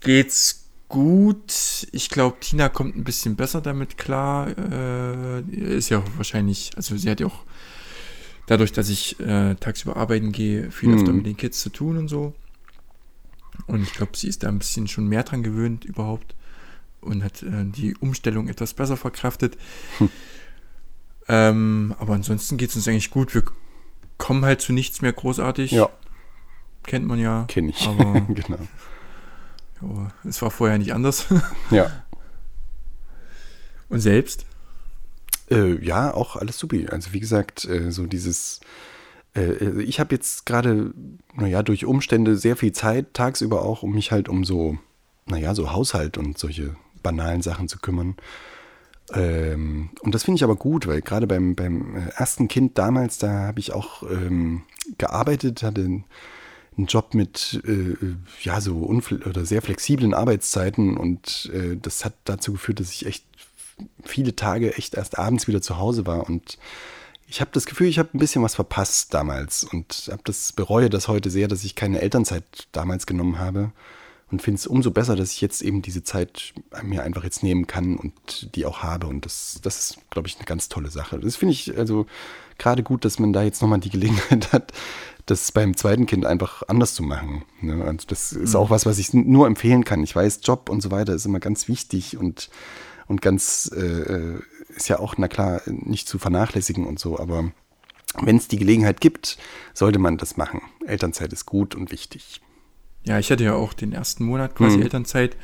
geht's 0.00 0.64
gut. 0.88 1.86
Ich 1.92 2.08
glaube, 2.08 2.36
Tina 2.40 2.68
kommt 2.68 2.96
ein 2.96 3.04
bisschen 3.04 3.36
besser 3.36 3.60
damit 3.60 3.98
klar. 3.98 4.48
Äh, 4.56 5.40
ist 5.76 5.88
ja 5.90 6.02
wahrscheinlich, 6.16 6.72
also 6.76 6.96
sie 6.96 7.10
hat 7.10 7.20
ja 7.20 7.26
auch 7.26 7.44
dadurch, 8.46 8.72
dass 8.72 8.88
ich 8.88 9.18
äh, 9.20 9.54
tagsüber 9.56 9.96
arbeiten 9.96 10.32
gehe, 10.32 10.70
viel 10.70 10.90
Mhm. 10.90 10.94
öfter 10.98 11.12
mit 11.12 11.26
den 11.26 11.36
Kids 11.36 11.60
zu 11.60 11.70
tun 11.70 11.96
und 11.98 12.08
so. 12.08 12.34
Und 13.66 13.82
ich 13.82 13.92
glaube, 13.92 14.12
sie 14.16 14.28
ist 14.28 14.42
da 14.42 14.48
ein 14.48 14.58
bisschen 14.58 14.88
schon 14.88 15.06
mehr 15.08 15.22
dran 15.22 15.42
gewöhnt 15.42 15.84
überhaupt 15.84 16.34
und 17.04 17.22
hat 17.22 17.42
äh, 17.42 17.64
die 17.64 17.96
Umstellung 17.96 18.48
etwas 18.48 18.74
besser 18.74 18.96
verkraftet. 18.96 19.56
Ähm, 21.28 21.94
aber 21.98 22.14
ansonsten 22.14 22.56
geht 22.56 22.70
es 22.70 22.76
uns 22.76 22.88
eigentlich 22.88 23.10
gut. 23.10 23.34
Wir 23.34 23.42
kommen 24.18 24.44
halt 24.44 24.60
zu 24.60 24.72
nichts 24.72 25.00
mehr 25.00 25.12
großartig. 25.12 25.70
Ja, 25.70 25.88
Kennt 26.84 27.06
man 27.06 27.18
ja. 27.18 27.44
kenne 27.48 27.70
ich. 27.70 27.86
Aber 27.86 28.20
genau. 28.28 28.58
ja, 29.82 30.12
es 30.24 30.40
war 30.42 30.50
vorher 30.50 30.78
nicht 30.78 30.94
anders. 30.94 31.26
Ja. 31.70 32.04
Und 33.88 34.00
selbst? 34.00 34.46
Äh, 35.50 35.84
ja, 35.84 36.12
auch 36.12 36.36
alles 36.36 36.58
supi. 36.58 36.88
Also 36.88 37.12
wie 37.12 37.20
gesagt, 37.20 37.64
äh, 37.64 37.92
so 37.92 38.06
dieses, 38.06 38.60
äh, 39.36 39.82
ich 39.82 40.00
habe 40.00 40.14
jetzt 40.14 40.46
gerade, 40.46 40.92
naja, 41.34 41.62
durch 41.62 41.84
Umstände 41.84 42.36
sehr 42.36 42.56
viel 42.56 42.72
Zeit, 42.72 43.12
tagsüber 43.12 43.62
auch, 43.62 43.82
um 43.82 43.92
mich 43.92 44.10
halt 44.10 44.28
um 44.28 44.44
so, 44.44 44.78
naja, 45.26 45.54
so 45.54 45.72
Haushalt 45.72 46.18
und 46.18 46.38
solche 46.38 46.76
banalen 47.04 47.42
Sachen 47.42 47.68
zu 47.68 47.78
kümmern. 47.78 48.16
Ähm, 49.12 49.90
und 50.00 50.14
das 50.14 50.24
finde 50.24 50.38
ich 50.38 50.44
aber 50.44 50.56
gut, 50.56 50.86
weil 50.86 51.00
gerade 51.02 51.26
beim, 51.26 51.54
beim 51.54 51.94
ersten 52.16 52.48
Kind 52.48 52.78
damals, 52.78 53.18
da 53.18 53.46
habe 53.46 53.60
ich 53.60 53.72
auch 53.72 54.02
ähm, 54.02 54.62
gearbeitet, 54.98 55.62
hatte 55.62 55.82
einen 55.82 56.86
Job 56.86 57.14
mit 57.14 57.62
äh, 57.66 57.94
ja 58.42 58.60
so 58.60 58.76
oder 59.26 59.44
sehr 59.44 59.62
flexiblen 59.62 60.14
Arbeitszeiten 60.14 60.96
und 60.96 61.50
äh, 61.54 61.76
das 61.80 62.04
hat 62.04 62.14
dazu 62.24 62.52
geführt, 62.52 62.80
dass 62.80 62.90
ich 62.90 63.06
echt 63.06 63.24
viele 64.02 64.34
Tage 64.34 64.76
echt 64.76 64.94
erst 64.94 65.18
abends 65.18 65.46
wieder 65.46 65.62
zu 65.62 65.78
Hause 65.78 66.06
war 66.06 66.28
und 66.28 66.58
ich 67.26 67.40
habe 67.40 67.50
das 67.52 67.66
Gefühl, 67.66 67.88
ich 67.88 67.98
habe 67.98 68.10
ein 68.14 68.18
bisschen 68.18 68.42
was 68.42 68.54
verpasst 68.54 69.14
damals 69.14 69.64
und 69.64 70.08
habe 70.10 70.22
das 70.24 70.52
bereue 70.52 70.90
das 70.90 71.08
heute 71.08 71.30
sehr, 71.30 71.48
dass 71.48 71.64
ich 71.64 71.74
keine 71.74 72.00
Elternzeit 72.00 72.44
damals 72.72 73.06
genommen 73.06 73.38
habe 73.38 73.72
und 74.30 74.42
finde 74.42 74.58
es 74.58 74.66
umso 74.66 74.90
besser, 74.90 75.16
dass 75.16 75.32
ich 75.32 75.40
jetzt 75.40 75.62
eben 75.62 75.82
diese 75.82 76.02
Zeit 76.02 76.54
mir 76.82 77.02
einfach 77.02 77.24
jetzt 77.24 77.42
nehmen 77.42 77.66
kann 77.66 77.96
und 77.96 78.54
die 78.54 78.66
auch 78.66 78.82
habe 78.82 79.06
und 79.06 79.24
das 79.24 79.60
das 79.62 79.78
ist 79.78 80.10
glaube 80.10 80.28
ich 80.28 80.36
eine 80.36 80.44
ganz 80.44 80.68
tolle 80.68 80.90
Sache. 80.90 81.18
Das 81.18 81.36
finde 81.36 81.52
ich 81.52 81.76
also 81.76 82.06
gerade 82.58 82.82
gut, 82.82 83.04
dass 83.04 83.18
man 83.18 83.32
da 83.32 83.42
jetzt 83.42 83.62
nochmal 83.62 83.80
die 83.80 83.90
Gelegenheit 83.90 84.52
hat, 84.52 84.72
das 85.26 85.52
beim 85.52 85.76
zweiten 85.76 86.06
Kind 86.06 86.26
einfach 86.26 86.62
anders 86.68 86.94
zu 86.94 87.02
machen. 87.02 87.44
Ne? 87.60 87.84
Also 87.84 88.06
das 88.06 88.32
ist 88.32 88.54
auch 88.54 88.70
was, 88.70 88.86
was 88.86 88.98
ich 88.98 89.12
nur 89.14 89.46
empfehlen 89.46 89.84
kann. 89.84 90.02
Ich 90.02 90.14
weiß, 90.14 90.40
Job 90.42 90.68
und 90.68 90.82
so 90.82 90.90
weiter 90.90 91.14
ist 91.14 91.24
immer 91.24 91.40
ganz 91.40 91.68
wichtig 91.68 92.16
und, 92.16 92.50
und 93.06 93.22
ganz, 93.22 93.70
äh, 93.74 94.38
ist 94.68 94.88
ja 94.88 94.98
auch, 94.98 95.14
na 95.16 95.28
klar, 95.28 95.62
nicht 95.66 96.08
zu 96.08 96.18
vernachlässigen 96.18 96.86
und 96.86 96.98
so, 96.98 97.18
aber 97.18 97.52
wenn 98.20 98.36
es 98.36 98.48
die 98.48 98.58
Gelegenheit 98.58 99.00
gibt, 99.00 99.38
sollte 99.72 99.98
man 99.98 100.18
das 100.18 100.36
machen. 100.36 100.60
Elternzeit 100.86 101.32
ist 101.32 101.46
gut 101.46 101.74
und 101.74 101.90
wichtig. 101.90 102.40
Ja, 103.04 103.18
ich 103.18 103.30
hatte 103.30 103.44
ja 103.44 103.54
auch 103.54 103.72
den 103.74 103.92
ersten 103.92 104.24
Monat 104.24 104.54
quasi 104.54 104.76
Mhm. 104.78 104.82
Elternzeit 104.84 105.36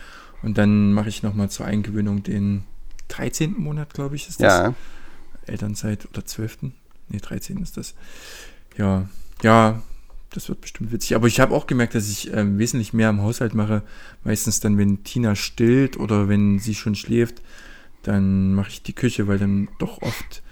und 0.43 0.57
dann 0.59 0.93
mache 0.93 1.09
ich 1.09 1.23
nochmal 1.23 1.51
zur 1.51 1.67
Eingewöhnung 1.67 2.23
den 2.23 2.65
13. 3.09 3.55
Monat, 3.59 3.93
glaube 3.95 4.17
ich, 4.17 4.29
ist 4.29 4.41
das. 4.41 4.53
Ja, 4.53 4.75
Elternzeit 5.47 6.09
oder 6.11 6.25
12. 6.25 6.59
Nee, 7.09 7.19
13 7.21 7.59
ist 7.63 7.77
das. 7.77 7.95
Ja, 8.77 9.09
ja, 9.43 9.83
das 10.31 10.49
wird 10.49 10.61
bestimmt 10.61 10.93
witzig. 10.93 11.17
Aber 11.17 11.27
ich 11.27 11.41
habe 11.41 11.55
auch 11.55 11.67
gemerkt, 11.67 11.95
dass 11.95 12.09
ich 12.09 12.33
ähm, 12.33 12.59
wesentlich 12.59 12.93
mehr 12.93 13.11
im 13.11 13.21
Haushalt 13.21 13.53
mache. 13.55 13.83
Meistens 14.23 14.61
dann, 14.61 14.79
wenn 14.79 15.03
Tina 15.03 15.35
stillt 15.35 15.97
oder 15.99 16.29
wenn 16.29 16.61
sie 16.61 16.75
schon 16.77 16.95
schläft, 16.95 17.43
dann 18.03 18.55
mache 18.55 18.71
ich 18.71 18.83
die 18.83 18.93
Küche, 18.95 19.27
weil 19.27 19.39
dann 19.39 19.69
doch 19.79 20.01
oft 20.03 20.43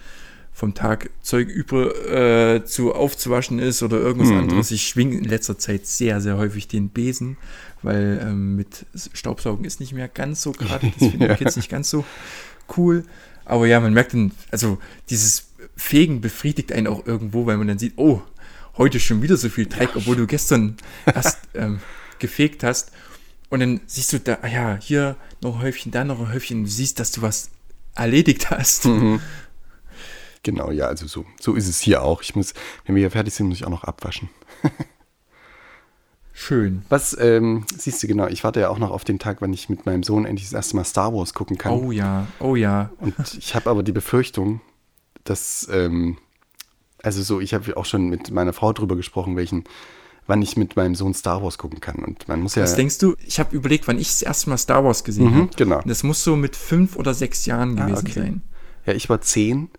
vom 0.59 0.73
Tag 0.73 1.09
Zeug 1.21 1.47
übrig 1.47 1.95
äh, 2.11 2.65
zu 2.65 2.93
aufzuwaschen 2.93 3.59
ist 3.59 3.81
oder 3.81 3.97
irgendwas 3.97 4.29
Mhm. 4.29 4.37
anderes. 4.39 4.71
Ich 4.71 4.87
schwinge 4.87 5.17
in 5.17 5.23
letzter 5.23 5.57
Zeit 5.57 5.87
sehr, 5.87 6.19
sehr 6.19 6.37
häufig 6.37 6.67
den 6.67 6.89
Besen, 6.89 7.37
weil 7.81 8.19
ähm, 8.21 8.57
mit 8.57 8.85
Staubsaugen 9.13 9.63
ist 9.63 9.79
nicht 9.79 9.93
mehr 9.93 10.09
ganz 10.09 10.41
so 10.41 10.51
gerade. 10.51 10.91
Das 10.99 11.09
finden 11.09 11.21
Ja. 11.23 11.35
Kids 11.35 11.55
nicht 11.55 11.69
ganz 11.69 11.89
so 11.89 12.03
cool. 12.77 13.05
Aber 13.45 13.67
ja, 13.67 13.79
man 13.79 13.93
merkt 13.93 14.13
dann, 14.13 14.31
also 14.51 14.77
dieses 15.09 15.45
Fegen 15.77 16.19
befriedigt 16.19 16.73
einen 16.73 16.87
auch 16.87 17.05
irgendwo, 17.07 17.45
weil 17.45 17.55
man 17.57 17.67
dann 17.67 17.79
sieht, 17.79 17.93
oh, 17.95 18.21
heute 18.77 18.99
schon 18.99 19.21
wieder 19.21 19.37
so 19.37 19.47
viel 19.49 19.65
Dreck, 19.65 19.91
obwohl 19.95 20.17
du 20.17 20.27
gestern 20.27 20.75
erst 21.05 21.37
ähm, 21.53 21.79
gefegt 22.19 22.63
hast. 22.63 22.91
Und 23.49 23.61
dann 23.61 23.79
siehst 23.87 24.11
du 24.11 24.19
da, 24.19 24.39
ah 24.41 24.47
ja, 24.47 24.77
hier 24.81 25.15
noch 25.41 25.55
ein 25.55 25.61
Häufchen, 25.61 25.91
da 25.93 26.03
noch 26.03 26.19
ein 26.19 26.33
Häufchen. 26.33 26.65
Du 26.65 26.69
siehst, 26.69 26.99
dass 26.99 27.11
du 27.11 27.21
was 27.21 27.49
erledigt 27.95 28.49
hast. 28.51 28.85
Mhm. 28.85 29.21
Genau, 30.43 30.71
ja, 30.71 30.85
also 30.85 31.05
so, 31.07 31.25
so 31.39 31.53
ist 31.55 31.67
es 31.67 31.79
hier 31.81 32.01
auch. 32.01 32.21
Ich 32.21 32.35
muss, 32.35 32.53
wenn 32.85 32.95
wir 32.95 33.01
hier 33.01 33.11
fertig 33.11 33.33
sind, 33.33 33.47
muss 33.47 33.57
ich 33.57 33.65
auch 33.65 33.69
noch 33.69 33.83
abwaschen. 33.83 34.29
Schön. 36.33 36.83
Was, 36.87 37.17
ähm, 37.19 37.65
siehst 37.77 38.01
du 38.01 38.07
genau, 38.07 38.27
ich 38.27 38.45
warte 38.45 38.61
ja 38.61 38.69
auch 38.69 38.79
noch 38.79 38.91
auf 38.91 39.03
den 39.03 39.19
Tag, 39.19 39.41
wann 39.41 39.51
ich 39.51 39.67
mit 39.67 39.85
meinem 39.85 40.03
Sohn 40.03 40.25
endlich 40.25 40.45
das 40.47 40.53
erste 40.53 40.77
Mal 40.77 40.85
Star 40.85 41.13
Wars 41.13 41.33
gucken 41.33 41.57
kann. 41.57 41.73
Oh 41.73 41.91
ja, 41.91 42.27
oh 42.39 42.55
ja. 42.55 42.91
Und 42.99 43.13
ich 43.37 43.55
habe 43.55 43.69
aber 43.69 43.83
die 43.83 43.91
Befürchtung, 43.91 44.61
dass, 45.25 45.67
ähm, 45.69 46.17
also 47.03 47.21
so, 47.21 47.41
ich 47.41 47.53
habe 47.53 47.75
auch 47.75 47.83
schon 47.85 48.07
mit 48.07 48.31
meiner 48.31 48.53
Frau 48.53 48.71
drüber 48.71 48.95
gesprochen, 48.95 49.35
welchen, 49.35 49.65
wann 50.27 50.41
ich 50.41 50.55
mit 50.55 50.77
meinem 50.77 50.95
Sohn 50.95 51.13
Star 51.13 51.43
Wars 51.43 51.57
gucken 51.57 51.81
kann. 51.81 51.97
Und 51.97 52.29
man 52.29 52.39
muss 52.41 52.55
ja. 52.55 52.63
Was 52.63 52.75
denkst 52.75 52.99
du? 52.99 53.15
Ich 53.27 53.37
habe 53.41 53.53
überlegt, 53.53 53.89
wann 53.89 53.97
ich 53.99 54.07
das 54.07 54.21
erste 54.21 54.49
Mal 54.49 54.57
Star 54.57 54.85
Wars 54.85 55.03
gesehen 55.03 55.31
Mhm, 55.33 55.41
habe. 55.41 55.49
genau. 55.57 55.81
Das 55.85 56.03
muss 56.03 56.23
so 56.23 56.37
mit 56.37 56.55
fünf 56.55 56.95
oder 56.95 57.13
sechs 57.13 57.45
Jahren 57.47 57.77
Ah, 57.77 57.85
gewesen 57.85 58.07
okay. 58.07 58.19
sein. 58.19 58.41
Ja, 58.85 58.93
ich 58.93 59.09
war 59.09 59.19
zehn. 59.19 59.69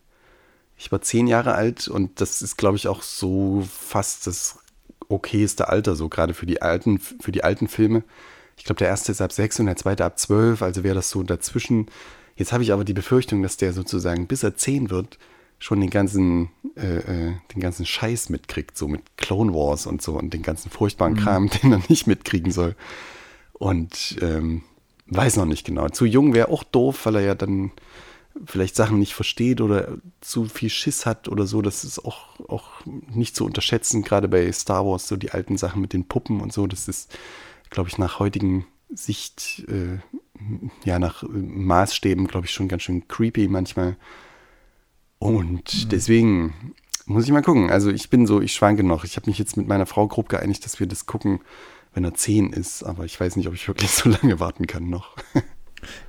Ich 0.80 0.90
war 0.90 1.02
zehn 1.02 1.26
Jahre 1.26 1.52
alt 1.54 1.88
und 1.88 2.22
das 2.22 2.40
ist, 2.40 2.56
glaube 2.56 2.78
ich, 2.78 2.88
auch 2.88 3.02
so 3.02 3.62
fast 3.70 4.26
das 4.26 4.60
okayste 5.10 5.68
Alter, 5.68 5.94
so 5.94 6.08
gerade 6.08 6.32
für 6.32 6.46
die 6.46 6.62
alten, 6.62 6.98
für 6.98 7.32
die 7.32 7.44
alten 7.44 7.68
Filme. 7.68 8.02
Ich 8.56 8.64
glaube, 8.64 8.78
der 8.78 8.88
erste 8.88 9.12
ist 9.12 9.20
ab 9.20 9.30
sechs 9.30 9.60
und 9.60 9.66
der 9.66 9.76
zweite 9.76 10.06
ab 10.06 10.18
zwölf, 10.18 10.62
also 10.62 10.82
wäre 10.82 10.94
das 10.94 11.10
so 11.10 11.22
dazwischen. 11.22 11.88
Jetzt 12.34 12.54
habe 12.54 12.62
ich 12.62 12.72
aber 12.72 12.84
die 12.84 12.94
Befürchtung, 12.94 13.42
dass 13.42 13.58
der 13.58 13.74
sozusagen, 13.74 14.26
bis 14.26 14.42
er 14.42 14.56
zehn 14.56 14.88
wird, 14.88 15.18
schon 15.58 15.82
den 15.82 15.90
ganzen, 15.90 16.48
äh, 16.76 16.96
äh, 16.96 17.34
den 17.54 17.60
ganzen 17.60 17.84
Scheiß 17.84 18.30
mitkriegt, 18.30 18.78
so 18.78 18.88
mit 18.88 19.02
Clone 19.18 19.52
Wars 19.52 19.86
und 19.86 20.00
so 20.00 20.14
und 20.14 20.32
den 20.32 20.42
ganzen 20.42 20.70
furchtbaren 20.70 21.14
Kram, 21.14 21.50
den 21.62 21.72
er 21.72 21.82
nicht 21.90 22.06
mitkriegen 22.06 22.52
soll. 22.52 22.74
Und 23.52 24.16
ähm, 24.22 24.62
weiß 25.08 25.36
noch 25.36 25.44
nicht 25.44 25.66
genau. 25.66 25.90
Zu 25.90 26.06
jung 26.06 26.32
wäre 26.32 26.48
auch 26.48 26.64
doof, 26.64 27.04
weil 27.04 27.16
er 27.16 27.22
ja 27.22 27.34
dann 27.34 27.70
vielleicht 28.44 28.76
Sachen 28.76 28.98
nicht 28.98 29.14
versteht 29.14 29.60
oder 29.60 29.98
zu 30.20 30.44
viel 30.46 30.70
Schiss 30.70 31.06
hat 31.06 31.28
oder 31.28 31.46
so. 31.46 31.62
Das 31.62 31.84
ist 31.84 32.04
auch, 32.04 32.38
auch 32.48 32.70
nicht 32.86 33.36
zu 33.36 33.44
unterschätzen, 33.44 34.02
gerade 34.02 34.28
bei 34.28 34.50
Star 34.52 34.86
Wars, 34.86 35.08
so 35.08 35.16
die 35.16 35.30
alten 35.30 35.56
Sachen 35.56 35.80
mit 35.80 35.92
den 35.92 36.06
Puppen 36.06 36.40
und 36.40 36.52
so. 36.52 36.66
Das 36.66 36.88
ist, 36.88 37.16
glaube 37.70 37.88
ich, 37.88 37.98
nach 37.98 38.18
heutigen 38.18 38.66
Sicht, 38.92 39.64
äh, 39.68 39.98
ja, 40.84 40.98
nach 40.98 41.22
äh, 41.22 41.26
Maßstäben, 41.26 42.26
glaube 42.26 42.46
ich, 42.46 42.52
schon 42.52 42.68
ganz 42.68 42.82
schön 42.82 43.06
creepy 43.08 43.48
manchmal. 43.48 43.96
Und 45.18 45.92
deswegen 45.92 46.74
muss 47.04 47.24
ich 47.24 47.32
mal 47.32 47.42
gucken. 47.42 47.70
Also 47.70 47.90
ich 47.90 48.08
bin 48.10 48.26
so, 48.26 48.40
ich 48.40 48.52
schwanke 48.54 48.82
noch. 48.82 49.04
Ich 49.04 49.16
habe 49.16 49.28
mich 49.28 49.38
jetzt 49.38 49.56
mit 49.56 49.68
meiner 49.68 49.86
Frau 49.86 50.08
grob 50.08 50.28
geeinigt, 50.28 50.64
dass 50.64 50.80
wir 50.80 50.86
das 50.86 51.06
gucken, 51.06 51.40
wenn 51.92 52.04
er 52.04 52.14
zehn 52.14 52.52
ist. 52.52 52.84
Aber 52.84 53.04
ich 53.04 53.20
weiß 53.20 53.36
nicht, 53.36 53.48
ob 53.48 53.54
ich 53.54 53.68
wirklich 53.68 53.90
so 53.90 54.08
lange 54.08 54.40
warten 54.40 54.66
kann 54.66 54.88
noch. 54.88 55.16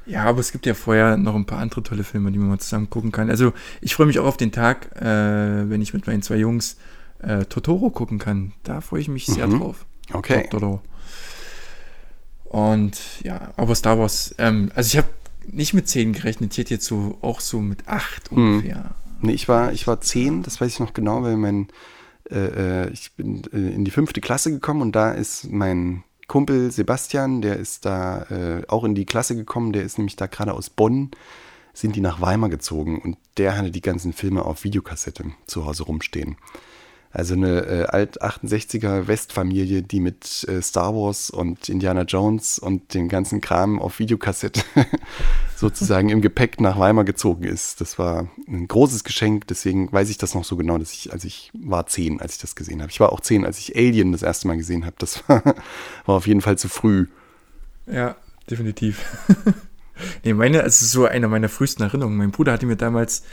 Ja, 0.06 0.24
aber 0.26 0.40
es 0.40 0.52
gibt 0.52 0.66
ja 0.66 0.74
vorher 0.74 1.18
noch 1.18 1.36
ein 1.36 1.46
paar 1.46 1.60
andere 1.60 1.84
tolle 1.84 2.04
Filme, 2.04 2.32
die 2.32 2.40
man 2.40 2.50
mal 2.50 2.60
zusammen 2.60 2.90
gucken 2.90 3.12
kann. 3.12 3.30
Also 3.30 3.54
ich 3.82 3.96
freue 3.96 4.08
mich 4.08 4.20
auch 4.20 4.26
auf 4.26 4.38
den 4.38 4.52
Tag, 4.52 4.96
äh, 5.02 5.70
wenn 5.70 5.82
ich 5.82 5.94
mit 5.94 6.08
meinen 6.08 6.22
zwei 6.22 6.38
Jungs 6.38 6.78
äh, 7.20 7.46
Totoro 7.46 7.90
gucken 7.90 8.20
kann. 8.20 8.54
Da 8.64 8.82
freue 8.82 9.02
ich 9.02 9.08
mich 9.08 9.26
sehr 9.26 9.48
Mhm. 9.48 9.60
drauf. 9.60 9.86
Okay. 10.14 10.48
Totoro. 10.50 10.82
Und 12.46 13.00
ja, 13.24 13.54
aber 13.56 13.76
Star 13.76 13.98
Wars, 13.98 14.36
ähm, 14.38 14.72
also 14.76 14.88
ich 14.88 14.98
habe 14.98 15.08
nicht 15.48 15.74
mit 15.74 15.88
10 15.88 16.14
gerechnet, 16.14 16.52
ich 16.52 16.58
hätte 16.60 16.74
jetzt 16.74 16.86
so 16.86 17.18
auch 17.22 17.40
so 17.40 17.62
mit 17.62 17.88
8 17.88 18.32
Mhm. 18.32 18.38
ungefähr. 18.38 18.96
Nee, 19.22 19.34
ich 19.34 19.48
war, 19.48 19.72
ich 19.72 19.86
war 19.88 20.02
zehn, 20.02 20.42
das 20.44 20.60
weiß 20.60 20.74
ich 20.74 20.80
noch 20.80 20.94
genau, 20.94 21.22
weil 21.24 21.38
mein, 21.38 21.68
äh, 22.32 22.86
äh, 22.86 22.90
ich 22.90 23.12
bin 23.14 23.44
äh, 23.54 23.58
in 23.58 23.86
die 23.86 23.92
fünfte 23.92 24.20
Klasse 24.20 24.50
gekommen 24.52 24.82
und 24.82 24.96
da 24.96 25.12
ist 25.12 25.50
mein 25.52 26.04
Kumpel 26.32 26.72
Sebastian, 26.72 27.42
der 27.42 27.58
ist 27.58 27.84
da 27.84 28.22
äh, 28.30 28.64
auch 28.70 28.86
in 28.86 28.96
die 28.96 29.04
Klasse 29.04 29.36
gekommen, 29.36 29.74
der 29.74 29.84
ist 29.84 29.98
nämlich 29.98 30.16
da 30.16 30.28
gerade 30.28 30.54
aus 30.54 30.70
Bonn, 30.70 31.12
sind 31.74 31.98
die 31.98 32.00
nach 32.00 32.22
Weimar 32.22 32.48
gezogen 32.48 33.02
und 33.02 33.18
der 33.36 33.58
hatte 33.58 33.70
die 33.70 33.82
ganzen 33.82 34.14
Filme 34.14 34.46
auf 34.46 34.64
Videokassette 34.64 35.26
zu 35.46 35.66
Hause 35.66 35.84
rumstehen. 35.84 36.38
Also 37.14 37.34
eine 37.34 37.66
äh, 37.66 37.84
alt 37.88 38.22
68er 38.22 39.08
Westfamilie, 39.08 39.82
die 39.82 40.00
mit 40.00 40.46
äh, 40.48 40.62
Star 40.62 40.96
Wars 40.96 41.30
und 41.30 41.68
Indiana 41.68 42.04
Jones 42.04 42.58
und 42.58 42.94
dem 42.94 43.10
ganzen 43.10 43.42
Kram 43.42 43.82
auf 43.82 44.00
Videokassette 44.00 44.62
sozusagen 45.58 46.08
im 46.08 46.22
Gepäck 46.22 46.62
nach 46.62 46.80
Weimar 46.80 47.04
gezogen 47.04 47.44
ist. 47.44 47.82
Das 47.82 48.00
war 48.00 48.30
ein 48.48 48.66
großes 48.66 49.04
Geschenk, 49.04 49.48
deswegen 49.48 49.92
weiß 49.92 50.10
ich 50.10 50.18
das 50.20 50.36
noch 50.36 50.46
so 50.46 50.56
genau, 50.56 50.78
dass 50.78 50.94
ich, 50.94 51.12
also 51.12 51.28
ich 51.28 51.52
war 51.54 51.86
zehn, 51.86 52.22
als 52.22 52.36
ich 52.36 52.42
das 52.42 52.56
gesehen 52.56 52.82
habe. 52.82 52.92
Ich 52.92 53.02
war 53.02 53.12
auch 53.12 53.20
zehn, 53.20 53.46
als 53.46 53.60
ich 53.60 53.76
Alien 53.76 54.14
das 54.14 54.24
erste 54.24 54.48
Mal 54.48 54.56
gesehen 54.56 54.86
habe. 54.86 54.96
Das 54.98 55.22
war, 55.28 55.44
war 56.06 56.16
auf 56.16 56.28
jeden 56.28 56.42
Fall 56.42 56.58
zu 56.58 56.70
früh. 56.70 57.08
Ja, 57.88 58.16
definitiv. 58.50 59.06
nee, 60.24 60.34
meine, 60.34 60.62
es 60.62 60.82
ist 60.82 60.92
so 60.92 61.06
eine 61.06 61.28
meiner 61.28 61.50
frühesten 61.50 61.84
Erinnerungen. 61.84 62.18
Mein 62.18 62.32
Bruder 62.32 62.54
hatte 62.54 62.66
mir 62.66 62.78
damals 62.78 63.24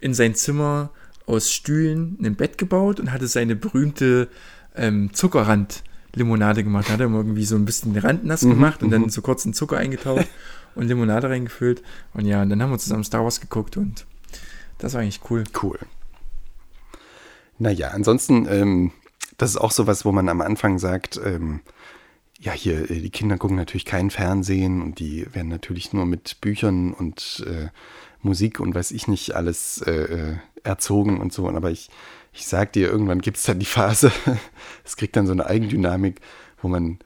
in 0.00 0.12
sein 0.12 0.34
Zimmer 0.34 0.90
aus 1.26 1.52
Stühlen 1.52 2.16
ein 2.22 2.36
Bett 2.36 2.56
gebaut 2.58 3.00
und 3.00 3.12
hatte 3.12 3.26
seine 3.26 3.56
berühmte 3.56 4.28
ähm, 4.76 5.12
Zuckerrand-Limonade 5.12 6.64
gemacht. 6.64 6.88
Da 6.88 6.94
hat 6.94 7.00
er 7.00 7.06
immer 7.06 7.18
irgendwie 7.18 7.44
so 7.44 7.56
ein 7.56 7.64
bisschen 7.64 7.92
den 7.92 8.02
Rand 8.02 8.24
nass 8.24 8.40
gemacht 8.40 8.82
und 8.82 8.90
dann 8.90 9.08
so 9.10 9.22
kurz 9.22 9.44
in 9.44 9.52
Zucker 9.52 9.76
eingetaucht 9.76 10.26
und 10.74 10.86
Limonade 10.86 11.28
reingefüllt. 11.28 11.82
Und 12.14 12.26
ja, 12.26 12.42
und 12.42 12.50
dann 12.50 12.62
haben 12.62 12.70
wir 12.70 12.78
zusammen 12.78 13.04
Star 13.04 13.24
Wars 13.24 13.40
geguckt 13.40 13.76
und 13.76 14.06
das 14.78 14.94
war 14.94 15.00
eigentlich 15.00 15.20
cool. 15.30 15.44
Cool. 15.60 15.78
Naja, 17.58 17.88
ansonsten, 17.88 18.46
ähm, 18.48 18.92
das 19.38 19.50
ist 19.50 19.56
auch 19.56 19.70
sowas, 19.70 20.04
wo 20.04 20.12
man 20.12 20.28
am 20.28 20.40
Anfang 20.40 20.78
sagt, 20.78 21.18
ähm, 21.24 21.60
ja, 22.38 22.52
hier, 22.52 22.90
äh, 22.90 23.00
die 23.00 23.10
Kinder 23.10 23.38
gucken 23.38 23.56
natürlich 23.56 23.84
kein 23.84 24.10
Fernsehen 24.10 24.82
und 24.82 24.98
die 24.98 25.26
werden 25.34 25.48
natürlich 25.48 25.92
nur 25.92 26.06
mit 26.06 26.40
Büchern 26.40 26.92
und 26.92 27.44
äh, 27.46 27.68
Musik 28.26 28.60
und 28.60 28.74
weiß 28.74 28.90
ich 28.90 29.08
nicht 29.08 29.34
alles 29.34 29.80
äh, 29.86 29.92
äh, 29.92 30.36
erzogen 30.62 31.20
und 31.20 31.32
so. 31.32 31.48
Aber 31.48 31.70
ich, 31.70 31.88
ich 32.32 32.46
sag 32.46 32.72
dir, 32.74 32.88
irgendwann 32.90 33.20
gibt 33.20 33.38
es 33.38 33.44
dann 33.44 33.58
die 33.58 33.64
Phase, 33.66 34.12
es 34.84 34.96
kriegt 34.96 35.16
dann 35.16 35.26
so 35.26 35.32
eine 35.32 35.46
Eigendynamik, 35.46 36.20
wo 36.60 36.68
man 36.68 36.98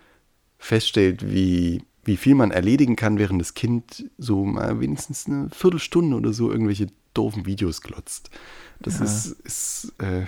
feststellt, 0.59 1.31
wie, 1.31 1.83
wie 2.05 2.17
viel 2.17 2.35
man 2.35 2.51
erledigen 2.51 2.97
kann, 2.97 3.19
während 3.19 3.41
das 3.41 3.55
Kind 3.55 4.11
so 4.19 4.45
mal 4.45 4.81
wenigstens 4.81 5.27
eine 5.27 5.49
Viertelstunde 5.51 6.17
oder 6.17 6.33
so 6.33 6.51
irgendwelche 6.51 6.89
doofen 7.15 7.47
Videos 7.47 7.81
glotzt. 7.81 8.31
Das 8.81 8.99
Ja. 8.99 9.05
ist, 9.05 9.27
ist 9.45 9.93
äh, 9.99 10.27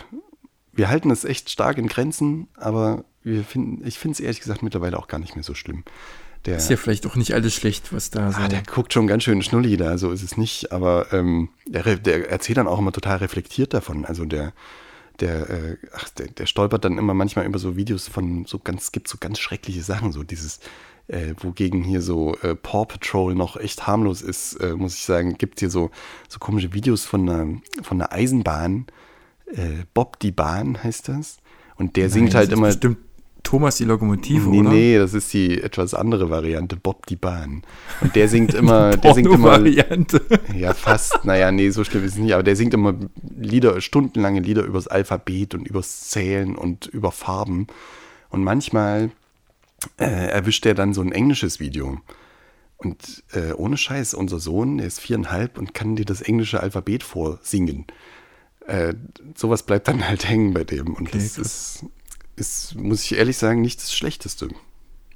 wir 0.73 0.89
halten 0.89 1.11
es 1.11 1.25
echt 1.25 1.51
stark 1.51 1.79
in 1.79 1.87
Grenzen, 1.87 2.49
aber 2.57 3.05
wir 3.23 3.45
finden, 3.45 3.87
ich 3.87 3.99
finde 3.99 4.15
es 4.15 4.21
ehrlich 4.21 4.41
gesagt 4.41 4.63
mittlerweile 4.63 4.99
auch 4.99 5.07
gar 5.07 5.19
nicht 5.19 5.35
mehr 5.37 5.45
so 5.45 5.55
schlimm. 5.55 5.85
Der, 6.47 6.57
Ist 6.57 6.71
ja 6.71 6.77
vielleicht 6.77 7.07
auch 7.07 7.15
nicht 7.15 7.35
alles 7.35 7.55
schlecht, 7.55 7.93
was 7.93 8.11
da 8.11 8.33
so. 8.33 8.39
ah, 8.39 8.49
der 8.49 8.63
guckt 8.63 8.93
schon 8.93 9.07
ganz 9.07 9.23
schön 9.23 9.43
schnulli 9.43 9.77
da, 9.77 9.97
so 9.97 10.11
ist 10.11 10.23
es 10.25 10.37
nicht, 10.37 10.73
aber 10.73 11.13
ähm, 11.13 11.51
der, 11.67 11.97
der 11.97 12.31
erzählt 12.31 12.59
dann 12.59 12.67
auch 12.67 12.81
immer 12.81 12.91
total 12.91 13.19
reflektiert 13.19 13.73
davon. 13.73 14.05
Also 14.05 14.25
der, 14.25 14.53
der, 15.21 15.49
äh, 15.49 15.77
ach, 15.93 16.09
der, 16.11 16.27
der 16.29 16.47
stolpert 16.47 16.85
dann 16.85 16.99
immer 16.99 17.15
manchmal 17.15 17.47
über 17.47 17.61
so 17.61 17.77
Videos 17.77 18.09
von 18.09 18.45
so 18.45 18.59
ganz, 18.59 18.91
gibt 18.91 19.07
so 19.07 19.19
ganz 19.21 19.39
schreckliche 19.39 19.83
Sachen, 19.83 20.11
so 20.11 20.25
dieses, 20.25 20.59
äh, 21.07 21.35
wogegen 21.39 21.85
hier 21.85 22.03
so 22.03 22.37
äh, 22.43 22.57
Paw 22.57 22.87
Patrol 22.87 23.37
noch 23.37 23.57
echt 23.57 23.87
harmlos 23.87 24.21
ist, 24.21 24.55
äh, 24.55 24.75
muss 24.75 24.97
ich 24.97 25.05
sagen, 25.05 25.39
gibt 25.39 25.61
hier 25.61 25.71
so, 25.71 25.93
so 26.29 26.41
komische 26.41 26.73
Videos 26.73 27.05
von 27.05 27.29
einer, 27.29 27.61
von 27.83 28.01
einer 28.01 28.13
Eisenbahn, 28.13 28.87
äh, 29.47 29.85
Bob 29.95 30.19
die 30.19 30.33
Bahn 30.33 30.83
heißt 30.83 31.09
das. 31.09 31.39
Und 31.77 31.97
der 31.97 32.05
Nein, 32.05 32.13
singt 32.13 32.35
halt 32.35 32.53
immer. 32.53 32.67
Bestimmt 32.69 32.99
Thomas 33.43 33.77
die 33.77 33.85
Lokomotive, 33.85 34.49
Nee, 34.49 34.61
oder? 34.61 34.71
nee, 34.71 34.99
das 34.99 35.15
ist 35.15 35.33
die 35.33 35.61
etwas 35.61 35.95
andere 35.95 36.31
Variante, 36.31 36.77
Bob 36.77 37.07
die 37.07 37.17
Bahn. 37.17 37.63
Und 38.01 38.15
der 38.17 38.29
singt 38.29 38.55
immer, 38.55 38.97
der 38.97 39.15
singt 39.15 39.27
immer, 39.27 39.51
Porno-Variante. 39.51 40.23
ja 40.57 40.73
fast, 40.75 41.25
naja, 41.25 41.51
nee, 41.53 41.71
so 41.71 41.85
schlimm 41.85 42.05
ist 42.05 42.13
es 42.13 42.19
nicht, 42.19 42.33
aber 42.35 42.43
der 42.43 42.57
singt 42.57 42.73
immer 42.75 42.95
Lieder, 43.39 43.81
stundenlange 43.81 44.41
Lieder 44.41 44.63
übers 44.63 44.87
Alphabet 44.89 45.55
und 45.55 45.67
übers 45.69 46.09
Zählen 46.09 46.57
und 46.57 46.87
über 46.87 47.11
Farben. 47.13 47.67
Und 48.31 48.45
manchmal 48.45 49.11
äh, 49.99 50.05
erwischt 50.31 50.65
er 50.65 50.75
dann 50.75 50.95
so 50.95 51.03
ein 51.03 51.13
englisches 51.13 51.61
Video. 51.61 52.01
Und 52.79 53.23
äh, 53.33 53.53
ohne 53.53 53.77
Scheiß, 53.77 54.15
unser 54.15 54.41
Sohn, 54.41 54.79
der 54.79 54.87
ist 54.87 55.01
viereinhalb 55.01 55.59
und 55.59 55.75
kann 55.75 55.95
dir 55.97 56.05
das 56.05 56.21
englische 56.23 56.61
Alphabet 56.61 57.03
vorsingen. 57.03 57.87
Äh, 58.67 58.95
sowas 59.37 59.65
bleibt 59.65 59.89
dann 59.89 60.09
halt 60.09 60.29
hängen 60.29 60.55
bei 60.55 60.65
dem. 60.65 60.95
Und 60.95 61.09
Okay, 61.09 61.19
das 61.19 61.35
krass. 61.35 61.47
ist, 61.47 61.85
ist, 62.43 62.75
muss 62.75 63.05
ich 63.05 63.15
ehrlich 63.15 63.37
sagen, 63.39 63.61
nicht 63.63 63.81
das 63.81 63.95
Schlechteste. 63.95 64.49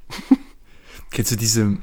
Kennst 1.11 1.33
du 1.33 1.37
diese, 1.37 1.77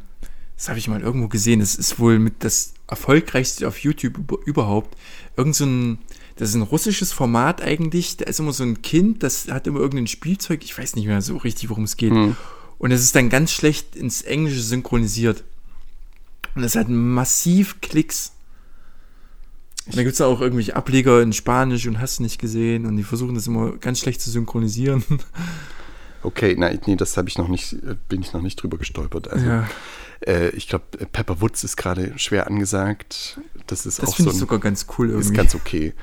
das 0.58 0.70
habe 0.70 0.80
ich 0.80 0.88
mal 0.88 1.02
irgendwo 1.02 1.28
gesehen, 1.28 1.60
das 1.60 1.76
ist 1.76 2.00
wohl 2.00 2.20
mit 2.20 2.44
das 2.44 2.74
erfolgreichste 2.88 3.68
auf 3.68 3.80
YouTube 3.80 4.18
über- 4.18 4.40
überhaupt. 4.46 4.98
Irgend 5.38 5.56
so 5.56 5.66
ein, 5.66 5.98
das 6.38 6.50
ist 6.50 6.56
ein 6.56 6.62
russisches 6.62 7.12
Format 7.12 7.62
eigentlich, 7.62 8.18
da 8.18 8.26
ist 8.26 8.40
immer 8.40 8.54
so 8.54 8.64
ein 8.64 8.82
Kind, 8.82 9.24
das 9.24 9.48
hat 9.50 9.68
immer 9.68 9.80
irgendein 9.80 10.08
Spielzeug, 10.08 10.64
ich 10.64 10.78
weiß 10.78 10.96
nicht 10.96 11.08
mehr 11.08 11.22
so 11.22 11.38
richtig, 11.38 11.70
worum 11.70 11.84
es 11.84 11.98
geht. 11.98 12.12
Und 12.80 12.92
es 12.92 13.02
ist 13.04 13.16
dann 13.16 13.30
ganz 13.30 13.52
schlecht 13.52 13.96
ins 13.96 14.22
Englische 14.24 14.62
synchronisiert. 14.62 15.44
Und 16.56 16.64
es 16.64 16.76
hat 16.76 16.90
massiv 16.90 17.82
Klicks. 17.82 18.32
Und 19.86 19.98
da 19.98 20.04
gibt 20.04 20.14
es 20.14 20.22
auch 20.22 20.40
irgendwelche 20.40 20.76
Ableger 20.76 21.22
in 21.22 21.34
Spanisch 21.34 21.88
und 21.88 22.00
hast 22.00 22.20
du 22.20 22.24
nicht 22.24 22.40
gesehen 22.40 22.86
und 22.86 22.96
die 22.96 23.04
versuchen 23.04 23.36
das 23.36 23.48
immer 23.48 23.74
ganz 23.74 24.00
schlecht 24.00 24.22
zu 24.22 24.30
synchronisieren. 24.30 25.04
Okay, 26.26 26.56
nein, 26.58 26.80
nee, 26.86 26.96
das 26.96 27.18
habe 27.18 27.28
ich 27.28 27.38
noch 27.38 27.50
nicht, 27.50 27.74
äh, 27.74 27.98
bin 28.08 28.22
ich 28.22 28.32
noch 28.32 28.42
nicht 28.42 28.56
drüber 28.56 28.78
gestolpert. 28.78 29.30
Also, 29.30 29.46
ja, 29.46 29.68
äh, 30.26 30.50
ich 30.52 30.70
glaube, 30.70 30.86
Pepper 31.12 31.42
Woods 31.42 31.66
ist 31.66 31.76
gerade 31.76 32.18
schwer 32.18 32.48
angesagt. 32.48 33.42
Das 33.68 33.86
ist 33.86 34.02
das 34.02 34.10
auch 34.10 34.16
finde 34.16 34.32
so 34.32 34.36
ich 34.36 34.38
ein, 34.38 34.40
sogar 34.40 34.60
ganz 34.60 34.86
cool 34.98 35.10
irgendwie. 35.10 35.28
ist 35.28 35.34
ganz 35.36 35.54
okay. 35.54 35.94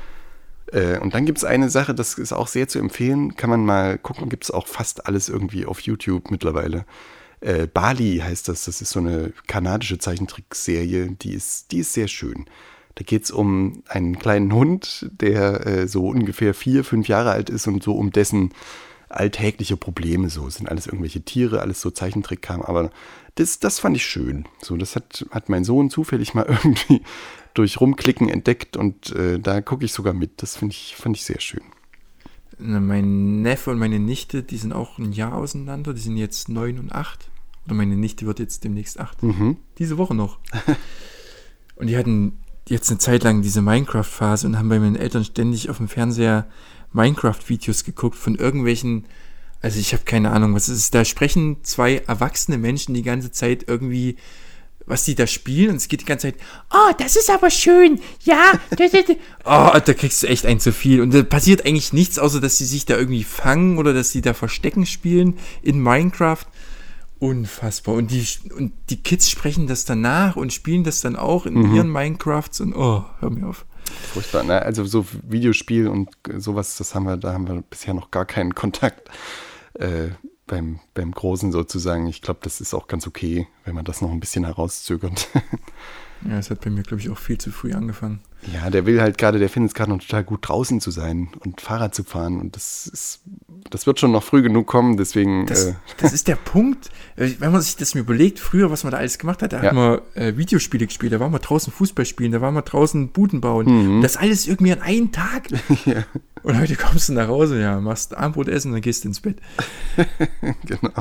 Äh, 0.73 0.99
und 0.99 1.15
dann 1.15 1.27
gibt 1.27 1.39
es 1.39 1.45
eine 1.45 1.71
Sache, 1.71 1.95
das 1.95 2.15
ist 2.15 2.33
auch 2.33 2.49
sehr 2.49 2.69
zu 2.69 2.79
empfehlen. 2.79 3.37
Kann 3.37 3.51
man 3.51 3.65
mal 3.65 3.99
gucken, 3.99 4.29
gibt 4.29 4.45
es 4.45 4.51
auch 4.51 4.67
fast 4.67 5.07
alles 5.07 5.29
irgendwie 5.29 5.67
auf 5.67 5.81
YouTube 5.81 6.31
mittlerweile. 6.31 6.85
Äh, 7.41 7.67
Bali 7.67 8.19
heißt 8.23 8.49
das, 8.49 8.67
das 8.67 8.83
ist 8.83 8.91
so 8.91 9.01
eine 9.01 9.33
kanadische 9.47 9.99
Zeichentrickserie, 9.99 11.17
die 11.23 11.33
ist, 11.33 11.73
die 11.73 11.79
ist 11.79 11.95
sehr 11.95 12.09
schön. 12.09 12.45
Da 13.01 13.05
geht 13.05 13.25
es 13.25 13.31
um 13.31 13.83
einen 13.89 14.19
kleinen 14.19 14.53
Hund, 14.53 15.09
der 15.11 15.67
äh, 15.67 15.89
so 15.89 16.09
ungefähr 16.09 16.53
vier, 16.53 16.85
fünf 16.85 17.09
Jahre 17.09 17.31
alt 17.31 17.49
ist 17.49 17.67
und 17.67 17.83
so 17.83 17.95
um 17.95 18.11
dessen 18.11 18.51
alltägliche 19.09 19.79
Probleme 19.79 20.29
so. 20.29 20.47
Es 20.47 20.57
sind 20.57 20.69
alles 20.69 20.87
irgendwelche 20.87 21.23
Tiere, 21.23 21.63
alles 21.63 21.81
so 21.81 21.91
Zeichentrickkram, 21.91 22.61
aber 22.61 22.91
das, 23.37 23.59
das 23.59 23.79
fand 23.79 23.97
ich 23.97 24.05
schön. 24.05 24.45
So, 24.61 24.77
das 24.77 24.97
hat, 24.97 25.25
hat 25.31 25.49
mein 25.49 25.65
Sohn 25.65 25.89
zufällig 25.89 26.35
mal 26.35 26.45
irgendwie 26.49 27.01
durch 27.55 27.81
Rumklicken 27.81 28.29
entdeckt 28.29 28.77
und 28.77 29.13
äh, 29.17 29.39
da 29.39 29.63
gucke 29.63 29.87
ich 29.87 29.95
sogar 29.95 30.13
mit. 30.13 30.43
Das 30.43 30.59
finde 30.59 30.75
ich, 30.75 30.95
fand 30.95 31.17
ich 31.17 31.25
sehr 31.25 31.41
schön. 31.41 31.63
Mein 32.59 33.41
Neffe 33.41 33.71
und 33.71 33.79
meine 33.79 33.99
Nichte, 33.99 34.43
die 34.43 34.59
sind 34.59 34.75
auch 34.75 34.99
ein 34.99 35.13
Jahr 35.13 35.37
auseinander. 35.37 35.95
Die 35.95 36.03
sind 36.03 36.19
jetzt 36.19 36.51
neun 36.51 36.79
und 36.79 36.93
acht. 36.93 37.31
Oder 37.65 37.77
meine 37.77 37.97
Nichte 37.97 38.27
wird 38.27 38.41
jetzt 38.41 38.63
demnächst 38.63 39.01
acht. 39.01 39.23
Mhm. 39.23 39.57
Diese 39.79 39.97
Woche 39.97 40.15
noch. 40.15 40.39
und 41.77 41.87
die 41.87 41.97
hatten 41.97 42.37
jetzt 42.69 42.91
eine 42.91 42.99
Zeit 42.99 43.25
lang 43.25 43.43
diese 43.43 43.63
Minecraft-Phase 43.63 44.47
und 44.47 44.59
haben 44.59 44.69
bei 44.69 44.79
meinen 44.79 44.97
Eltern 44.97 45.25
ständig 45.25 45.71
auf 45.71 45.79
dem 45.79 45.89
Fernseher 45.89 46.47
Minecraft-Videos 46.93 47.85
geguckt 47.85 48.17
von 48.17 48.35
irgendwelchen. 48.35 49.07
Also 49.63 49.79
ich 49.79 49.93
habe 49.93 50.05
keine 50.05 50.31
Ahnung, 50.31 50.55
was 50.55 50.69
es 50.69 50.79
ist. 50.79 50.95
Da 50.95 51.05
sprechen 51.05 51.59
zwei 51.63 51.99
erwachsene 51.99 52.59
Menschen 52.59 52.95
die 52.95 53.03
ganze 53.03 53.31
Zeit 53.31 53.65
irgendwie, 53.67 54.17
was 54.87 55.05
die 55.05 55.15
da 55.15 55.27
spielen 55.27 55.71
und 55.71 55.77
es 55.77 55.89
geht 55.89 56.01
die 56.01 56.07
ganze 56.07 56.29
Zeit, 56.29 56.41
oh, 56.73 56.93
das 56.99 57.17
ist 57.17 57.31
aber 57.31 57.51
schön, 57.51 58.01
ja, 58.25 58.55
oh, 59.45 59.79
da 59.79 59.95
kriegst 59.95 60.23
du 60.23 60.27
echt 60.27 60.47
ein 60.47 60.61
zu 60.61 60.73
viel 60.73 61.01
und 61.01 61.15
da 61.15 61.23
passiert 61.23 61.65
eigentlich 61.65 61.93
nichts, 61.93 62.19
außer 62.19 62.41
dass 62.41 62.57
sie 62.57 62.65
sich 62.65 62.87
da 62.87 62.97
irgendwie 62.97 63.25
fangen 63.25 63.79
oder 63.79 63.93
dass 63.93 64.11
sie 64.11 64.23
da 64.23 64.35
Verstecken 64.35 64.87
spielen 64.87 65.39
in 65.63 65.81
Minecraft. 65.81 66.45
Unfassbar. 67.21 67.95
Und 67.95 68.11
die, 68.11 68.27
und 68.57 68.73
die 68.89 69.03
Kids 69.03 69.31
sprechen 69.31 69.67
das 69.67 69.85
danach 69.85 70.37
und 70.37 70.53
spielen 70.53 70.85
das 70.85 71.03
dann 71.03 71.17
auch 71.17 71.47
in 71.47 71.75
ihren 71.75 71.93
Minecrafts 71.93 72.61
und 72.61 72.75
oh, 72.75 73.05
hör 73.21 73.31
mir 73.31 73.47
auf. 73.47 73.67
Furchtbar. 74.13 74.43
Ne? 74.43 74.63
Also 74.63 74.85
so 74.85 75.05
Videospiel 75.23 75.87
und 75.87 76.09
sowas, 76.39 76.77
das 76.79 76.95
haben 76.95 77.05
wir, 77.05 77.19
da 77.19 77.35
haben 77.35 77.47
wir 77.47 77.63
bisher 77.63 77.93
noch 77.93 78.11
gar 78.11 78.25
keinen 78.25 78.55
Kontakt 78.55 79.11
äh, 79.75 80.09
beim, 80.47 80.81
beim 80.95 81.13
Großen 81.13 81.53
sozusagen. 81.53 82.07
Ich 82.07 82.23
glaube, 82.23 82.41
das 82.43 82.61
ist 82.61 82.73
auch 82.73 82.89
ganz 82.89 83.07
okay, 83.07 83.47
wenn 83.65 83.75
man 83.75 83.85
das 83.85 84.01
noch 84.01 84.11
ein 84.11 84.21
bisschen 84.21 84.45
herauszögert. 84.45 85.29
Ja, 86.29 86.39
es 86.39 86.51
hat 86.51 86.61
bei 86.63 86.71
mir, 86.71 86.83
glaube 86.83 87.01
ich, 87.03 87.09
auch 87.11 87.19
viel 87.19 87.39
zu 87.39 87.51
früh 87.51 87.73
angefangen. 87.73 88.21
ja, 88.53 88.69
der 88.71 88.85
will 88.87 89.01
halt 89.01 89.17
gerade, 89.19 89.39
der 89.39 89.49
findet 89.49 89.71
es 89.71 89.75
gerade 89.75 89.91
noch 89.91 89.99
total 90.01 90.23
gut 90.25 90.41
draußen 90.49 90.81
zu 90.81 90.91
sein 90.91 91.29
und 91.41 91.61
Fahrrad 91.61 91.95
zu 91.95 92.05
fahren. 92.05 92.41
Und 92.41 92.57
das 92.57 92.87
ist, 92.87 93.21
das 93.71 93.87
wird 93.87 94.01
schon 94.01 94.13
noch 94.13 94.23
früh 94.23 94.43
genug 94.43 94.67
kommen, 94.67 94.97
deswegen. 94.97 95.47
Das, 95.47 95.67
äh, 95.67 95.75
das 95.99 96.13
ist 96.13 96.29
der 96.29 96.37
Punkt, 96.37 96.91
äh, 97.17 97.31
wenn 97.39 97.53
man 97.53 97.61
sich 97.63 97.77
das 97.77 97.95
mir 97.95 98.01
überlegt, 98.03 98.39
früher, 98.39 98.71
was 98.71 98.85
man 98.85 98.91
da 98.91 98.99
alles 98.99 99.19
gemacht 99.19 99.43
hat, 99.43 99.53
da 99.55 99.63
Ja. 99.63 99.69
hat 99.71 99.75
man 99.75 100.01
äh, 100.15 100.37
Videospiele 100.37 100.87
gespielt, 100.87 101.13
da 101.13 101.21
waren 101.21 101.33
wir 101.33 101.39
draußen 101.39 101.73
Fußball 101.73 102.05
spielen, 102.05 102.33
da 102.33 102.41
waren 102.41 102.55
wir 102.55 102.63
draußen 102.63 103.09
Buden 103.09 103.41
bauen. 103.41 103.99
Mhm. 103.99 104.03
Das 104.03 104.17
alles 104.17 104.47
irgendwie 104.47 104.73
an 104.73 104.83
einem 104.83 105.13
Tag. 105.13 105.49
Und 106.43 106.59
heute 106.59 106.77
kommst 106.77 107.09
du 107.11 107.13
nach 107.15 107.29
Hause, 107.29 107.61
ja, 107.61 107.81
machst 107.81 108.15
Abendbrot 108.17 108.49
essen 108.49 108.69
und 108.69 108.75
dann 108.75 108.81
gehst 108.83 109.05
du 109.05 109.09
ins 109.09 109.21
Bett. 109.21 109.37
genau. 110.67 110.93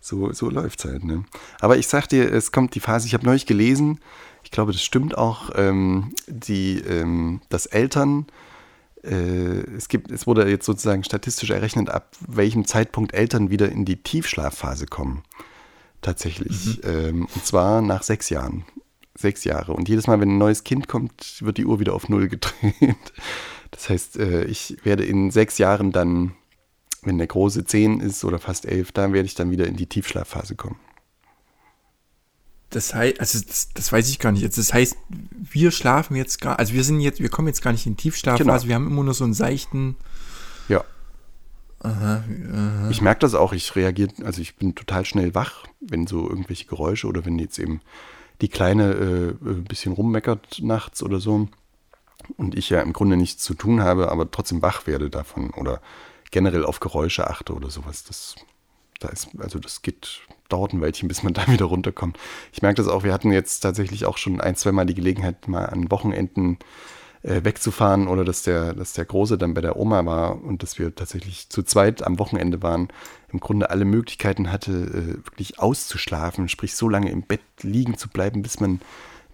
So, 0.00 0.32
so 0.32 0.48
läuft 0.48 0.80
es 0.80 0.90
halt, 0.90 1.04
ne? 1.04 1.24
Aber 1.60 1.76
ich 1.76 1.86
sag 1.86 2.08
dir, 2.08 2.32
es 2.32 2.52
kommt 2.52 2.74
die 2.74 2.80
Phase, 2.80 3.06
ich 3.06 3.14
habe 3.14 3.26
neulich 3.26 3.46
gelesen, 3.46 4.00
ich 4.42 4.50
glaube, 4.50 4.72
das 4.72 4.82
stimmt 4.82 5.16
auch, 5.16 5.50
ähm, 5.54 6.14
die, 6.26 6.78
ähm, 6.78 7.42
dass 7.50 7.66
Eltern, 7.66 8.26
äh, 9.04 9.60
es 9.76 9.88
gibt, 9.88 10.10
es 10.10 10.26
wurde 10.26 10.48
jetzt 10.48 10.66
sozusagen 10.66 11.04
statistisch 11.04 11.50
errechnet, 11.50 11.90
ab 11.90 12.16
welchem 12.26 12.64
Zeitpunkt 12.64 13.12
Eltern 13.12 13.50
wieder 13.50 13.70
in 13.70 13.84
die 13.84 14.02
Tiefschlafphase 14.02 14.86
kommen. 14.86 15.22
Tatsächlich. 16.02 16.82
Ähm, 16.84 17.28
und 17.34 17.44
zwar 17.44 17.82
nach 17.82 18.02
sechs 18.02 18.30
Jahren. 18.30 18.64
Sechs 19.14 19.44
Jahre. 19.44 19.74
Und 19.74 19.88
jedes 19.88 20.06
Mal, 20.06 20.18
wenn 20.20 20.30
ein 20.30 20.38
neues 20.38 20.64
Kind 20.64 20.88
kommt, 20.88 21.42
wird 21.42 21.58
die 21.58 21.66
Uhr 21.66 21.78
wieder 21.78 21.94
auf 21.94 22.08
Null 22.08 22.28
gedreht. 22.28 22.74
Das 23.72 23.88
heißt, 23.88 24.18
äh, 24.18 24.46
ich 24.46 24.78
werde 24.82 25.04
in 25.04 25.30
sechs 25.30 25.58
Jahren 25.58 25.92
dann 25.92 26.32
wenn 27.02 27.18
der 27.18 27.26
große 27.26 27.64
10 27.64 28.00
ist 28.00 28.24
oder 28.24 28.38
fast 28.38 28.66
11, 28.66 28.92
dann 28.92 29.12
werde 29.12 29.26
ich 29.26 29.34
dann 29.34 29.50
wieder 29.50 29.66
in 29.66 29.76
die 29.76 29.86
Tiefschlafphase 29.86 30.54
kommen. 30.56 30.76
Das 32.70 32.94
heißt, 32.94 33.18
also 33.18 33.40
das, 33.46 33.70
das 33.74 33.90
weiß 33.92 34.08
ich 34.10 34.18
gar 34.20 34.30
nicht. 34.30 34.44
Also 34.44 34.60
Das 34.60 34.72
heißt, 34.72 34.96
wir 35.08 35.70
schlafen 35.72 36.14
jetzt 36.14 36.40
gar, 36.40 36.58
also 36.58 36.72
wir 36.72 36.84
sind 36.84 37.00
jetzt, 37.00 37.20
wir 37.20 37.28
kommen 37.28 37.48
jetzt 37.48 37.62
gar 37.62 37.72
nicht 37.72 37.86
in 37.86 37.96
Tiefschlafphase, 37.96 38.44
Genau. 38.44 38.62
wir 38.68 38.74
haben 38.76 38.86
immer 38.86 39.02
nur 39.02 39.14
so 39.14 39.24
einen 39.24 39.34
seichten, 39.34 39.96
Ja. 40.68 40.84
aha, 41.80 42.22
aha. 42.52 42.88
Ich 42.90 43.00
merke 43.02 43.20
das 43.20 43.34
auch, 43.34 43.52
ich 43.54 43.74
reagiere, 43.74 44.12
also 44.24 44.40
ich 44.40 44.54
bin 44.54 44.76
total 44.76 45.04
schnell 45.04 45.34
wach, 45.34 45.64
wenn 45.80 46.06
so 46.06 46.28
irgendwelche 46.28 46.66
Geräusche 46.66 47.08
oder 47.08 47.24
wenn 47.24 47.38
jetzt 47.40 47.58
eben 47.58 47.80
die 48.40 48.48
Kleine 48.48 48.92
äh, 48.92 49.48
ein 49.48 49.64
bisschen 49.64 49.92
rummeckert 49.92 50.60
nachts 50.62 51.02
oder 51.02 51.18
so 51.18 51.48
und 52.36 52.54
ich 52.54 52.70
ja 52.70 52.80
im 52.82 52.92
Grunde 52.92 53.16
nichts 53.16 53.42
zu 53.42 53.54
tun 53.54 53.80
habe, 53.82 54.12
aber 54.12 54.30
trotzdem 54.30 54.62
wach 54.62 54.86
werde 54.86 55.10
davon 55.10 55.50
oder 55.50 55.80
generell 56.30 56.64
auf 56.64 56.80
Geräusche 56.80 57.28
achte 57.28 57.54
oder 57.54 57.70
sowas. 57.70 58.04
Das, 58.04 58.36
da 58.98 59.08
ist, 59.08 59.28
also 59.38 59.58
das 59.58 59.82
geht, 59.82 60.20
dauert 60.48 60.72
ein 60.72 60.80
Weilchen, 60.80 61.08
bis 61.08 61.22
man 61.22 61.32
da 61.34 61.46
wieder 61.48 61.66
runterkommt. 61.66 62.18
Ich 62.52 62.62
merke 62.62 62.76
das 62.76 62.88
auch, 62.88 63.04
wir 63.04 63.12
hatten 63.12 63.32
jetzt 63.32 63.60
tatsächlich 63.60 64.06
auch 64.06 64.18
schon 64.18 64.40
ein, 64.40 64.56
zwei 64.56 64.72
Mal 64.72 64.86
die 64.86 64.94
Gelegenheit, 64.94 65.48
mal 65.48 65.66
an 65.66 65.90
Wochenenden 65.90 66.58
äh, 67.22 67.44
wegzufahren 67.44 68.08
oder 68.08 68.24
dass 68.24 68.42
der, 68.42 68.74
dass 68.74 68.92
der 68.94 69.04
Große 69.04 69.36
dann 69.36 69.54
bei 69.54 69.60
der 69.60 69.76
Oma 69.76 70.04
war 70.06 70.42
und 70.42 70.62
dass 70.62 70.78
wir 70.78 70.94
tatsächlich 70.94 71.48
zu 71.50 71.62
zweit 71.62 72.02
am 72.02 72.18
Wochenende 72.18 72.62
waren, 72.62 72.88
im 73.32 73.40
Grunde 73.40 73.70
alle 73.70 73.84
Möglichkeiten 73.84 74.50
hatte, 74.50 74.72
äh, 74.72 75.26
wirklich 75.26 75.58
auszuschlafen, 75.58 76.48
sprich 76.48 76.74
so 76.74 76.88
lange 76.88 77.10
im 77.10 77.22
Bett 77.22 77.42
liegen 77.62 77.96
zu 77.96 78.08
bleiben, 78.08 78.42
bis 78.42 78.60
man, 78.60 78.80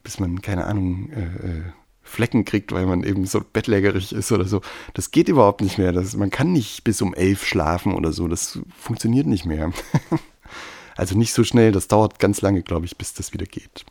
bis 0.02 0.18
man, 0.18 0.42
keine 0.42 0.64
Ahnung, 0.64 1.10
äh, 1.12 1.46
äh, 1.46 1.62
Flecken 2.06 2.44
kriegt, 2.44 2.72
weil 2.72 2.86
man 2.86 3.02
eben 3.02 3.26
so 3.26 3.40
bettlägerig 3.40 4.12
ist 4.12 4.30
oder 4.30 4.44
so. 4.44 4.60
Das 4.94 5.10
geht 5.10 5.28
überhaupt 5.28 5.60
nicht 5.60 5.76
mehr. 5.76 5.92
Das, 5.92 6.16
man 6.16 6.30
kann 6.30 6.52
nicht 6.52 6.84
bis 6.84 7.02
um 7.02 7.12
elf 7.14 7.44
schlafen 7.44 7.92
oder 7.94 8.12
so. 8.12 8.28
Das 8.28 8.60
funktioniert 8.78 9.26
nicht 9.26 9.44
mehr. 9.44 9.72
also 10.96 11.18
nicht 11.18 11.32
so 11.32 11.42
schnell. 11.44 11.72
Das 11.72 11.88
dauert 11.88 12.18
ganz 12.18 12.40
lange, 12.40 12.62
glaube 12.62 12.86
ich, 12.86 12.96
bis 12.96 13.12
das 13.12 13.32
wieder 13.32 13.46
geht. 13.46 13.84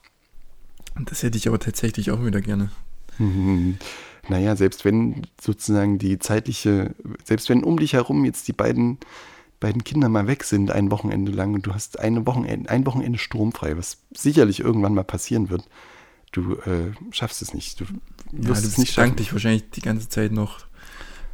Das 1.05 1.23
hätte 1.23 1.37
ich 1.37 1.47
aber 1.47 1.59
tatsächlich 1.59 2.09
auch 2.11 2.23
wieder 2.23 2.41
gerne. 2.41 2.71
Mhm. 3.17 3.77
Naja, 4.29 4.55
selbst 4.55 4.85
wenn 4.85 5.27
sozusagen 5.39 5.99
die 5.99 6.17
zeitliche, 6.17 6.95
selbst 7.23 7.49
wenn 7.49 7.63
um 7.63 7.77
dich 7.77 7.93
herum 7.93 8.25
jetzt 8.25 8.47
die 8.47 8.53
beiden, 8.53 8.97
beiden 9.59 9.83
Kinder 9.83 10.09
mal 10.09 10.27
weg 10.27 10.45
sind, 10.45 10.71
ein 10.71 10.89
Wochenende 10.89 11.31
lang 11.31 11.53
und 11.53 11.67
du 11.67 11.73
hast 11.73 11.99
eine 11.99 12.25
Wochenende, 12.25 12.69
ein 12.69 12.85
Wochenende 12.85 13.19
sturmfrei, 13.19 13.77
was 13.77 13.97
sicherlich 14.15 14.61
irgendwann 14.61 14.95
mal 14.95 15.03
passieren 15.03 15.49
wird, 15.49 15.67
du 16.35 16.53
äh, 16.55 16.91
schaffst 17.11 17.41
es 17.41 17.53
nicht. 17.53 17.79
Du 17.79 17.85
Ja, 18.31 18.49
wirst 18.49 18.63
du 18.63 18.67
es 18.67 18.77
nicht 18.77 18.93
schaffen. 18.93 19.11
gedanklich 19.11 19.33
wahrscheinlich 19.33 19.69
die 19.71 19.81
ganze 19.81 20.09
Zeit 20.09 20.31
noch 20.31 20.65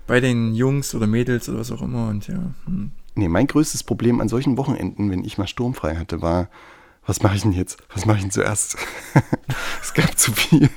bei 0.07 0.19
den 0.19 0.55
Jungs 0.55 0.93
oder 0.95 1.07
Mädels 1.07 1.47
oder 1.49 1.59
was 1.59 1.71
auch 1.71 1.81
immer 1.81 2.09
und 2.09 2.27
ja. 2.27 2.53
Hm. 2.65 2.91
Nee, 3.15 3.27
mein 3.27 3.47
größtes 3.47 3.83
Problem 3.83 4.21
an 4.21 4.29
solchen 4.29 4.57
Wochenenden, 4.57 5.11
wenn 5.11 5.25
ich 5.25 5.37
mal 5.37 5.47
sturmfrei 5.47 5.97
hatte, 5.97 6.21
war, 6.21 6.49
was 7.05 7.21
mache 7.23 7.35
ich 7.35 7.41
denn 7.41 7.51
jetzt? 7.51 7.79
Was 7.93 8.05
mache 8.05 8.17
ich 8.17 8.23
denn 8.23 8.31
zuerst? 8.31 8.77
es 9.81 9.93
gab 9.93 10.17
zu 10.17 10.31
viel, 10.31 10.69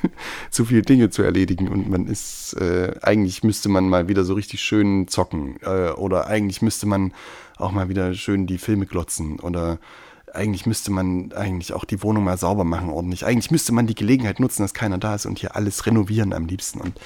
zu 0.51 0.65
viele 0.65 0.83
Dinge 0.83 1.11
zu 1.11 1.23
erledigen 1.23 1.69
und 1.69 1.89
man 1.89 2.07
ist, 2.07 2.55
äh, 2.55 2.95
eigentlich 3.03 3.45
müsste 3.45 3.69
man 3.69 3.89
mal 3.89 4.09
wieder 4.09 4.25
so 4.25 4.35
richtig 4.35 4.63
schön 4.63 5.07
zocken 5.07 5.57
äh, 5.63 5.91
oder 5.91 6.27
eigentlich 6.27 6.63
müsste 6.63 6.87
man 6.87 7.13
auch 7.57 7.73
mal 7.73 7.89
wieder 7.89 8.15
schön 8.15 8.47
die 8.47 8.59
Filme 8.59 8.87
glotzen 8.87 9.39
oder 9.39 9.79
eigentlich 10.35 10.67
müsste 10.67 10.91
man 10.91 11.33
eigentlich 11.33 11.73
auch 11.73 11.85
die 11.85 12.03
Wohnung 12.03 12.25
mal 12.25 12.39
sauber 12.39 12.65
machen 12.65 12.91
ordentlich. 12.91 13.25
Eigentlich 13.25 13.51
müsste 13.51 13.73
man 13.73 13.87
die 13.87 13.95
Gelegenheit 13.95 14.41
nutzen, 14.41 14.63
dass 14.63 14.75
keiner 14.75 14.99
da 14.99 15.15
ist 15.15 15.27
und 15.27 15.39
hier 15.39 15.57
alles 15.57 15.87
renovieren 15.87 16.33
am 16.33 16.47
liebsten 16.47 16.81
und 16.81 16.99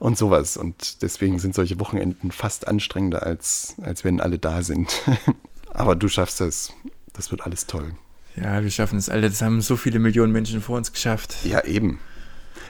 und 0.00 0.18
sowas. 0.18 0.56
Und 0.56 1.02
deswegen 1.02 1.38
sind 1.38 1.54
solche 1.54 1.78
Wochenenden 1.78 2.32
fast 2.32 2.66
anstrengender, 2.66 3.22
als, 3.22 3.76
als 3.82 4.02
wenn 4.02 4.20
alle 4.20 4.38
da 4.38 4.62
sind. 4.62 5.02
Aber 5.72 5.94
du 5.94 6.08
schaffst 6.08 6.40
das. 6.40 6.72
Das 7.12 7.30
wird 7.30 7.42
alles 7.42 7.66
toll. 7.66 7.92
Ja, 8.34 8.62
wir 8.62 8.70
schaffen 8.70 8.98
es 8.98 9.08
alle. 9.08 9.28
Das 9.28 9.42
haben 9.42 9.60
so 9.60 9.76
viele 9.76 9.98
Millionen 9.98 10.32
Menschen 10.32 10.62
vor 10.62 10.76
uns 10.76 10.92
geschafft. 10.92 11.36
Ja, 11.44 11.64
eben. 11.64 12.00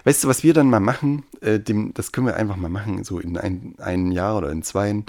Weißt 0.04 0.24
du, 0.24 0.28
was 0.28 0.42
wir 0.42 0.54
dann 0.54 0.68
mal 0.68 0.80
machen? 0.80 1.22
Äh, 1.40 1.60
dem, 1.60 1.94
das 1.94 2.12
können 2.12 2.26
wir 2.26 2.36
einfach 2.36 2.56
mal 2.56 2.68
machen, 2.68 3.04
so 3.04 3.18
in 3.20 3.36
ein, 3.36 3.74
einem 3.78 4.10
Jahr 4.10 4.36
oder 4.36 4.50
in 4.50 4.62
zwei. 4.62 5.02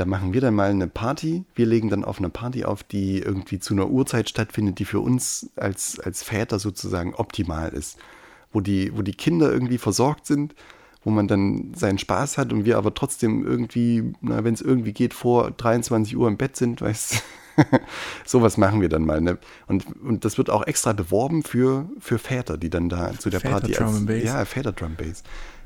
Da 0.00 0.06
machen 0.06 0.32
wir 0.32 0.40
dann 0.40 0.54
mal 0.54 0.70
eine 0.70 0.88
Party. 0.88 1.44
Wir 1.54 1.66
legen 1.66 1.90
dann 1.90 2.04
auf 2.04 2.20
eine 2.20 2.30
Party 2.30 2.64
auf, 2.64 2.82
die 2.82 3.18
irgendwie 3.18 3.58
zu 3.58 3.74
einer 3.74 3.90
Uhrzeit 3.90 4.30
stattfindet, 4.30 4.78
die 4.78 4.86
für 4.86 5.00
uns 5.00 5.50
als, 5.56 6.00
als 6.00 6.22
Väter 6.22 6.58
sozusagen 6.58 7.14
optimal 7.14 7.74
ist. 7.74 7.98
Wo 8.50 8.62
die, 8.62 8.96
wo 8.96 9.02
die 9.02 9.12
Kinder 9.12 9.52
irgendwie 9.52 9.76
versorgt 9.76 10.24
sind, 10.24 10.54
wo 11.04 11.10
man 11.10 11.28
dann 11.28 11.74
seinen 11.74 11.98
Spaß 11.98 12.38
hat 12.38 12.50
und 12.50 12.64
wir 12.64 12.78
aber 12.78 12.94
trotzdem 12.94 13.46
irgendwie, 13.46 14.14
wenn 14.22 14.54
es 14.54 14.62
irgendwie 14.62 14.94
geht, 14.94 15.12
vor 15.12 15.50
23 15.50 16.16
Uhr 16.16 16.28
im 16.28 16.38
Bett 16.38 16.56
sind, 16.56 16.80
weißt 16.80 17.22
Sowas 18.24 18.56
machen 18.56 18.80
wir 18.80 18.88
dann 18.88 19.04
mal. 19.04 19.20
Ne? 19.20 19.36
Und, 19.66 19.84
und 20.02 20.24
das 20.24 20.38
wird 20.38 20.48
auch 20.48 20.66
extra 20.66 20.94
beworben 20.94 21.42
für, 21.42 21.90
für 21.98 22.18
Väter, 22.18 22.56
die 22.56 22.70
dann 22.70 22.88
da 22.88 23.12
zu 23.18 23.28
der 23.28 23.40
Väter 23.40 23.60
Party. 23.60 23.72
Drum 23.72 23.86
als, 23.86 24.06
Bass. 24.06 24.22
Ja, 24.22 24.44
Väter 24.46 24.72
Drum 24.72 24.94
Bass. 24.96 25.24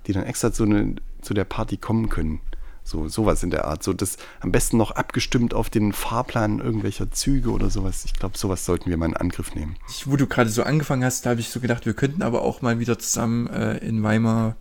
Die 0.08 0.12
dann 0.12 0.24
extra 0.24 0.52
zu, 0.52 0.66
ne, 0.66 0.96
zu 1.22 1.34
der 1.34 1.44
Party 1.44 1.76
kommen 1.76 2.08
können. 2.08 2.40
So, 2.86 3.08
sowas 3.08 3.42
in 3.42 3.50
der 3.50 3.64
Art. 3.64 3.82
So, 3.82 3.94
das 3.94 4.18
am 4.40 4.52
besten 4.52 4.76
noch 4.76 4.90
abgestimmt 4.90 5.54
auf 5.54 5.70
den 5.70 5.94
Fahrplan 5.94 6.60
irgendwelcher 6.60 7.10
Züge 7.10 7.50
oder 7.50 7.70
sowas. 7.70 8.04
Ich 8.04 8.12
glaube, 8.12 8.36
sowas 8.36 8.66
sollten 8.66 8.90
wir 8.90 8.98
mal 8.98 9.06
in 9.06 9.16
Angriff 9.16 9.54
nehmen. 9.54 9.76
Ich, 9.88 10.06
wo 10.06 10.16
du 10.16 10.26
gerade 10.26 10.50
so 10.50 10.62
angefangen 10.62 11.02
hast, 11.02 11.24
da 11.24 11.30
habe 11.30 11.40
ich 11.40 11.48
so 11.48 11.60
gedacht, 11.60 11.86
wir 11.86 11.94
könnten 11.94 12.22
aber 12.22 12.42
auch 12.42 12.60
mal 12.60 12.78
wieder 12.78 12.98
zusammen 12.98 13.46
äh, 13.46 13.78
in 13.78 14.02
Weimar 14.02 14.56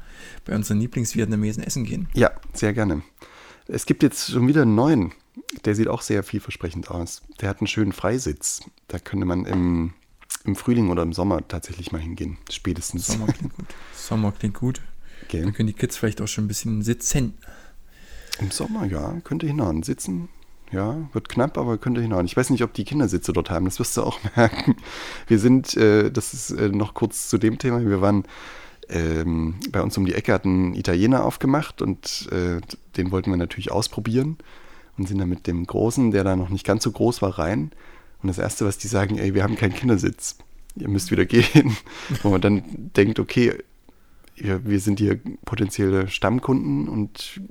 bei 0.45 0.55
unseren 0.55 0.79
Lieblingsvietnamesen 0.79 1.63
essen 1.63 1.83
gehen. 1.83 2.07
Ja, 2.13 2.31
sehr 2.53 2.73
gerne. 2.73 3.01
Es 3.67 3.85
gibt 3.85 4.03
jetzt 4.03 4.31
schon 4.31 4.47
wieder 4.47 4.61
einen 4.61 4.75
neuen. 4.75 5.11
Der 5.65 5.75
sieht 5.75 5.89
auch 5.89 6.01
sehr 6.01 6.23
vielversprechend 6.23 6.89
aus. 6.89 7.21
Der 7.41 7.49
hat 7.49 7.59
einen 7.59 7.67
schönen 7.67 7.91
Freisitz. 7.91 8.61
Da 8.87 8.99
könnte 8.99 9.25
man 9.25 9.45
im, 9.45 9.93
im 10.45 10.55
Frühling 10.55 10.89
oder 10.89 11.03
im 11.03 11.11
Sommer 11.11 11.45
tatsächlich 11.47 11.91
mal 11.91 12.01
hingehen. 12.01 12.37
Spätestens. 12.49 13.07
Sommer 13.07 13.27
klingt 13.27 13.55
gut. 13.55 13.67
Sommer 13.93 14.31
klingt 14.31 14.55
gut. 14.55 14.81
Okay. 15.25 15.41
Dann 15.41 15.53
können 15.53 15.67
die 15.67 15.73
Kids 15.73 15.97
vielleicht 15.97 16.21
auch 16.21 16.27
schon 16.27 16.45
ein 16.45 16.47
bisschen 16.47 16.81
sitzen. 16.83 17.37
Im 18.39 18.51
Sommer, 18.51 18.85
ja, 18.85 19.15
könnte 19.23 19.47
hinhauen. 19.47 19.83
Sitzen, 19.83 20.29
ja, 20.71 21.07
wird 21.13 21.29
knapp, 21.29 21.57
aber 21.57 21.77
könnte 21.77 22.01
hinhauen. 22.01 22.25
Ich 22.25 22.35
weiß 22.35 22.49
nicht, 22.49 22.63
ob 22.63 22.73
die 22.73 22.83
Kindersitze 22.83 23.31
dort 23.31 23.49
haben, 23.49 23.65
das 23.65 23.79
wirst 23.79 23.95
du 23.95 24.03
auch 24.03 24.19
merken. 24.35 24.75
Wir 25.27 25.39
sind, 25.39 25.77
äh, 25.77 26.11
das 26.11 26.33
ist 26.33 26.51
äh, 26.51 26.69
noch 26.69 26.93
kurz 26.93 27.29
zu 27.29 27.37
dem 27.37 27.59
Thema, 27.59 27.85
wir 27.85 28.01
waren 28.01 28.25
ähm, 28.89 29.55
bei 29.71 29.81
uns 29.81 29.97
um 29.97 30.05
die 30.05 30.15
Ecke, 30.15 30.33
hat 30.33 30.45
ein 30.45 30.73
Italiener 30.73 31.23
aufgemacht 31.23 31.81
und 31.81 32.27
äh, 32.31 32.59
den 32.97 33.11
wollten 33.11 33.29
wir 33.29 33.37
natürlich 33.37 33.71
ausprobieren 33.71 34.37
und 34.97 35.07
sind 35.07 35.19
dann 35.19 35.29
mit 35.29 35.47
dem 35.47 35.65
Großen, 35.65 36.11
der 36.11 36.23
da 36.23 36.35
noch 36.35 36.49
nicht 36.49 36.65
ganz 36.65 36.83
so 36.83 36.91
groß 36.91 37.21
war, 37.21 37.37
rein. 37.39 37.71
Und 38.21 38.27
das 38.27 38.37
Erste, 38.37 38.65
was 38.65 38.77
die 38.77 38.87
sagen, 38.87 39.17
ey, 39.17 39.33
wir 39.33 39.43
haben 39.43 39.55
keinen 39.55 39.73
Kindersitz, 39.73 40.37
ihr 40.75 40.87
müsst 40.87 41.11
wieder 41.11 41.25
gehen. 41.25 41.75
Wo 42.23 42.29
man 42.29 42.41
dann 42.41 42.63
denkt, 42.95 43.19
okay, 43.19 43.53
wir 44.35 44.79
sind 44.79 44.99
hier 44.99 45.19
potenzielle 45.45 46.07
Stammkunden 46.07 46.87
und 46.87 47.41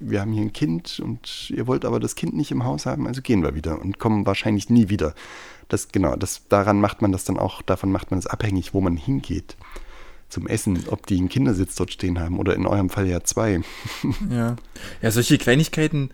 wir 0.00 0.20
haben 0.20 0.32
hier 0.32 0.42
ein 0.42 0.52
Kind 0.52 1.00
und 1.00 1.50
ihr 1.50 1.66
wollt 1.66 1.84
aber 1.84 2.00
das 2.00 2.14
Kind 2.14 2.34
nicht 2.34 2.50
im 2.50 2.64
Haus 2.64 2.86
haben, 2.86 3.06
also 3.06 3.22
gehen 3.22 3.42
wir 3.42 3.54
wieder 3.54 3.80
und 3.80 3.98
kommen 3.98 4.26
wahrscheinlich 4.26 4.70
nie 4.70 4.88
wieder. 4.88 5.14
Das 5.68 5.88
genau, 5.88 6.16
das 6.16 6.48
daran 6.48 6.80
macht 6.80 7.02
man 7.02 7.12
das 7.12 7.24
dann 7.24 7.38
auch, 7.38 7.62
davon 7.62 7.92
macht 7.92 8.10
man 8.10 8.18
es 8.18 8.26
abhängig, 8.26 8.74
wo 8.74 8.80
man 8.80 8.96
hingeht 8.96 9.56
zum 10.28 10.46
Essen, 10.46 10.84
ob 10.88 11.06
die 11.06 11.18
einen 11.18 11.28
Kindersitz 11.28 11.74
dort 11.74 11.92
stehen 11.92 12.18
haben 12.18 12.38
oder 12.38 12.54
in 12.54 12.66
eurem 12.66 12.88
Fall 12.88 13.06
ja 13.06 13.22
zwei. 13.22 13.60
Ja, 14.30 14.56
ja 15.02 15.10
solche 15.10 15.38
Kleinigkeiten 15.38 16.10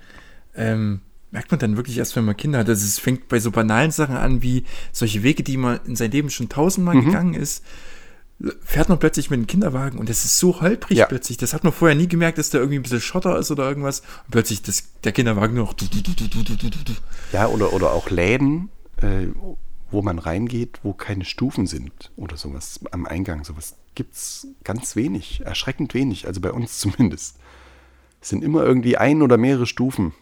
ähm, 0.55 1.01
merkt 1.31 1.51
man 1.51 1.61
dann 1.61 1.77
wirklich 1.77 1.99
erst, 1.99 2.17
wenn 2.17 2.25
man 2.25 2.37
Kinder 2.37 2.61
hat. 2.61 2.69
Also 2.69 2.85
es 2.85 2.99
fängt 2.99 3.29
bei 3.29 3.39
so 3.41 3.51
banalen 3.51 3.91
Sachen 3.91 4.17
an, 4.17 4.43
wie 4.43 4.65
solche 4.93 5.23
Wege, 5.23 5.43
die 5.43 5.57
man 5.57 5.81
in 5.87 5.97
seinem 5.97 6.13
Leben 6.13 6.31
schon 6.31 6.49
tausendmal 6.49 6.97
mhm. 6.97 7.05
gegangen 7.05 7.35
ist 7.35 7.65
fährt 8.63 8.89
man 8.89 8.99
plötzlich 8.99 9.31
mit 9.31 9.41
dem 9.41 9.47
Kinderwagen 9.47 9.99
und 9.99 10.09
das 10.09 10.25
ist 10.25 10.39
so 10.39 10.61
holprig 10.61 10.99
ja. 10.99 11.07
plötzlich. 11.07 11.39
Das 11.39 11.55
hat 11.55 11.65
man 11.65 11.73
vorher 11.73 11.97
nie 11.97 12.09
gemerkt, 12.09 12.39
dass 12.39 12.51
da 12.51 12.59
irgendwie 12.59 12.79
ein 12.79 12.83
bisschen 12.83 13.01
Schotter 13.01 13.39
ist 13.39 13.51
oder 13.51 13.67
irgendwas. 13.67 14.01
Und 14.01 14.31
plötzlich 14.33 14.63
das, 14.63 14.85
der 15.05 15.13
Kinderwagen 15.13 15.55
nur 15.55 15.67
noch. 15.67 15.75
Ja, 17.33 17.49
oder, 17.49 17.73
oder 17.73 17.93
auch 17.93 18.11
Läden, 18.11 18.69
äh, 18.99 19.29
wo 19.91 20.03
man 20.03 20.19
reingeht, 20.19 20.81
wo 20.83 20.93
keine 20.93 21.25
Stufen 21.25 21.67
sind 21.67 22.13
oder 22.17 22.37
sowas 22.37 22.81
am 22.91 23.07
Eingang. 23.07 23.45
Sowas 23.45 23.77
gibt 23.95 24.15
es 24.15 24.49
ganz 24.65 24.97
wenig, 24.97 25.43
erschreckend 25.45 25.95
wenig, 25.95 26.27
also 26.27 26.41
bei 26.41 26.53
uns 26.53 26.79
zumindest. 26.79 27.39
Es 28.21 28.29
sind 28.29 28.45
immer 28.45 28.65
irgendwie 28.65 28.99
ein 28.99 29.23
oder 29.23 29.39
mehrere 29.39 29.67
Stufen. 29.67 30.13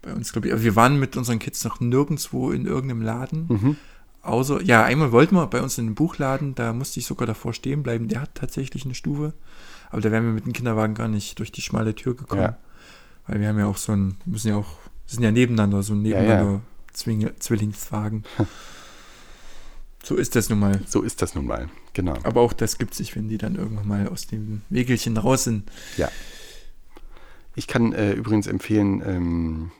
Bei 0.00 0.12
uns, 0.12 0.32
glaube 0.32 0.48
ich. 0.48 0.62
Wir 0.62 0.76
waren 0.76 1.00
mit 1.00 1.16
unseren 1.16 1.38
Kids 1.38 1.64
noch 1.64 1.80
nirgendwo 1.80 2.52
in 2.52 2.66
irgendeinem 2.66 3.02
Laden. 3.02 3.46
Mhm. 3.48 3.76
Außer, 4.24 4.62
ja, 4.62 4.84
einmal 4.84 5.12
wollten 5.12 5.34
wir 5.34 5.46
bei 5.46 5.60
uns 5.60 5.76
in 5.76 5.86
den 5.86 5.94
Buchladen, 5.94 6.54
da 6.54 6.72
musste 6.72 6.98
ich 6.98 7.06
sogar 7.06 7.26
davor 7.26 7.52
stehen 7.52 7.82
bleiben. 7.82 8.08
Der 8.08 8.22
hat 8.22 8.34
tatsächlich 8.34 8.84
eine 8.84 8.94
Stufe. 8.94 9.34
Aber 9.90 10.00
da 10.00 10.10
wären 10.10 10.24
wir 10.24 10.32
mit 10.32 10.46
dem 10.46 10.54
Kinderwagen 10.54 10.94
gar 10.94 11.08
nicht 11.08 11.38
durch 11.38 11.52
die 11.52 11.60
schmale 11.60 11.94
Tür 11.94 12.16
gekommen. 12.16 12.40
Ja. 12.40 12.56
Weil 13.26 13.40
wir 13.40 13.48
haben 13.48 13.58
ja 13.58 13.66
auch 13.66 13.76
so 13.76 13.92
ein, 13.92 14.16
müssen 14.24 14.48
ja 14.48 14.56
auch, 14.56 14.78
sind 15.06 15.22
ja 15.22 15.30
nebeneinander, 15.30 15.82
so 15.82 15.92
ein 15.92 16.02
nebeneinander 16.02 16.62
ja, 17.06 17.12
ja. 17.12 17.30
Zwillingswagen. 17.38 18.24
so 20.02 20.16
ist 20.16 20.36
das 20.36 20.48
nun 20.48 20.58
mal. 20.58 20.80
So 20.86 21.02
ist 21.02 21.20
das 21.20 21.34
nun 21.34 21.46
mal, 21.46 21.68
genau. 21.92 22.14
Aber 22.22 22.40
auch 22.40 22.54
das 22.54 22.78
gibt 22.78 22.94
sich, 22.94 23.14
wenn 23.14 23.28
die 23.28 23.38
dann 23.38 23.56
irgendwann 23.56 23.86
mal 23.86 24.08
aus 24.08 24.26
dem 24.26 24.62
Wegelchen 24.70 25.16
raus 25.18 25.44
sind. 25.44 25.70
Ja. 25.98 26.08
Ich 27.54 27.66
kann 27.66 27.92
äh, 27.92 28.12
übrigens 28.12 28.46
empfehlen, 28.46 29.02
ähm, 29.06 29.70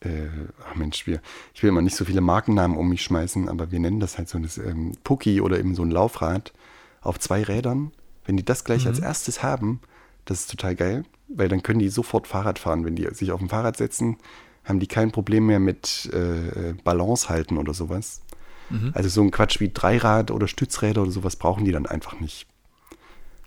äh, 0.00 0.28
ach 0.68 0.74
Mensch, 0.76 1.06
wir, 1.06 1.20
ich 1.54 1.62
will 1.62 1.68
immer 1.68 1.82
nicht 1.82 1.96
so 1.96 2.04
viele 2.04 2.20
Markennamen 2.20 2.76
um 2.76 2.88
mich 2.88 3.02
schmeißen, 3.02 3.48
aber 3.48 3.70
wir 3.70 3.80
nennen 3.80 4.00
das 4.00 4.18
halt 4.18 4.28
so 4.28 4.38
das 4.38 4.58
ähm, 4.58 4.92
Pucki 5.04 5.40
oder 5.40 5.58
eben 5.58 5.74
so 5.74 5.82
ein 5.82 5.90
Laufrad 5.90 6.52
auf 7.00 7.18
zwei 7.18 7.42
Rädern. 7.42 7.92
Wenn 8.24 8.36
die 8.36 8.44
das 8.44 8.64
gleich 8.64 8.84
mhm. 8.84 8.88
als 8.88 8.98
erstes 9.00 9.42
haben, 9.42 9.80
das 10.24 10.40
ist 10.40 10.50
total 10.50 10.74
geil, 10.74 11.04
weil 11.28 11.48
dann 11.48 11.62
können 11.62 11.80
die 11.80 11.88
sofort 11.88 12.26
Fahrrad 12.26 12.58
fahren. 12.58 12.84
Wenn 12.84 12.96
die 12.96 13.06
sich 13.12 13.32
auf 13.32 13.40
ein 13.40 13.48
Fahrrad 13.48 13.76
setzen, 13.76 14.16
haben 14.64 14.80
die 14.80 14.86
kein 14.86 15.10
Problem 15.10 15.46
mehr 15.46 15.60
mit 15.60 16.10
äh, 16.12 16.74
Balance 16.84 17.28
halten 17.28 17.56
oder 17.56 17.74
sowas. 17.74 18.22
Mhm. 18.68 18.92
Also 18.94 19.08
so 19.08 19.22
ein 19.22 19.30
Quatsch 19.30 19.60
wie 19.60 19.70
Dreirad 19.70 20.30
oder 20.30 20.48
Stützräder 20.48 21.02
oder 21.02 21.10
sowas 21.10 21.36
brauchen 21.36 21.64
die 21.64 21.72
dann 21.72 21.86
einfach 21.86 22.20
nicht. 22.20 22.46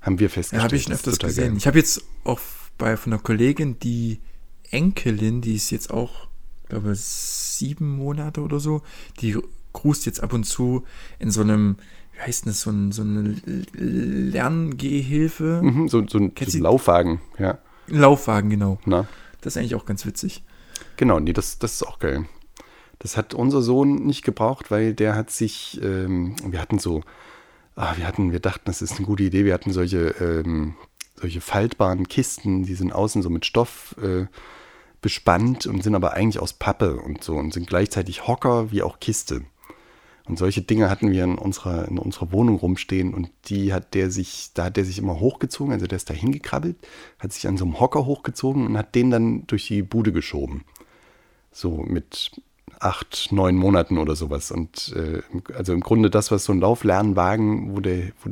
Haben 0.02 0.20
wir 0.20 0.30
festgestellt. 0.30 0.60
Ja, 0.60 0.64
habe 0.66 0.76
ich 0.76 0.92
öfters 0.92 1.18
gesehen. 1.18 1.50
Geil. 1.50 1.58
Ich 1.58 1.68
habe 1.68 1.78
jetzt 1.78 2.04
auch 2.26 2.40
bei 2.78 2.98
von 2.98 3.14
einer 3.14 3.22
Kollegin 3.22 3.80
die 3.80 4.20
Enkelin, 4.70 5.42
die 5.42 5.56
ist 5.56 5.70
jetzt 5.70 5.92
auch 5.92 6.28
glaube, 6.74 6.96
sieben 6.96 7.96
Monate 7.96 8.42
oder 8.42 8.60
so. 8.60 8.82
Die 9.22 9.38
grust 9.72 10.06
jetzt 10.06 10.22
ab 10.22 10.34
und 10.34 10.44
zu 10.44 10.84
in 11.20 11.32
so 11.32 11.42
einem, 11.42 11.78
wie 12.14 12.22
heißt 12.22 12.48
das, 12.48 12.62
so, 12.62 12.72
ein, 12.72 12.92
so 12.92 13.02
eine 13.02 13.36
Lerngehhilfe. 13.74 15.62
Mhm, 15.64 15.88
so, 15.88 16.06
so, 16.08 16.20
ein, 16.20 16.34
so 16.36 16.58
ein 16.58 16.62
Laufwagen, 16.62 17.22
ja. 17.40 17.58
Laufwagen, 17.88 18.50
genau. 18.50 18.80
Na? 18.86 19.08
Das 19.42 19.54
ist 19.54 19.58
eigentlich 19.58 19.76
auch 19.76 19.86
ganz 19.86 20.06
witzig. 20.06 20.44
Genau, 20.98 21.20
nee, 21.20 21.34
das, 21.34 21.60
das 21.60 21.74
ist 21.74 21.84
auch 21.84 22.00
geil. 22.00 22.26
Das 23.00 23.18
hat 23.18 23.34
unser 23.34 23.62
Sohn 23.62 24.06
nicht 24.06 24.24
gebraucht, 24.24 24.72
weil 24.72 24.94
der 24.94 25.16
hat 25.16 25.32
sich, 25.32 25.82
ähm, 25.84 26.36
wir 26.46 26.62
hatten 26.62 26.80
so, 26.80 27.02
ah, 27.76 27.94
wir 27.98 28.08
hatten, 28.08 28.32
wir 28.32 28.40
dachten, 28.40 28.64
das 28.66 28.82
ist 28.82 28.98
eine 28.98 29.06
gute 29.06 29.24
Idee, 29.24 29.44
wir 29.44 29.54
hatten 29.54 29.74
solche, 29.74 30.10
ähm, 30.22 30.76
solche 31.20 31.42
faltbaren 31.42 32.08
Kisten, 32.08 32.64
die 32.64 32.76
sind 32.76 32.94
außen 32.94 33.22
so 33.22 33.30
mit 33.30 33.46
Stoff 33.46 33.96
äh, 34.02 34.28
bespannt 35.04 35.68
und 35.68 35.84
sind 35.84 35.94
aber 35.94 36.14
eigentlich 36.14 36.42
aus 36.42 36.54
Pappe 36.54 36.96
und 36.96 37.24
so 37.24 37.36
und 37.36 37.54
sind 37.54 37.68
gleichzeitig 37.68 38.26
Hocker 38.26 38.72
wie 38.72 38.82
auch 38.82 39.00
Kiste. 39.00 39.44
Und 40.26 40.40
solche 40.40 40.62
Dinge 40.62 40.90
hatten 40.90 41.12
wir 41.12 41.26
in 41.26 41.38
unserer, 41.38 41.88
in 41.90 42.00
unserer 42.00 42.32
Wohnung 42.32 42.56
rumstehen 42.56 43.14
und 43.14 43.30
die 43.46 43.74
hat 43.74 43.94
der 43.94 44.10
sich, 44.10 44.52
da 44.54 44.66
hat 44.66 44.78
der 44.78 44.86
sich 44.86 44.98
immer 44.98 45.20
hochgezogen, 45.20 45.74
also 45.74 45.86
der 45.86 45.98
ist 45.98 46.10
da 46.10 46.14
hingekrabbelt, 46.14 46.78
hat 47.20 47.34
sich 47.34 47.48
an 47.48 47.58
so 47.58 47.66
einem 47.66 47.80
Hocker 47.80 48.06
hochgezogen 48.06 48.66
und 48.66 48.78
hat 48.78 48.96
den 48.96 49.12
dann 49.12 49.46
durch 49.48 49.68
die 49.68 49.84
Bude 49.84 50.14
geschoben. 50.14 50.64
So 51.52 51.84
mit 51.86 52.32
acht, 52.80 53.32
neun 53.32 53.58
Monaten 53.58 53.98
oder 53.98 54.16
sowas. 54.16 54.50
Und 54.52 54.96
äh, 54.96 55.22
also 55.54 55.74
im 55.74 55.82
Grunde 55.82 56.10
das, 56.10 56.32
was 56.32 56.46
so 56.46 56.54
ein 56.54 56.62
Lauflernwagen 56.62 57.76
wo 57.76 57.82
der, 57.82 58.14
wo, 58.24 58.30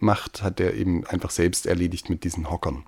macht, 0.00 0.42
hat 0.42 0.58
der 0.58 0.74
eben 0.74 1.06
einfach 1.06 1.30
selbst 1.30 1.66
erledigt 1.66 2.08
mit 2.08 2.24
diesen 2.24 2.50
Hockern. 2.50 2.84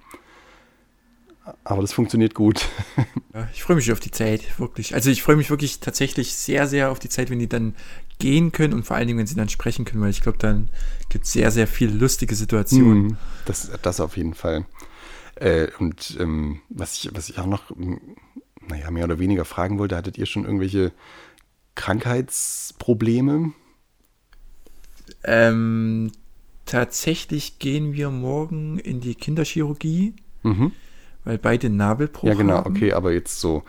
Aber 1.64 1.82
das 1.82 1.92
funktioniert 1.92 2.34
gut. 2.34 2.68
Ja, 3.34 3.46
ich 3.52 3.62
freue 3.62 3.76
mich 3.76 3.92
auf 3.92 4.00
die 4.00 4.10
Zeit, 4.10 4.58
wirklich. 4.58 4.94
Also 4.94 5.10
ich 5.10 5.22
freue 5.22 5.36
mich 5.36 5.50
wirklich 5.50 5.80
tatsächlich 5.80 6.34
sehr, 6.34 6.66
sehr 6.66 6.90
auf 6.90 6.98
die 6.98 7.10
Zeit, 7.10 7.28
wenn 7.28 7.38
die 7.38 7.50
dann 7.50 7.74
gehen 8.18 8.50
können 8.50 8.72
und 8.72 8.86
vor 8.86 8.96
allen 8.96 9.06
Dingen, 9.08 9.18
wenn 9.18 9.26
sie 9.26 9.34
dann 9.34 9.50
sprechen 9.50 9.84
können, 9.84 10.00
weil 10.00 10.08
ich 10.08 10.22
glaube, 10.22 10.38
dann 10.38 10.70
gibt 11.10 11.26
es 11.26 11.32
sehr, 11.34 11.50
sehr 11.50 11.66
viele 11.66 11.92
lustige 11.92 12.34
Situationen. 12.34 13.08
Mm, 13.08 13.16
das, 13.44 13.70
das 13.82 14.00
auf 14.00 14.16
jeden 14.16 14.32
Fall. 14.32 14.64
Äh, 15.34 15.68
und 15.78 16.16
ähm, 16.18 16.62
was, 16.70 16.94
ich, 16.94 17.10
was 17.14 17.28
ich 17.28 17.38
auch 17.38 17.44
noch, 17.44 17.64
naja, 18.66 18.90
mehr 18.90 19.04
oder 19.04 19.18
weniger 19.18 19.44
fragen 19.44 19.78
wollte, 19.78 19.96
hattet 19.96 20.16
ihr 20.16 20.24
schon 20.24 20.46
irgendwelche 20.46 20.92
Krankheitsprobleme? 21.74 23.52
Ähm, 25.24 26.10
tatsächlich 26.64 27.58
gehen 27.58 27.92
wir 27.92 28.08
morgen 28.08 28.78
in 28.78 29.02
die 29.02 29.14
Kinderchirurgie. 29.14 30.14
Mhm 30.42 30.72
weil 31.26 31.36
beide 31.36 31.68
Nabelbruch 31.68 32.28
Ja, 32.28 32.34
genau, 32.34 32.54
haben. 32.58 32.74
okay, 32.74 32.92
aber 32.94 33.12
jetzt 33.12 33.40
so 33.40 33.64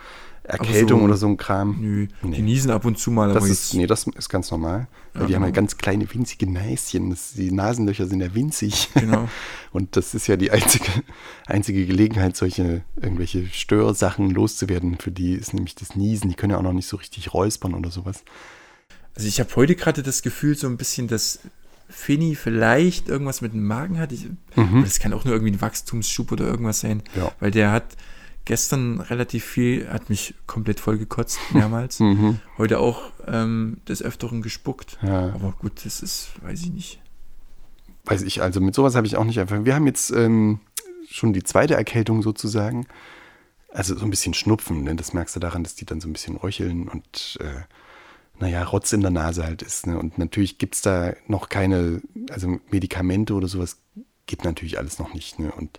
Erkältung 0.48 1.00
so, 1.00 1.04
oder 1.04 1.16
so 1.18 1.26
ein 1.26 1.36
Kram. 1.36 1.76
Nö, 1.78 2.06
nee. 2.22 2.36
die 2.36 2.42
niesen 2.42 2.70
ab 2.70 2.86
und 2.86 2.98
zu 2.98 3.10
mal. 3.10 3.34
Das 3.34 3.46
ist, 3.46 3.74
nee, 3.74 3.86
das 3.86 4.06
ist 4.06 4.30
ganz 4.30 4.50
normal. 4.50 4.88
Weil 5.12 5.22
ja, 5.22 5.26
die 5.26 5.32
genau. 5.34 5.36
haben 5.36 5.48
ja 5.48 5.54
ganz 5.54 5.76
kleine, 5.76 6.14
winzige 6.14 6.50
Näschen. 6.50 7.10
Das, 7.10 7.34
die 7.34 7.52
Nasenlöcher 7.52 8.06
sind 8.06 8.22
ja 8.22 8.34
winzig. 8.34 8.88
Genau. 8.94 9.28
Und 9.72 9.96
das 9.96 10.14
ist 10.14 10.26
ja 10.26 10.38
die 10.38 10.50
einzige, 10.50 10.86
einzige 11.46 11.84
Gelegenheit, 11.84 12.34
solche 12.34 12.82
irgendwelche 12.96 13.46
Störsachen 13.48 14.30
loszuwerden. 14.30 14.96
Für 14.98 15.10
die 15.10 15.34
ist 15.34 15.52
nämlich 15.52 15.74
das 15.74 15.96
Niesen. 15.96 16.30
Die 16.30 16.34
können 16.34 16.52
ja 16.52 16.58
auch 16.58 16.62
noch 16.62 16.72
nicht 16.72 16.88
so 16.88 16.96
richtig 16.96 17.34
räuspern 17.34 17.74
oder 17.74 17.90
sowas. 17.90 18.24
Also 19.14 19.28
ich 19.28 19.40
habe 19.40 19.54
heute 19.56 19.76
gerade 19.76 20.02
das 20.02 20.22
Gefühl, 20.22 20.56
so 20.56 20.66
ein 20.66 20.78
bisschen, 20.78 21.08
dass 21.08 21.40
Fini 21.88 22.34
vielleicht 22.34 23.08
irgendwas 23.08 23.40
mit 23.40 23.52
dem 23.54 23.66
Magen 23.66 23.98
hat. 23.98 24.12
Ich, 24.12 24.26
Mhm. 24.56 24.82
Das 24.82 24.98
kann 24.98 25.12
auch 25.12 25.24
nur 25.24 25.34
irgendwie 25.34 25.52
ein 25.52 25.60
Wachstumsschub 25.60 26.32
oder 26.32 26.46
irgendwas 26.46 26.80
sein. 26.80 27.02
Ja. 27.16 27.32
Weil 27.40 27.50
der 27.50 27.70
hat 27.72 27.96
gestern 28.44 29.00
relativ 29.00 29.44
viel, 29.44 29.88
hat 29.88 30.08
mich 30.08 30.34
komplett 30.46 30.80
voll 30.80 30.98
gekotzt, 30.98 31.38
mehrmals. 31.52 32.00
Mhm. 32.00 32.40
Heute 32.56 32.78
auch 32.78 33.12
ähm, 33.26 33.78
des 33.88 34.02
Öfteren 34.02 34.42
gespuckt. 34.42 34.98
Ja. 35.02 35.32
Aber 35.34 35.54
gut, 35.58 35.84
das 35.84 36.02
ist, 36.02 36.30
weiß 36.42 36.62
ich 36.62 36.72
nicht. 36.72 37.00
Weiß 38.04 38.22
ich, 38.22 38.42
also 38.42 38.60
mit 38.60 38.74
sowas 38.74 38.94
habe 38.94 39.06
ich 39.06 39.16
auch 39.16 39.24
nicht 39.24 39.38
einfach. 39.38 39.64
Wir 39.64 39.74
haben 39.74 39.86
jetzt 39.86 40.10
ähm, 40.10 40.60
schon 41.10 41.32
die 41.32 41.42
zweite 41.42 41.74
Erkältung 41.74 42.22
sozusagen. 42.22 42.86
Also 43.70 43.94
so 43.96 44.04
ein 44.04 44.10
bisschen 44.10 44.32
Schnupfen, 44.32 44.82
ne? 44.82 44.94
das 44.96 45.12
merkst 45.12 45.36
du 45.36 45.40
daran, 45.40 45.62
dass 45.62 45.74
die 45.74 45.84
dann 45.84 46.00
so 46.00 46.08
ein 46.08 46.14
bisschen 46.14 46.36
röcheln 46.36 46.88
und 46.88 47.38
äh, 47.40 47.62
naja, 48.38 48.62
Rotz 48.64 48.92
in 48.92 49.00
der 49.00 49.10
Nase 49.10 49.44
halt 49.44 49.62
ist. 49.62 49.86
Ne? 49.86 49.98
Und 49.98 50.18
natürlich 50.18 50.58
gibt 50.58 50.74
es 50.76 50.82
da 50.82 51.14
noch 51.26 51.48
keine, 51.48 52.02
also 52.30 52.58
Medikamente 52.70 53.34
oder 53.34 53.48
sowas 53.48 53.78
geht 54.26 54.44
natürlich 54.44 54.78
alles 54.78 54.98
noch 54.98 55.14
nicht. 55.14 55.38
Ne? 55.38 55.50
Und 55.52 55.78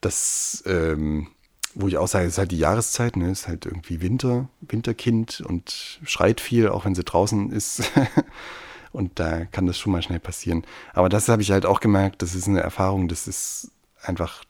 das, 0.00 0.62
ähm, 0.66 1.28
wo 1.74 1.88
ich 1.88 1.98
auch 1.98 2.08
sage, 2.08 2.26
ist 2.26 2.38
halt 2.38 2.50
die 2.50 2.58
Jahreszeit, 2.58 3.16
ne? 3.16 3.30
ist 3.30 3.48
halt 3.48 3.66
irgendwie 3.66 4.00
Winter, 4.00 4.48
Winterkind 4.60 5.40
und 5.40 6.00
schreit 6.04 6.40
viel, 6.40 6.68
auch 6.68 6.84
wenn 6.84 6.94
sie 6.94 7.04
draußen 7.04 7.50
ist. 7.50 7.82
Und 8.92 9.18
da 9.18 9.46
kann 9.46 9.66
das 9.66 9.78
schon 9.78 9.90
mal 9.90 10.02
schnell 10.02 10.20
passieren. 10.20 10.64
Aber 10.92 11.08
das 11.08 11.28
habe 11.28 11.40
ich 11.40 11.50
halt 11.50 11.64
auch 11.64 11.80
gemerkt, 11.80 12.20
das 12.20 12.34
ist 12.34 12.46
eine 12.46 12.60
Erfahrung, 12.60 13.08
das 13.08 13.26
ist 13.26 13.70
einfach, 14.02 14.44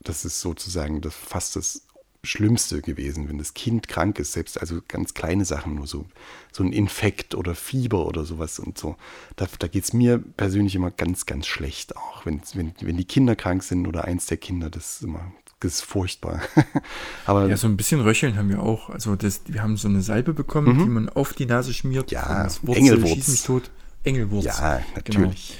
das 0.00 0.24
ist 0.24 0.40
sozusagen 0.40 1.02
das 1.02 1.14
fast 1.14 1.56
das 1.56 1.85
Schlimmste 2.26 2.82
gewesen, 2.82 3.28
wenn 3.28 3.38
das 3.38 3.54
Kind 3.54 3.88
krank 3.88 4.18
ist, 4.18 4.32
selbst 4.32 4.60
also 4.60 4.80
ganz 4.86 5.14
kleine 5.14 5.44
Sachen, 5.44 5.74
nur 5.76 5.86
so, 5.86 6.06
so 6.52 6.62
ein 6.62 6.72
Infekt 6.72 7.34
oder 7.34 7.54
Fieber 7.54 8.06
oder 8.06 8.24
sowas 8.24 8.58
und 8.58 8.76
so. 8.78 8.96
Da, 9.36 9.46
da 9.58 9.68
geht 9.68 9.84
es 9.84 9.92
mir 9.92 10.18
persönlich 10.18 10.74
immer 10.74 10.90
ganz, 10.90 11.26
ganz 11.26 11.46
schlecht 11.46 11.96
auch. 11.96 12.26
Wenn, 12.26 12.40
wenn, 12.54 12.72
wenn 12.80 12.96
die 12.96 13.04
Kinder 13.04 13.36
krank 13.36 13.62
sind 13.62 13.86
oder 13.86 14.04
eins 14.04 14.26
der 14.26 14.36
Kinder, 14.36 14.68
das 14.70 14.96
ist 14.96 15.02
immer, 15.04 15.32
das 15.60 15.74
ist 15.74 15.82
furchtbar. 15.84 16.40
Aber 17.26 17.48
Ja, 17.48 17.56
so 17.56 17.66
ein 17.66 17.76
bisschen 17.76 18.00
Röcheln 18.00 18.36
haben 18.36 18.48
wir 18.48 18.62
auch. 18.62 18.90
Also 18.90 19.16
das, 19.16 19.42
wir 19.46 19.62
haben 19.62 19.76
so 19.76 19.88
eine 19.88 20.02
Salbe 20.02 20.34
bekommen, 20.34 20.78
die 20.78 20.84
man 20.88 21.08
auf 21.08 21.32
die 21.32 21.46
Nase 21.46 21.72
schmiert. 21.72 22.10
Mhm. 22.10 22.14
Ja, 22.14 22.22
Irgendwas 22.48 22.60
Engelwurz. 22.76 23.14
Schieß 23.14 23.28
mich 23.28 23.42
tot. 23.44 23.70
Engelwurz. 24.04 24.44
ja, 24.44 24.80
natürlich. 24.94 25.56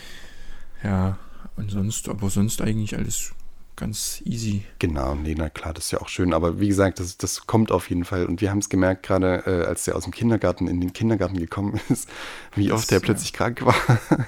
Genau. 0.83 0.95
Ja, 0.95 1.19
und 1.57 1.71
sonst, 1.71 2.09
aber 2.09 2.29
sonst 2.31 2.61
eigentlich 2.61 2.97
alles 2.97 3.33
ganz 3.77 4.23
easy. 4.25 4.65
Genau, 4.79 5.15
nee, 5.15 5.35
na 5.37 5.51
klar, 5.51 5.75
das 5.75 5.87
ist 5.87 5.91
ja 5.91 6.01
auch 6.01 6.09
schön. 6.09 6.33
Aber 6.33 6.61
wie 6.61 6.69
gesagt, 6.69 6.99
das, 6.99 7.17
das 7.17 7.47
kommt 7.47 7.71
auf 7.71 7.89
jeden 7.89 8.05
Fall. 8.05 8.27
Und 8.27 8.41
wir 8.41 8.51
haben 8.51 8.59
es 8.59 8.69
gemerkt, 8.69 9.03
gerade 9.05 9.45
äh, 9.47 9.67
als 9.67 9.85
der 9.85 9.97
aus 9.97 10.05
dem 10.05 10.13
Kindergarten 10.13 10.67
in 10.67 10.81
den 10.81 10.93
Kindergarten 10.93 11.39
gekommen 11.39 11.81
ist, 11.89 12.09
wie 12.55 12.73
oft 12.73 12.91
der 12.91 12.99
ja. 12.99 13.05
plötzlich 13.05 13.33
krank 13.33 13.65
war. 13.65 13.75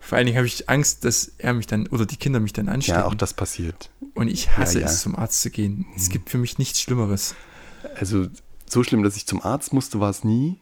Vor 0.00 0.16
allen 0.16 0.26
Dingen 0.26 0.38
habe 0.38 0.46
ich 0.46 0.70
Angst, 0.70 1.04
dass 1.04 1.32
er 1.36 1.52
mich 1.52 1.66
dann 1.66 1.86
oder 1.88 2.06
die 2.06 2.16
Kinder 2.16 2.40
mich 2.40 2.54
dann 2.54 2.70
anstecken. 2.70 3.00
ja, 3.00 3.06
auch 3.06 3.14
das 3.14 3.34
passiert. 3.34 3.90
Und 4.14 4.28
ich 4.28 4.56
hasse 4.56 4.80
Ja, 4.80 4.86
ja. 4.86 4.90
es, 4.90 5.02
zum 5.02 5.14
Arzt 5.14 5.42
zu 5.42 5.50
gehen. 5.50 5.84
Es 5.96 6.08
gibt 6.08 6.30
für 6.30 6.38
mich 6.38 6.56
nichts 6.56 6.80
Schlimmeres. 6.80 7.34
Also 8.00 8.26
so 8.64 8.82
schlimm, 8.82 9.02
dass 9.02 9.16
ich 9.16 9.26
zum 9.26 9.42
Arzt 9.42 9.74
musste, 9.74 10.00
war 10.00 10.08
es 10.08 10.24
nie. 10.24 10.56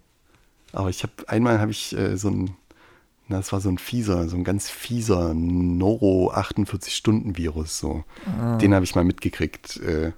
Aber 0.72 0.90
ich 0.90 1.04
habe 1.04 1.12
einmal 1.28 1.60
habe 1.60 1.70
ich 1.70 1.96
äh, 1.96 2.16
so 2.16 2.28
ein, 2.28 2.56
das 3.28 3.52
war 3.52 3.60
so 3.60 3.68
ein 3.68 3.78
fieser, 3.78 4.28
so 4.28 4.36
ein 4.36 4.44
ganz 4.44 4.68
fieser 4.70 5.34
Noro 5.34 6.30
48 6.30 6.94
Stunden 6.94 7.36
Virus. 7.36 7.78
So, 7.78 8.04
den 8.60 8.74
habe 8.74 8.84
ich 8.84 8.94
mal 8.94 9.04
mitgekriegt. 9.04 9.78
Äh, 9.78 10.12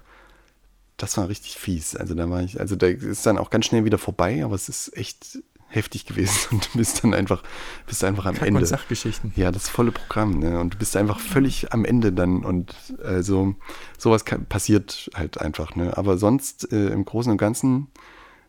das 0.97 1.17
war 1.17 1.29
richtig 1.29 1.55
fies. 1.57 1.95
Also 1.95 2.13
da 2.13 2.29
war 2.29 2.41
ich, 2.43 2.59
also 2.59 2.75
da 2.75 2.87
ist 2.87 3.25
dann 3.25 3.37
auch 3.37 3.49
ganz 3.49 3.65
schnell 3.65 3.85
wieder 3.85 3.97
vorbei, 3.97 4.43
aber 4.43 4.53
es 4.55 4.67
ist 4.69 4.95
echt 4.97 5.39
heftig 5.71 6.05
gewesen 6.05 6.47
und 6.51 6.73
du 6.73 6.77
bist 6.77 7.03
dann 7.03 7.13
einfach, 7.13 7.41
bist 7.87 8.03
einfach 8.03 8.25
am 8.25 8.35
Kack- 8.35 8.47
Ende. 8.47 8.59
und 8.59 8.65
Sachgeschichten. 8.65 9.31
Ja, 9.35 9.51
das 9.51 9.69
volle 9.69 9.91
Programm, 9.91 10.39
ne? 10.39 10.59
Und 10.59 10.73
du 10.73 10.77
bist 10.77 10.95
einfach 10.97 11.19
völlig 11.19 11.71
am 11.73 11.85
Ende 11.85 12.11
dann 12.11 12.43
und 12.43 12.75
also 13.03 13.55
sowas 13.97 14.25
kann, 14.25 14.45
passiert 14.45 15.09
halt 15.15 15.39
einfach, 15.39 15.75
ne? 15.75 15.95
Aber 15.97 16.17
sonst 16.17 16.71
äh, 16.73 16.89
im 16.89 17.05
Großen 17.05 17.31
und 17.31 17.37
Ganzen 17.37 17.87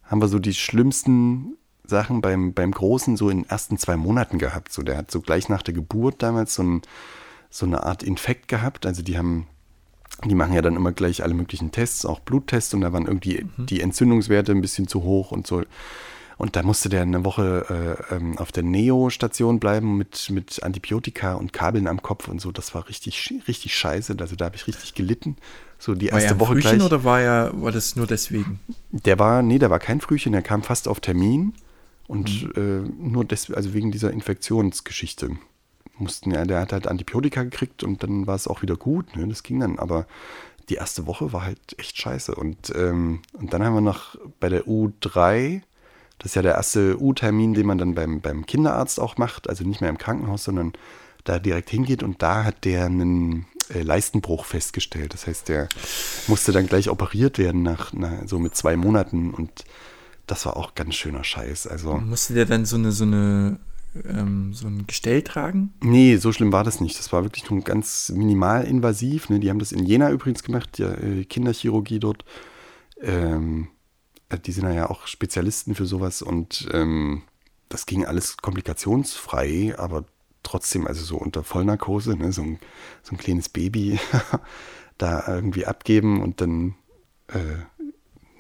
haben 0.03 0.21
wir 0.21 0.29
so 0.29 0.39
die 0.39 0.55
schlimmsten 0.55 1.57
Sachen 1.91 2.23
beim, 2.23 2.55
beim 2.55 2.73
Großen 2.73 3.19
so 3.19 3.29
in 3.29 3.43
den 3.43 3.51
ersten 3.51 3.77
zwei 3.77 3.97
Monaten 3.97 4.39
gehabt. 4.39 4.73
So, 4.73 4.83
der 4.83 4.97
hat 4.97 5.11
so 5.11 5.21
gleich 5.21 5.51
nach 5.51 5.63
der 5.63 5.75
Geburt 5.75 6.23
damals 6.23 6.55
so, 6.55 6.63
ein, 6.63 6.83
so 7.51 7.67
eine 7.67 7.83
Art 7.83 8.03
Infekt 8.03 8.49
gehabt. 8.49 8.87
Also 8.87 9.03
die 9.03 9.19
haben, 9.19 9.47
die 10.25 10.35
machen 10.35 10.55
ja 10.55 10.63
dann 10.63 10.77
immer 10.77 10.93
gleich 10.93 11.23
alle 11.23 11.35
möglichen 11.35 11.73
Tests, 11.73 12.07
auch 12.07 12.21
Bluttests 12.21 12.73
und 12.73 12.81
da 12.81 12.95
waren 12.95 13.07
irgendwie 13.07 13.47
die 13.59 13.83
Entzündungswerte 13.83 14.53
ein 14.53 14.63
bisschen 14.63 14.89
zu 14.89 15.03
hoch 15.03 15.33
und 15.33 15.47
so. 15.47 15.63
Und 16.41 16.57
da 16.57 16.63
musste 16.63 16.89
der 16.89 17.03
eine 17.03 17.23
Woche 17.27 17.99
äh, 18.11 18.15
ähm, 18.15 18.39
auf 18.39 18.51
der 18.51 18.63
Neo-Station 18.63 19.61
bleiben 19.61 19.99
mit, 19.99 20.31
mit 20.31 20.63
Antibiotika 20.63 21.35
und 21.35 21.53
Kabeln 21.53 21.87
am 21.87 22.01
Kopf 22.01 22.29
und 22.29 22.41
so. 22.41 22.51
Das 22.51 22.75
war 22.75 22.89
richtig, 22.89 23.35
richtig 23.47 23.75
scheiße. 23.75 24.17
Also 24.19 24.37
da 24.37 24.47
habe 24.47 24.57
ich 24.57 24.67
richtig 24.67 24.95
gelitten. 24.95 25.37
So 25.79 25.95
die 25.95 26.11
War 26.11 26.19
er 26.19 26.23
erste 26.23 26.41
Woche 26.41 26.55
Frühchen 26.55 26.79
gleich. 26.79 26.87
oder 26.87 27.05
war, 27.05 27.21
er, 27.21 27.53
war 27.61 27.73
das 27.73 27.95
nur 27.95 28.07
deswegen? 28.07 28.59
Der 28.91 29.19
war, 29.19 29.43
nee, 29.43 29.59
der 29.59 29.69
war 29.69 29.79
kein 29.81 30.01
Frühchen, 30.01 30.33
der 30.33 30.41
kam 30.41 30.63
fast 30.63 30.89
auf 30.89 31.01
Termin 31.01 31.53
und 32.11 32.57
Mhm. 32.57 32.87
äh, 32.87 33.09
nur 33.09 33.25
des, 33.25 33.53
also 33.53 33.73
wegen 33.73 33.93
dieser 33.93 34.11
Infektionsgeschichte. 34.11 35.31
Mussten 35.97 36.33
ja, 36.33 36.45
der 36.45 36.61
hat 36.61 36.73
halt 36.73 36.89
Antibiotika 36.89 37.45
gekriegt 37.45 37.85
und 37.85 38.03
dann 38.03 38.27
war 38.27 38.35
es 38.35 38.49
auch 38.49 38.63
wieder 38.63 38.77
gut, 38.77 39.15
ne? 39.17 39.29
Das 39.29 39.43
ging 39.45 39.61
dann, 39.61 39.79
aber 39.79 40.07
die 40.69 40.75
erste 40.75 41.07
Woche 41.07 41.33
war 41.33 41.45
halt 41.45 41.79
echt 41.79 41.97
scheiße. 41.99 42.35
Und, 42.35 42.73
ähm, 42.75 43.21
und 43.35 43.53
dann 43.53 43.63
haben 43.63 43.75
wir 43.75 43.81
noch 43.81 44.17
bei 44.41 44.49
der 44.49 44.65
U3, 44.67 45.63
das 46.19 46.33
ist 46.33 46.35
ja 46.35 46.43
der 46.43 46.55
erste 46.55 47.01
U-Termin, 47.01 47.55
den 47.55 47.67
man 47.67 47.79
dann 47.79 47.95
beim, 47.95 48.21
beim 48.21 48.45
Kinderarzt 48.45 48.99
auch 48.99 49.17
macht, 49.17 49.49
also 49.49 49.65
nicht 49.65 49.81
mehr 49.81 49.91
im 49.91 49.99
Krankenhaus, 49.99 50.45
sondern 50.45 50.73
da 51.25 51.39
direkt 51.39 51.71
hingeht 51.71 52.03
und 52.03 52.23
da 52.23 52.45
hat 52.45 52.65
der 52.65 52.87
einen 52.87 53.47
äh, 53.73 53.83
Leistenbruch 53.83 54.47
festgestellt. 54.47 55.15
Das 55.15 55.27
heißt, 55.29 55.49
der 55.49 55.69
musste 56.27 56.51
dann 56.51 56.67
gleich 56.67 56.89
operiert 56.91 57.39
werden 57.39 57.63
nach, 57.63 57.93
nach 57.93 58.27
so 58.27 58.39
mit 58.41 58.57
zwei 58.57 58.77
Monaten 58.77 59.33
und 59.33 59.65
das 60.31 60.47
war 60.47 60.57
auch 60.57 60.75
ganz 60.75 60.95
schöner 60.95 61.25
Scheiß. 61.25 61.67
Also 61.67 61.97
Musste 61.99 62.35
der 62.35 62.47
dann 62.47 62.65
so 62.65 62.77
eine, 62.77 62.93
so 62.93 63.05
eine, 63.05 63.59
ähm, 64.05 64.53
so 64.55 64.67
ein 64.67 64.87
Gestell 64.87 65.23
tragen? 65.23 65.75
nee, 65.83 66.17
so 66.17 66.33
schlimm 66.33 66.53
war 66.53 66.65
das 66.65 66.81
nicht. 66.81 66.99
Das 66.99 67.13
war 67.13 67.25
wirklich 67.25 67.51
nur 67.51 67.61
ganz 67.63 68.11
minimal 68.15 68.65
invasiv. 68.65 69.29
Ne? 69.29 69.41
Die 69.41 69.51
haben 69.51 69.59
das 69.59 69.73
in 69.73 69.85
Jena 69.85 70.11
übrigens 70.11 70.43
gemacht, 70.43 70.79
die 70.79 70.83
äh, 70.83 71.25
Kinderchirurgie 71.25 71.99
dort. 71.99 72.25
Ähm, 73.01 73.69
äh, 74.29 74.39
die 74.39 74.53
sind 74.53 74.73
ja 74.73 74.89
auch 74.89 75.07
Spezialisten 75.07 75.75
für 75.75 75.87
sowas 75.87 76.23
und 76.23 76.69
ähm, 76.73 77.23
das 77.69 77.87
ging 77.87 78.05
alles 78.05 78.37
komplikationsfrei, 78.37 79.75
aber 79.79 80.05
trotzdem, 80.43 80.87
also 80.87 81.05
so 81.05 81.17
unter 81.17 81.45
Vollnarkose, 81.45 82.17
ne? 82.17 82.33
so, 82.33 82.43
ein, 82.43 82.59
so 83.03 83.15
ein 83.15 83.19
kleines 83.19 83.49
Baby 83.49 83.99
da 84.99 85.27
irgendwie 85.27 85.67
abgeben 85.67 86.23
und 86.23 86.41
dann, 86.41 86.75
äh, 87.29 87.80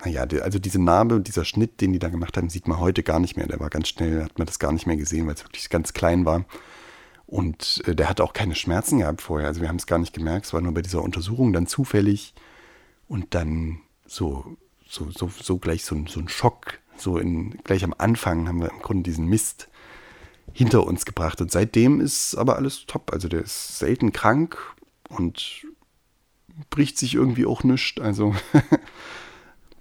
naja, 0.04 0.22
also 0.42 0.58
diese 0.58 0.80
Narbe, 0.80 1.20
dieser 1.20 1.44
Schnitt, 1.44 1.80
den 1.80 1.92
die 1.92 1.98
da 1.98 2.08
gemacht 2.08 2.36
haben, 2.36 2.48
sieht 2.48 2.66
man 2.68 2.78
heute 2.78 3.02
gar 3.02 3.20
nicht 3.20 3.36
mehr. 3.36 3.46
Der 3.46 3.60
war 3.60 3.70
ganz 3.70 3.88
schnell, 3.88 4.24
hat 4.24 4.38
man 4.38 4.46
das 4.46 4.58
gar 4.58 4.72
nicht 4.72 4.86
mehr 4.86 4.96
gesehen, 4.96 5.26
weil 5.26 5.34
es 5.34 5.44
wirklich 5.44 5.68
ganz 5.68 5.92
klein 5.92 6.24
war. 6.24 6.44
Und 7.26 7.82
äh, 7.86 7.94
der 7.94 8.08
hatte 8.08 8.24
auch 8.24 8.32
keine 8.32 8.54
Schmerzen 8.54 8.98
gehabt 8.98 9.22
vorher. 9.22 9.46
Also 9.48 9.60
wir 9.60 9.68
haben 9.68 9.76
es 9.76 9.86
gar 9.86 9.98
nicht 9.98 10.12
gemerkt. 10.14 10.46
Es 10.46 10.52
war 10.52 10.60
nur 10.60 10.72
bei 10.74 10.82
dieser 10.82 11.02
Untersuchung 11.02 11.52
dann 11.52 11.66
zufällig. 11.66 12.34
Und 13.08 13.34
dann 13.34 13.80
so, 14.06 14.56
so, 14.88 15.10
so, 15.10 15.28
so 15.40 15.58
gleich 15.58 15.84
so, 15.84 15.94
ein- 15.94 16.06
so 16.06 16.18
ein 16.20 16.28
Schock. 16.28 16.78
So 16.96 17.18
in, 17.18 17.58
gleich 17.64 17.84
am 17.84 17.94
Anfang 17.96 18.48
haben 18.48 18.60
wir 18.60 18.70
im 18.70 18.80
Grunde 18.80 19.04
diesen 19.04 19.26
Mist 19.26 19.68
hinter 20.52 20.84
uns 20.86 21.04
gebracht. 21.04 21.40
Und 21.40 21.50
seitdem 21.52 22.00
ist 22.00 22.34
aber 22.36 22.56
alles 22.56 22.86
top. 22.86 23.12
Also 23.12 23.28
der 23.28 23.42
ist 23.42 23.78
selten 23.78 24.12
krank 24.12 24.58
und 25.08 25.66
bricht 26.70 26.98
sich 26.98 27.14
irgendwie 27.14 27.46
auch 27.46 27.62
nichts. 27.64 28.00
Also 28.00 28.34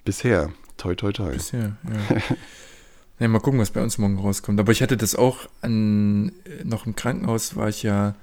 bisher. 0.10 0.50
Toi, 0.78 0.96
toi, 0.96 1.12
toi. 1.12 1.32
Bisher, 1.34 1.78
ja. 2.10 2.18
ja. 3.20 3.28
Mal 3.28 3.40
gucken, 3.40 3.60
was 3.60 3.70
bei 3.72 3.82
uns 3.84 3.98
morgen 3.98 4.18
rauskommt. 4.18 4.60
Aber 4.60 4.72
ich 4.72 4.82
hatte 4.82 4.98
das 4.98 5.16
auch 5.16 5.48
an, 5.62 6.32
äh, 6.46 6.64
noch 6.64 6.86
im 6.88 6.96
Krankenhaus 6.96 7.56
war 7.56 7.70
ich 7.70 7.84
ja 7.84 8.16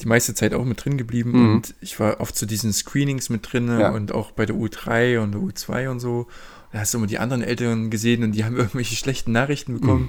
die 0.00 0.06
meiste 0.08 0.34
Zeit 0.34 0.54
auch 0.54 0.64
mit 0.64 0.84
drin 0.84 0.98
geblieben 0.98 1.30
Mhm. 1.32 1.52
und 1.54 1.74
ich 1.80 2.00
war 2.00 2.20
oft 2.20 2.34
zu 2.36 2.46
diesen 2.46 2.72
Screenings 2.72 3.30
mit 3.30 3.52
drin 3.52 3.68
Ja. 3.68 3.90
und 3.90 4.10
auch 4.12 4.32
bei 4.32 4.44
der 4.44 4.56
U3 4.56 5.20
und 5.20 5.32
der 5.32 5.40
U2 5.40 5.88
und 5.88 6.00
so. 6.00 6.26
Da 6.72 6.80
hast 6.80 6.92
du 6.92 6.98
immer 6.98 7.06
die 7.06 7.18
anderen 7.20 7.42
Eltern 7.42 7.90
gesehen 7.90 8.24
und 8.24 8.32
die 8.32 8.44
haben 8.44 8.56
irgendwelche 8.62 8.96
schlechten 8.96 9.30
Nachrichten 9.30 9.74
bekommen 9.78 10.04
Mhm. 10.04 10.08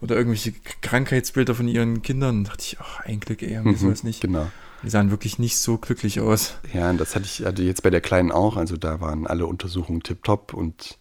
oder 0.00 0.16
irgendwelche 0.16 0.52
Krankheitsbilder 0.80 1.54
von 1.54 1.68
ihren 1.68 2.02
Kindern. 2.02 2.38
Und 2.38 2.48
dachte 2.48 2.62
ich, 2.66 2.78
ach, 2.80 3.00
ein 3.00 3.20
Glück, 3.20 3.42
ey, 3.42 3.54
haben 3.54 3.66
wir 3.70 3.76
sowas 3.76 4.02
nicht. 4.02 4.22
Genau. 4.22 4.50
Die 4.82 4.90
sahen 4.90 5.10
wirklich 5.10 5.38
nicht 5.38 5.58
so 5.58 5.78
glücklich 5.78 6.20
aus. 6.20 6.54
Ja, 6.72 6.90
und 6.90 6.98
das 6.98 7.14
hatte 7.14 7.26
ich 7.26 7.44
hatte 7.44 7.62
jetzt 7.62 7.82
bei 7.82 7.90
der 7.90 8.00
Kleinen 8.00 8.32
auch. 8.32 8.56
Also 8.56 8.76
da 8.76 9.00
waren 9.00 9.26
alle 9.26 9.46
Untersuchungen 9.46 10.02
tipptopp 10.02 10.54
und 10.54 10.98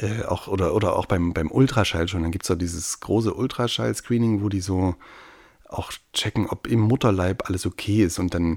äh, 0.00 0.24
auch 0.24 0.48
oder, 0.48 0.74
oder 0.74 0.96
auch 0.96 1.06
beim, 1.06 1.32
beim 1.32 1.50
Ultraschall 1.50 2.08
schon. 2.08 2.22
Dann 2.22 2.32
gibt 2.32 2.44
es 2.44 2.48
ja 2.48 2.56
dieses 2.56 3.00
große 3.00 3.34
Ultraschall-Screening, 3.34 4.42
wo 4.42 4.48
die 4.48 4.60
so 4.60 4.96
auch 5.68 5.92
checken, 6.12 6.48
ob 6.48 6.66
im 6.66 6.80
Mutterleib 6.80 7.48
alles 7.48 7.66
okay 7.66 8.02
ist. 8.02 8.18
Und 8.18 8.34
dann 8.34 8.56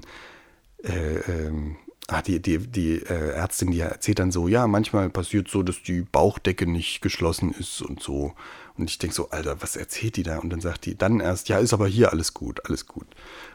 äh, 0.82 1.18
ähm, 1.18 1.76
ah, 2.08 2.22
die, 2.22 2.40
die, 2.40 2.58
die 2.58 2.96
äh, 2.96 3.30
Ärztin, 3.32 3.70
die 3.70 3.80
erzählt 3.80 4.18
dann 4.18 4.32
so, 4.32 4.48
ja, 4.48 4.66
manchmal 4.66 5.08
passiert 5.10 5.48
so, 5.48 5.62
dass 5.62 5.82
die 5.82 6.02
Bauchdecke 6.02 6.66
nicht 6.66 7.00
geschlossen 7.02 7.52
ist 7.52 7.82
und 7.82 8.02
so. 8.02 8.34
Und 8.78 8.88
ich 8.88 8.98
denke 8.98 9.14
so, 9.14 9.28
Alter, 9.30 9.60
was 9.60 9.76
erzählt 9.76 10.16
die 10.16 10.22
da? 10.22 10.38
Und 10.38 10.50
dann 10.50 10.60
sagt 10.60 10.86
die 10.86 10.96
dann 10.96 11.20
erst, 11.20 11.48
ja, 11.48 11.58
ist 11.58 11.74
aber 11.74 11.86
hier 11.86 12.10
alles 12.12 12.32
gut, 12.32 12.64
alles 12.64 12.86
gut. 12.86 13.06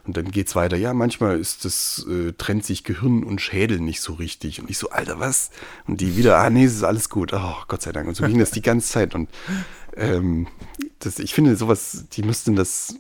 Und 0.06 0.16
dann 0.16 0.30
geht's 0.30 0.56
weiter, 0.56 0.78
ja, 0.78 0.94
manchmal 0.94 1.40
ist 1.40 1.66
das, 1.66 2.06
äh, 2.08 2.34
trennt 2.34 2.66
sich 2.66 2.84
Gehirn 2.84 3.24
und 3.24 3.42
Schädel 3.42 3.80
nicht 3.80 4.02
so 4.02 4.14
richtig. 4.14 4.62
Und 4.62 4.70
ich 4.70 4.78
so, 4.78 4.90
Alter, 4.90 5.20
was? 5.20 5.50
Und 5.88 6.02
die 6.02 6.18
wieder, 6.18 6.38
ah, 6.38 6.50
nee, 6.50 6.66
es 6.66 6.76
ist 6.76 6.84
alles 6.84 7.10
gut. 7.10 7.34
Oh, 7.34 7.56
Gott 7.68 7.82
sei 7.82 7.92
Dank. 7.92 8.08
Und 8.08 8.16
so 8.16 8.26
ging 8.26 8.38
das 8.38 8.52
die 8.52 8.62
ganze 8.62 8.90
Zeit. 8.90 9.16
Und 9.16 9.30
ähm, 9.96 10.48
das, 11.00 11.18
ich 11.20 11.34
finde, 11.34 11.56
sowas, 11.56 12.06
die 12.14 12.22
müssten 12.22 12.56
das 12.56 12.96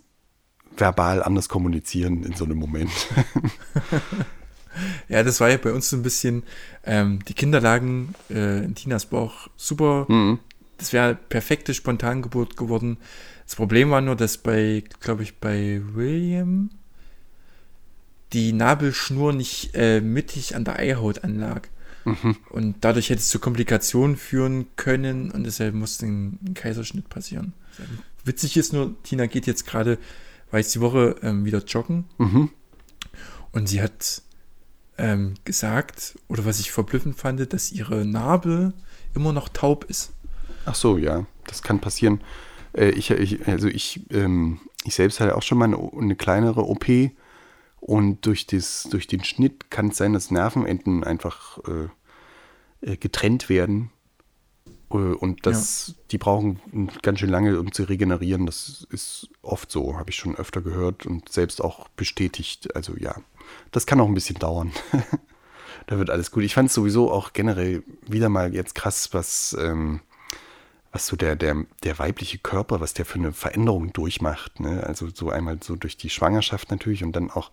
verbal 0.75 1.21
anders 1.23 1.49
kommunizieren 1.49 2.23
in 2.23 2.33
so 2.33 2.45
einem 2.45 2.57
Moment. 2.57 2.91
Ja, 5.09 5.23
das 5.23 5.39
war 5.39 5.49
ja 5.49 5.57
bei 5.57 5.71
uns 5.71 5.89
so 5.89 5.95
ein 5.95 6.03
bisschen, 6.03 6.43
ähm, 6.85 7.19
die 7.27 7.33
Kinder 7.33 7.61
lagen 7.61 8.13
äh, 8.29 8.63
in 8.63 8.75
Tinas 8.75 9.05
Bauch 9.05 9.49
super. 9.55 10.05
Mhm. 10.09 10.39
Das 10.77 10.93
wäre 10.93 11.15
perfekte 11.15 11.73
Spontangeburt 11.73 12.57
geworden. 12.57 12.97
Das 13.45 13.55
Problem 13.55 13.89
war 13.89 14.01
nur, 14.01 14.15
dass 14.15 14.37
bei, 14.37 14.83
glaube 14.99 15.23
ich, 15.23 15.37
bei 15.37 15.81
William 15.93 16.69
die 18.33 18.51
Nabelschnur 18.53 19.33
nicht 19.33 19.71
äh, 19.73 20.01
mittig 20.01 20.55
an 20.55 20.65
der 20.65 20.77
Eihaut 20.79 21.23
anlag. 21.23 21.69
Mhm. 22.05 22.37
Und 22.49 22.75
dadurch 22.81 23.09
hätte 23.09 23.19
es 23.19 23.29
zu 23.29 23.39
Komplikationen 23.39 24.17
führen 24.17 24.67
können 24.75 25.31
und 25.31 25.45
deshalb 25.45 25.73
musste 25.75 26.05
ein, 26.05 26.39
ein 26.45 26.53
Kaiserschnitt 26.53 27.09
passieren. 27.09 27.53
Witzig 28.23 28.57
ist 28.57 28.73
nur, 28.73 29.01
Tina 29.03 29.25
geht 29.25 29.47
jetzt 29.47 29.65
gerade, 29.65 29.97
jetzt 30.51 30.75
die 30.75 30.81
Woche 30.81 31.15
ähm, 31.21 31.45
wieder 31.45 31.63
joggen. 31.63 32.05
Mhm. 32.17 32.49
Und 33.51 33.67
sie 33.67 33.81
hat 33.81 34.21
ähm, 34.97 35.35
gesagt, 35.43 36.17
oder 36.27 36.45
was 36.45 36.59
ich 36.59 36.71
verblüffend 36.71 37.15
fand, 37.15 37.53
dass 37.53 37.71
ihre 37.71 38.05
Narbe 38.05 38.73
immer 39.13 39.33
noch 39.33 39.49
taub 39.49 39.85
ist. 39.85 40.11
Ach 40.65 40.75
so, 40.75 40.97
ja, 40.97 41.25
das 41.45 41.61
kann 41.61 41.79
passieren. 41.79 42.21
Äh, 42.73 42.89
ich, 42.89 43.11
ich, 43.11 43.47
also 43.47 43.67
ich, 43.67 44.01
ähm, 44.11 44.59
ich 44.83 44.95
selbst 44.95 45.19
hatte 45.19 45.35
auch 45.35 45.43
schon 45.43 45.57
mal 45.57 45.65
eine, 45.65 45.77
eine, 45.77 46.15
kleinere 46.15 46.67
OP 46.67 46.85
und 47.79 48.25
durch, 48.25 48.47
das, 48.47 48.87
durch 48.89 49.07
den 49.07 49.23
Schnitt 49.23 49.69
kann 49.69 49.89
es 49.89 49.97
sein, 49.97 50.13
dass 50.13 50.31
Nervenenden 50.31 51.03
einfach 51.03 51.59
äh, 51.67 52.91
äh 52.91 52.97
getrennt 52.97 53.49
werden. 53.49 53.91
Äh, 54.91 54.95
und 54.95 55.45
das, 55.45 55.87
ja. 55.89 55.93
die 56.11 56.17
brauchen 56.17 56.59
ganz 57.01 57.19
schön 57.19 57.29
lange, 57.29 57.59
um 57.59 57.71
zu 57.71 57.83
regenerieren. 57.83 58.45
Das 58.45 58.87
ist 58.89 59.29
oft 59.41 59.71
so, 59.71 59.97
habe 59.97 60.09
ich 60.09 60.15
schon 60.15 60.35
öfter 60.35 60.61
gehört 60.61 61.05
und 61.05 61.29
selbst 61.29 61.63
auch 61.63 61.87
bestätigt. 61.89 62.75
Also 62.75 62.95
ja, 62.97 63.15
das 63.71 63.85
kann 63.85 63.99
auch 63.99 64.07
ein 64.07 64.13
bisschen 64.13 64.39
dauern. 64.39 64.71
da 65.87 65.97
wird 65.97 66.09
alles 66.09 66.31
gut. 66.31 66.43
Ich 66.43 66.53
fand 66.53 66.69
es 66.69 66.75
sowieso 66.75 67.11
auch 67.11 67.33
generell 67.33 67.83
wieder 68.07 68.29
mal 68.29 68.53
jetzt 68.53 68.75
krass, 68.75 69.09
was, 69.13 69.55
ähm, 69.59 70.01
was 70.91 71.07
so 71.07 71.15
der, 71.15 71.35
der, 71.35 71.65
der 71.83 71.99
weibliche 71.99 72.37
Körper, 72.37 72.79
was 72.81 72.93
der 72.93 73.05
für 73.05 73.19
eine 73.19 73.31
Veränderung 73.31 73.93
durchmacht. 73.93 74.59
Ne? 74.59 74.83
Also 74.85 75.07
so 75.13 75.29
einmal 75.29 75.59
so 75.61 75.75
durch 75.75 75.97
die 75.97 76.09
Schwangerschaft 76.09 76.71
natürlich 76.71 77.03
und 77.03 77.15
dann 77.15 77.31
auch, 77.31 77.51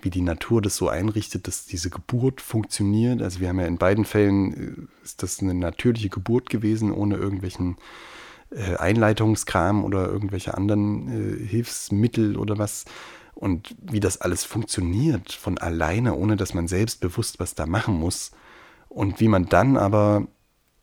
wie 0.00 0.10
die 0.10 0.22
Natur 0.22 0.60
das 0.60 0.76
so 0.76 0.88
einrichtet, 0.88 1.46
dass 1.46 1.66
diese 1.66 1.88
Geburt 1.88 2.40
funktioniert. 2.40 3.22
Also 3.22 3.40
wir 3.40 3.48
haben 3.48 3.60
ja 3.60 3.66
in 3.66 3.78
beiden 3.78 4.04
Fällen, 4.04 4.88
äh, 5.02 5.04
ist 5.04 5.22
das 5.22 5.40
eine 5.40 5.54
natürliche 5.54 6.08
Geburt 6.08 6.50
gewesen, 6.50 6.92
ohne 6.92 7.16
irgendwelchen 7.16 7.76
äh, 8.50 8.76
Einleitungskram 8.76 9.84
oder 9.84 10.06
irgendwelche 10.06 10.54
anderen 10.54 11.08
äh, 11.42 11.46
Hilfsmittel 11.46 12.36
oder 12.36 12.58
was 12.58 12.84
und 13.34 13.74
wie 13.82 14.00
das 14.00 14.20
alles 14.20 14.44
funktioniert 14.44 15.32
von 15.32 15.58
alleine, 15.58 16.14
ohne 16.14 16.36
dass 16.36 16.54
man 16.54 16.68
selbst 16.68 17.00
bewusst 17.00 17.40
was 17.40 17.54
da 17.54 17.66
machen 17.66 17.94
muss. 17.94 18.30
Und 18.88 19.20
wie 19.20 19.28
man 19.28 19.46
dann 19.46 19.76
aber 19.76 20.26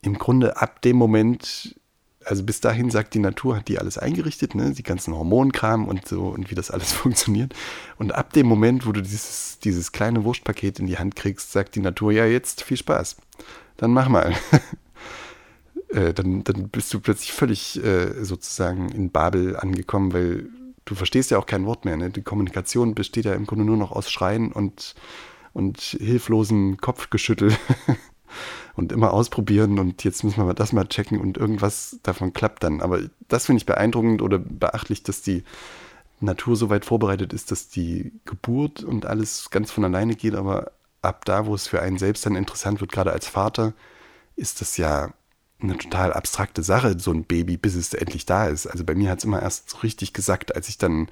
im 0.02 0.18
Grunde 0.18 0.60
ab 0.60 0.82
dem 0.82 0.96
Moment, 0.96 1.78
also 2.24 2.42
bis 2.44 2.60
dahin 2.60 2.90
sagt 2.90 3.14
die 3.14 3.20
Natur, 3.20 3.56
hat 3.56 3.68
die 3.68 3.78
alles 3.78 3.96
eingerichtet, 3.96 4.54
ne? 4.54 4.72
die 4.72 4.82
ganzen 4.82 5.14
Hormonkram 5.14 5.88
und 5.88 6.06
so 6.06 6.26
und 6.28 6.50
wie 6.50 6.54
das 6.54 6.70
alles 6.70 6.92
funktioniert. 6.92 7.54
Und 7.96 8.14
ab 8.14 8.32
dem 8.32 8.46
Moment, 8.46 8.86
wo 8.86 8.92
du 8.92 9.00
dieses, 9.00 9.58
dieses 9.60 9.92
kleine 9.92 10.24
Wurstpaket 10.24 10.78
in 10.78 10.86
die 10.86 10.98
Hand 10.98 11.16
kriegst, 11.16 11.52
sagt 11.52 11.74
die 11.74 11.80
Natur, 11.80 12.12
ja, 12.12 12.26
jetzt 12.26 12.62
viel 12.62 12.76
Spaß. 12.76 13.16
Dann 13.78 13.92
mach 13.92 14.08
mal. 14.08 14.34
äh, 15.88 16.12
dann, 16.12 16.44
dann 16.44 16.68
bist 16.68 16.92
du 16.92 17.00
plötzlich 17.00 17.32
völlig 17.32 17.82
äh, 17.82 18.22
sozusagen 18.24 18.90
in 18.90 19.10
Babel 19.10 19.56
angekommen, 19.56 20.12
weil 20.12 20.48
du 20.84 20.94
verstehst 20.94 21.30
ja 21.30 21.38
auch 21.38 21.46
kein 21.46 21.66
Wort 21.66 21.84
mehr. 21.84 21.96
Ne? 21.96 22.10
Die 22.10 22.22
Kommunikation 22.22 22.94
besteht 22.94 23.24
ja 23.24 23.34
im 23.34 23.46
Grunde 23.46 23.64
nur 23.64 23.76
noch 23.76 23.92
aus 23.92 24.10
Schreien 24.10 24.52
und, 24.52 24.94
und 25.52 25.80
hilflosen 25.80 26.78
Kopfgeschüttel 26.78 27.56
und 28.76 28.92
immer 28.92 29.12
ausprobieren 29.12 29.78
und 29.78 30.04
jetzt 30.04 30.24
müssen 30.24 30.46
wir 30.46 30.54
das 30.54 30.72
mal 30.72 30.86
checken 30.86 31.20
und 31.20 31.38
irgendwas 31.38 31.98
davon 32.02 32.32
klappt 32.32 32.62
dann. 32.62 32.80
Aber 32.80 33.00
das 33.28 33.46
finde 33.46 33.58
ich 33.58 33.66
beeindruckend 33.66 34.22
oder 34.22 34.38
beachtlich, 34.38 35.02
dass 35.02 35.22
die 35.22 35.44
Natur 36.20 36.56
so 36.56 36.70
weit 36.70 36.84
vorbereitet 36.84 37.32
ist, 37.32 37.50
dass 37.50 37.68
die 37.68 38.12
Geburt 38.24 38.82
und 38.82 39.06
alles 39.06 39.50
ganz 39.50 39.70
von 39.70 39.84
alleine 39.84 40.14
geht, 40.14 40.34
aber 40.34 40.72
ab 41.02 41.24
da, 41.24 41.46
wo 41.46 41.54
es 41.54 41.66
für 41.66 41.82
einen 41.82 41.98
selbst 41.98 42.24
dann 42.24 42.36
interessant 42.36 42.80
wird, 42.80 42.92
gerade 42.92 43.12
als 43.12 43.26
Vater, 43.26 43.74
ist 44.36 44.60
das 44.60 44.76
ja 44.76 45.12
eine 45.62 45.78
total 45.78 46.12
abstrakte 46.12 46.62
Sache, 46.62 46.98
so 46.98 47.12
ein 47.12 47.24
Baby, 47.24 47.56
bis 47.56 47.74
es 47.74 47.94
endlich 47.94 48.26
da 48.26 48.48
ist. 48.48 48.66
Also 48.66 48.84
bei 48.84 48.94
mir 48.94 49.10
hat 49.10 49.18
es 49.18 49.24
immer 49.24 49.42
erst 49.42 49.70
so 49.70 49.78
richtig 49.78 50.12
gesagt, 50.12 50.54
als 50.54 50.68
ich 50.68 50.78
dann, 50.78 51.08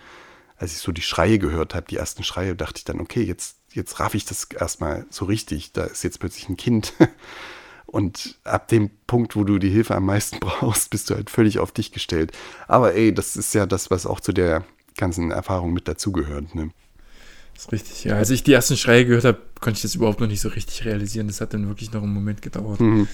als 0.57 0.73
ich 0.73 0.79
so 0.79 0.93
die 0.93 1.03
Schreie 1.03 1.39
gehört 1.39 1.75
habe, 1.75 1.87
die 1.89 1.97
ersten 1.97 2.23
Schreie, 2.23 2.55
dachte 2.55 2.79
ich 2.79 2.85
dann, 2.85 3.01
okay, 3.01 3.23
jetzt, 3.23 3.57
jetzt 3.73 4.01
raff 4.01 4.15
ich 4.15 4.25
das 4.25 4.45
erstmal 4.45 5.07
so 5.11 5.25
richtig. 5.25 5.73
Da 5.73 5.85
ist 5.85 6.05
jetzt 6.05 6.21
plötzlich 6.21 6.49
ein 6.49 6.57
Kind. 6.57 6.95
Und 7.87 8.39
ab 8.45 8.69
dem 8.69 8.91
Punkt, 9.09 9.35
wo 9.35 9.43
du 9.43 9.59
die 9.59 9.71
Hilfe 9.71 9.97
am 9.97 10.07
meisten 10.07 10.39
brauchst, 10.41 10.91
bist 10.91 11.11
du 11.11 11.15
halt 11.15 11.31
völlig 11.31 11.59
auf 11.59 11.73
dich 11.73 11.91
gestellt. 11.91 12.33
Aber 12.69 12.95
ey, 12.95 13.13
das 13.13 13.37
ist 13.37 13.55
ja 13.55 13.67
das, 13.67 13.91
was 13.91 14.07
auch 14.07 14.21
zu 14.21 14.33
der 14.33 14.65
ganzen 14.97 15.31
Erfahrung 15.33 15.73
mit 15.73 15.89
dazugehört. 15.89 16.55
Ne? 16.55 16.71
Das 17.55 17.65
ist 17.65 17.73
richtig, 17.73 18.05
ja. 18.05 18.17
Als 18.17 18.31
ich 18.31 18.45
die 18.45 18.53
ersten 18.53 18.77
Schreie 18.77 19.05
gehört 19.05 19.25
habe, 19.25 19.39
konnte 19.61 19.79
ich 19.79 19.83
das 19.83 19.95
überhaupt 19.95 20.21
noch 20.21 20.29
nicht 20.29 20.41
so 20.41 20.49
richtig 20.49 20.85
realisieren. 20.85 21.27
Das 21.27 21.41
hat 21.41 21.53
dann 21.53 21.67
wirklich 21.69 21.93
noch 21.93 22.03
einen 22.03 22.15
Moment 22.15 22.43
gedauert. 22.43 22.81
Mhm. 22.81 23.09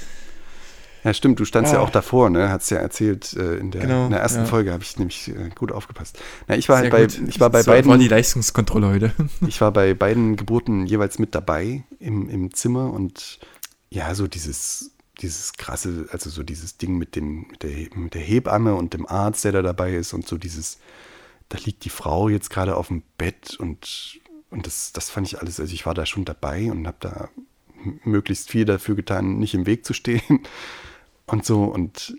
Ja, 1.07 1.15
stimmt, 1.15 1.39
du 1.39 1.45
standst 1.45 1.73
ah. 1.73 1.77
ja 1.77 1.83
auch 1.83 1.91
davor, 1.91 2.31
ne? 2.31 2.49
Hat's 2.49 2.69
ja 2.69 2.79
erzählt, 2.79 3.33
äh, 3.35 3.59
in, 3.59 3.71
der, 3.71 3.83
genau, 3.83 4.07
in 4.07 4.11
der 4.11 4.19
ersten 4.19 4.41
ja. 4.41 4.47
Folge 4.47 4.73
habe 4.73 4.83
ich 4.83 4.99
nämlich 4.99 5.29
äh, 5.29 5.51
gut 5.55 5.71
aufgepasst. 5.71 6.19
Na, 6.49 6.57
ich 6.57 6.69
war 6.69 6.79
Sehr 6.79 6.91
halt 6.91 7.13
bei, 7.13 7.17
gut. 7.17 7.29
ich 7.29 7.39
war 7.39 7.49
bei 7.49 7.59
das 7.59 7.67
beiden. 7.67 7.89
War 7.89 7.97
die 7.97 8.09
Leistungskontrolle 8.09 8.89
heute. 8.89 9.13
ich 9.47 9.61
war 9.61 9.71
bei 9.71 9.95
beiden 9.95 10.35
Geburten 10.35 10.85
jeweils 10.85 11.21
mit 11.21 11.33
dabei 11.37 11.85
im, 12.01 12.29
im 12.29 12.53
Zimmer 12.53 12.93
und 12.93 13.39
ja, 13.89 14.17
so 14.17 14.27
dieses, 14.27 14.97
dieses 15.21 15.53
krasse, 15.53 16.09
also 16.11 16.29
so 16.29 16.43
dieses 16.43 16.77
Ding 16.77 16.99
mit, 16.99 17.15
den, 17.15 17.47
mit, 17.53 17.63
der, 17.63 17.71
mit 17.95 18.15
der 18.15 18.23
Hebamme 18.23 18.75
und 18.75 18.93
dem 18.93 19.07
Arzt, 19.07 19.45
der 19.45 19.53
da 19.53 19.63
dabei 19.63 19.95
ist 19.95 20.13
und 20.13 20.27
so 20.27 20.37
dieses, 20.37 20.79
da 21.51 21.59
liegt 21.65 21.85
die 21.85 21.91
Frau 21.91 22.29
jetzt 22.29 22.51
gerade 22.51 22.75
auf 22.75 22.89
dem 22.89 23.05
Bett 23.17 23.55
und, 23.61 24.19
und 24.51 24.67
das, 24.67 24.93
das 24.93 25.09
fand 25.09 25.29
ich 25.29 25.41
alles, 25.41 25.61
also 25.61 25.73
ich 25.73 25.87
war 25.87 25.95
da 25.95 26.05
schon 26.05 26.25
dabei 26.25 26.69
und 26.69 26.85
habe 26.85 26.97
da 26.99 27.29
möglichst 28.03 28.51
viel 28.51 28.65
dafür 28.65 28.97
getan, 28.97 29.39
nicht 29.39 29.55
im 29.55 29.67
Weg 29.67 29.87
zu 29.87 29.95
stehen 29.95 30.41
und 31.27 31.45
so 31.45 31.65
und 31.65 32.17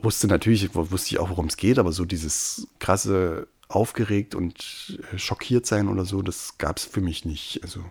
wusste 0.00 0.26
natürlich, 0.26 0.74
wusste 0.74 1.14
ich 1.14 1.18
auch, 1.18 1.30
worum 1.30 1.46
es 1.46 1.56
geht, 1.56 1.78
aber 1.78 1.92
so 1.92 2.04
dieses 2.04 2.68
krasse 2.78 3.48
aufgeregt 3.68 4.34
und 4.34 4.98
äh, 5.12 5.18
schockiert 5.18 5.66
sein 5.66 5.88
oder 5.88 6.04
so, 6.04 6.22
das 6.22 6.56
gab 6.58 6.78
es 6.78 6.84
für 6.84 7.00
mich 7.00 7.24
nicht. 7.24 7.60
Also 7.62 7.84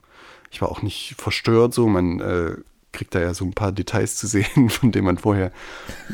ich 0.51 0.61
war 0.61 0.69
auch 0.69 0.81
nicht 0.81 1.15
verstört 1.17 1.73
so, 1.73 1.87
man 1.87 2.19
äh, 2.19 2.55
kriegt 2.93 3.13
da 3.13 3.19
ja 3.19 3.33
so 3.33 3.45
ein 3.45 3.53
paar 3.53 3.71
Details 3.71 4.15
zu 4.15 4.27
sehen, 4.27 4.69
von 4.69 4.91
denen 4.91 5.05
man 5.05 5.17
vorher 5.17 5.51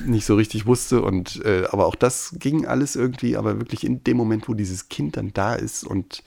nicht 0.05 0.25
so 0.25 0.35
richtig 0.35 0.65
wusste 0.65 1.01
und 1.01 1.43
äh, 1.45 1.65
aber 1.69 1.85
auch 1.85 1.95
das 1.95 2.35
ging 2.39 2.65
alles 2.65 2.95
irgendwie, 2.95 3.37
aber 3.37 3.59
wirklich 3.59 3.85
in 3.85 4.03
dem 4.03 4.17
Moment, 4.17 4.49
wo 4.49 4.53
dieses 4.53 4.89
Kind 4.89 5.17
dann 5.17 5.33
da 5.33 5.55
ist 5.55 5.83
und 5.83 6.23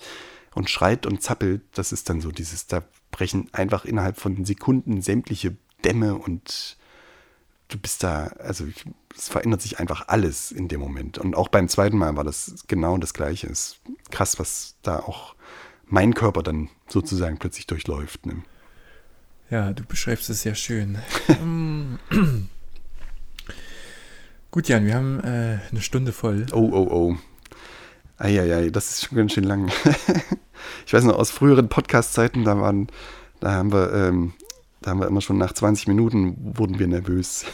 und 0.55 0.71
schreit 0.71 1.05
und 1.05 1.23
zappelt, 1.23 1.61
das 1.75 1.93
ist 1.93 2.09
dann 2.09 2.23
so 2.23 2.31
dieses, 2.31 2.67
da 2.67 2.83
brechen 3.11 3.51
einfach 3.53 3.85
innerhalb 3.85 4.19
von 4.19 4.47
Sekunden 4.47 5.03
sämtliche 5.03 5.55
Dämme 5.85 6.15
und 6.15 6.79
du 7.69 7.79
bist 7.79 8.03
da, 8.03 8.27
also 8.39 8.67
es 9.17 9.29
verändert 9.29 9.63
sich 9.63 9.79
einfach 9.79 10.09
alles 10.09 10.53
in 10.53 10.69
dem 10.69 10.81
Moment. 10.81 11.19
Und 11.19 11.37
auch 11.37 11.49
beim 11.49 11.69
zweiten 11.69 11.99
Mal 11.99 12.17
war 12.17 12.25
das 12.25 12.65
genau 12.69 12.97
das 12.99 13.15
Gleiche. 13.15 13.49
Es 13.49 13.53
ist 13.53 13.81
krass, 14.11 14.39
was 14.39 14.77
da 14.83 15.01
auch 15.01 15.35
mein 15.87 16.15
Körper 16.15 16.43
dann 16.43 16.69
sozusagen 16.89 17.39
plötzlich 17.39 17.67
durchläuft. 17.67 18.27
Ne? 18.27 18.43
Ja, 19.51 19.73
du 19.73 19.85
beschreibst 19.85 20.31
es 20.31 20.43
sehr 20.43 20.55
schön. 20.55 20.99
Gut, 24.57 24.69
Jan, 24.69 24.87
wir 24.87 24.95
haben 24.95 25.21
äh, 25.21 25.59
eine 25.71 25.83
Stunde 25.83 26.13
voll. 26.13 26.47
Oh, 26.53 26.71
oh, 26.73 26.89
oh. 26.91 27.17
Eieiei, 28.17 28.71
das 28.71 28.91
ist 28.91 29.05
schon 29.05 29.19
ganz 29.19 29.33
schön 29.35 29.45
lang. 29.45 29.71
ich 30.87 30.95
weiß 30.95 31.05
noch, 31.05 31.19
aus 31.19 31.31
früheren 31.31 31.69
Podcast-Zeiten, 31.69 32.45
da 32.45 32.59
waren, 32.59 32.87
da 33.41 33.53
haben 33.53 33.73
wir 33.73 33.93
ähm, 33.93 34.33
da 34.87 34.93
haben 34.93 35.01
wir 35.01 35.09
immer 35.09 35.21
schon 35.21 35.37
nach 35.37 35.53
20 35.53 35.89
Minuten 35.89 36.37
wurden 36.57 36.79
wir 36.79 36.87
nervös. 36.87 37.45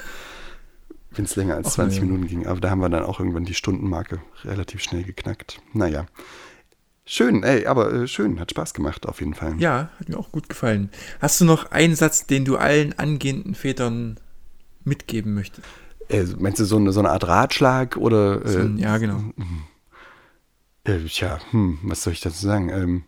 Wenn 1.10 1.26
es 1.26 1.36
länger 1.36 1.56
als 1.56 1.68
Ach, 1.68 1.72
20 1.72 1.98
ja. 1.98 2.04
Minuten 2.06 2.26
ging. 2.26 2.46
Aber 2.46 2.58
da 2.58 2.70
haben 2.70 2.80
wir 2.80 2.88
dann 2.88 3.04
auch 3.04 3.20
irgendwann 3.20 3.44
die 3.44 3.52
Stundenmarke 3.52 4.22
relativ 4.44 4.82
schnell 4.82 5.04
geknackt. 5.04 5.60
Naja. 5.74 6.06
Schön, 7.04 7.42
ey, 7.42 7.66
aber 7.66 7.92
äh, 7.92 8.08
schön, 8.08 8.40
hat 8.40 8.50
Spaß 8.50 8.72
gemacht 8.72 9.04
auf 9.04 9.20
jeden 9.20 9.34
Fall. 9.34 9.56
Ja, 9.58 9.90
hat 10.00 10.08
mir 10.08 10.16
auch 10.16 10.32
gut 10.32 10.48
gefallen. 10.48 10.88
Hast 11.20 11.38
du 11.38 11.44
noch 11.44 11.70
einen 11.70 11.96
Satz, 11.96 12.26
den 12.26 12.46
du 12.46 12.56
allen 12.56 12.98
angehenden 12.98 13.54
Vätern 13.54 14.18
mitgeben 14.84 15.34
möchtest? 15.34 15.66
Äh, 16.08 16.24
meinst 16.38 16.60
du 16.60 16.64
so 16.64 16.76
eine, 16.76 16.92
so 16.92 17.00
eine 17.00 17.10
Art 17.10 17.28
Ratschlag 17.28 17.98
oder? 17.98 18.48
So 18.48 18.60
ein, 18.60 18.78
ja, 18.78 18.96
genau. 18.96 19.20
Äh, 20.84 20.98
tja, 21.00 21.40
hm, 21.50 21.78
was 21.82 22.04
soll 22.04 22.14
ich 22.14 22.20
dazu 22.20 22.46
sagen? 22.46 22.70
Ähm, 22.70 23.04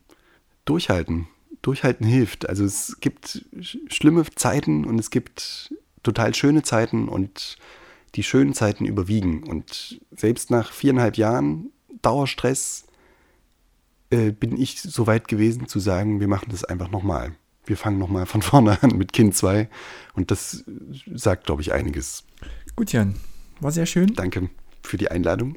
durchhalten. 0.67 1.27
Durchhalten 1.63 2.07
hilft. 2.07 2.49
Also 2.49 2.65
es 2.65 2.97
gibt 3.01 3.45
sch 3.61 3.79
schlimme 3.89 4.25
Zeiten 4.35 4.85
und 4.85 4.99
es 4.99 5.11
gibt 5.11 5.75
total 6.03 6.35
schöne 6.35 6.63
Zeiten 6.63 7.09
und 7.09 7.59
die 8.15 8.23
schönen 8.23 8.55
Zeiten 8.55 8.87
überwiegen. 8.87 9.45
Und 9.45 10.01
selbst 10.11 10.51
nach 10.51 10.73
viereinhalb 10.73 11.17
Jahren 11.17 11.71
Dauerstress 12.03 12.85
äh, 14.11 14.33
bin 14.33 14.61
ich 14.61 14.81
so 14.81 15.07
weit 15.07 15.29
gewesen 15.29 15.69
zu 15.69 15.79
sagen, 15.79 16.21
wir 16.21 16.29
machen 16.29 16.49
das 16.51 16.65
einfach 16.65 16.91
nochmal. 16.91 17.33
Wir 17.65 17.77
fangen 17.77 17.99
nochmal 17.99 18.27
von 18.27 18.43
vorne 18.43 18.83
an 18.83 18.97
mit 18.97 19.13
Kind 19.13 19.37
2. 19.37 19.69
Und 20.15 20.31
das 20.31 20.65
sagt, 21.15 21.47
glaube 21.47 21.63
ich, 21.63 21.73
einiges. 21.73 22.25
Gut, 22.77 22.93
Jan. 22.93 23.15
War 23.61 23.71
sehr 23.71 23.87
schön. 23.87 24.15
Danke 24.15 24.51
für 24.83 24.97
die 24.97 25.11
Einladung. 25.11 25.57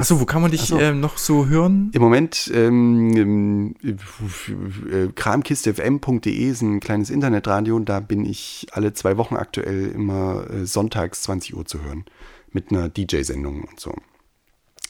Achso, 0.00 0.20
wo 0.20 0.24
kann 0.24 0.42
man 0.42 0.50
dich 0.50 0.62
so. 0.62 0.78
ähm, 0.78 1.00
noch 1.00 1.18
so 1.18 1.46
hören? 1.46 1.90
Im 1.92 2.02
Moment 2.02 2.50
ähm, 2.54 3.74
äh, 3.82 5.08
kramkistefm.de 5.14 6.32
ist 6.32 6.62
ein 6.62 6.80
kleines 6.80 7.10
Internetradio 7.10 7.76
und 7.76 7.88
da 7.88 8.00
bin 8.00 8.24
ich 8.24 8.66
alle 8.72 8.92
zwei 8.92 9.16
Wochen 9.16 9.36
aktuell 9.36 9.88
immer 9.90 10.48
äh, 10.50 10.64
sonntags 10.66 11.22
20 11.22 11.56
Uhr 11.56 11.66
zu 11.66 11.82
hören 11.82 12.04
mit 12.52 12.70
einer 12.70 12.88
DJ-Sendung 12.88 13.64
und 13.64 13.78
so. 13.78 13.94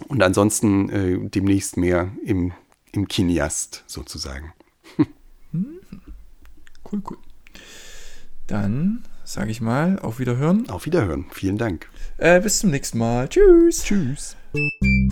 Und 0.09 0.23
ansonsten 0.23 0.89
äh, 0.89 1.19
demnächst 1.29 1.77
mehr 1.77 2.11
im, 2.25 2.53
im 2.93 3.09
Kiniast 3.09 3.85
sozusagen. 3.87 4.53
Cool, 5.53 7.03
cool. 7.11 7.19
Dann 8.47 9.05
sage 9.25 9.51
ich 9.51 9.61
mal, 9.61 9.99
auf 10.01 10.19
Wiederhören. 10.19 10.69
Auf 10.71 10.87
Wiederhören. 10.87 11.27
Vielen 11.31 11.59
Dank. 11.59 11.89
Äh, 12.17 12.41
bis 12.41 12.59
zum 12.59 12.71
nächsten 12.71 12.99
Mal. 12.99 13.29
Tschüss. 13.29 13.85
Tschüss. 13.85 14.37
Thank 14.53 14.73
you. 14.83 15.11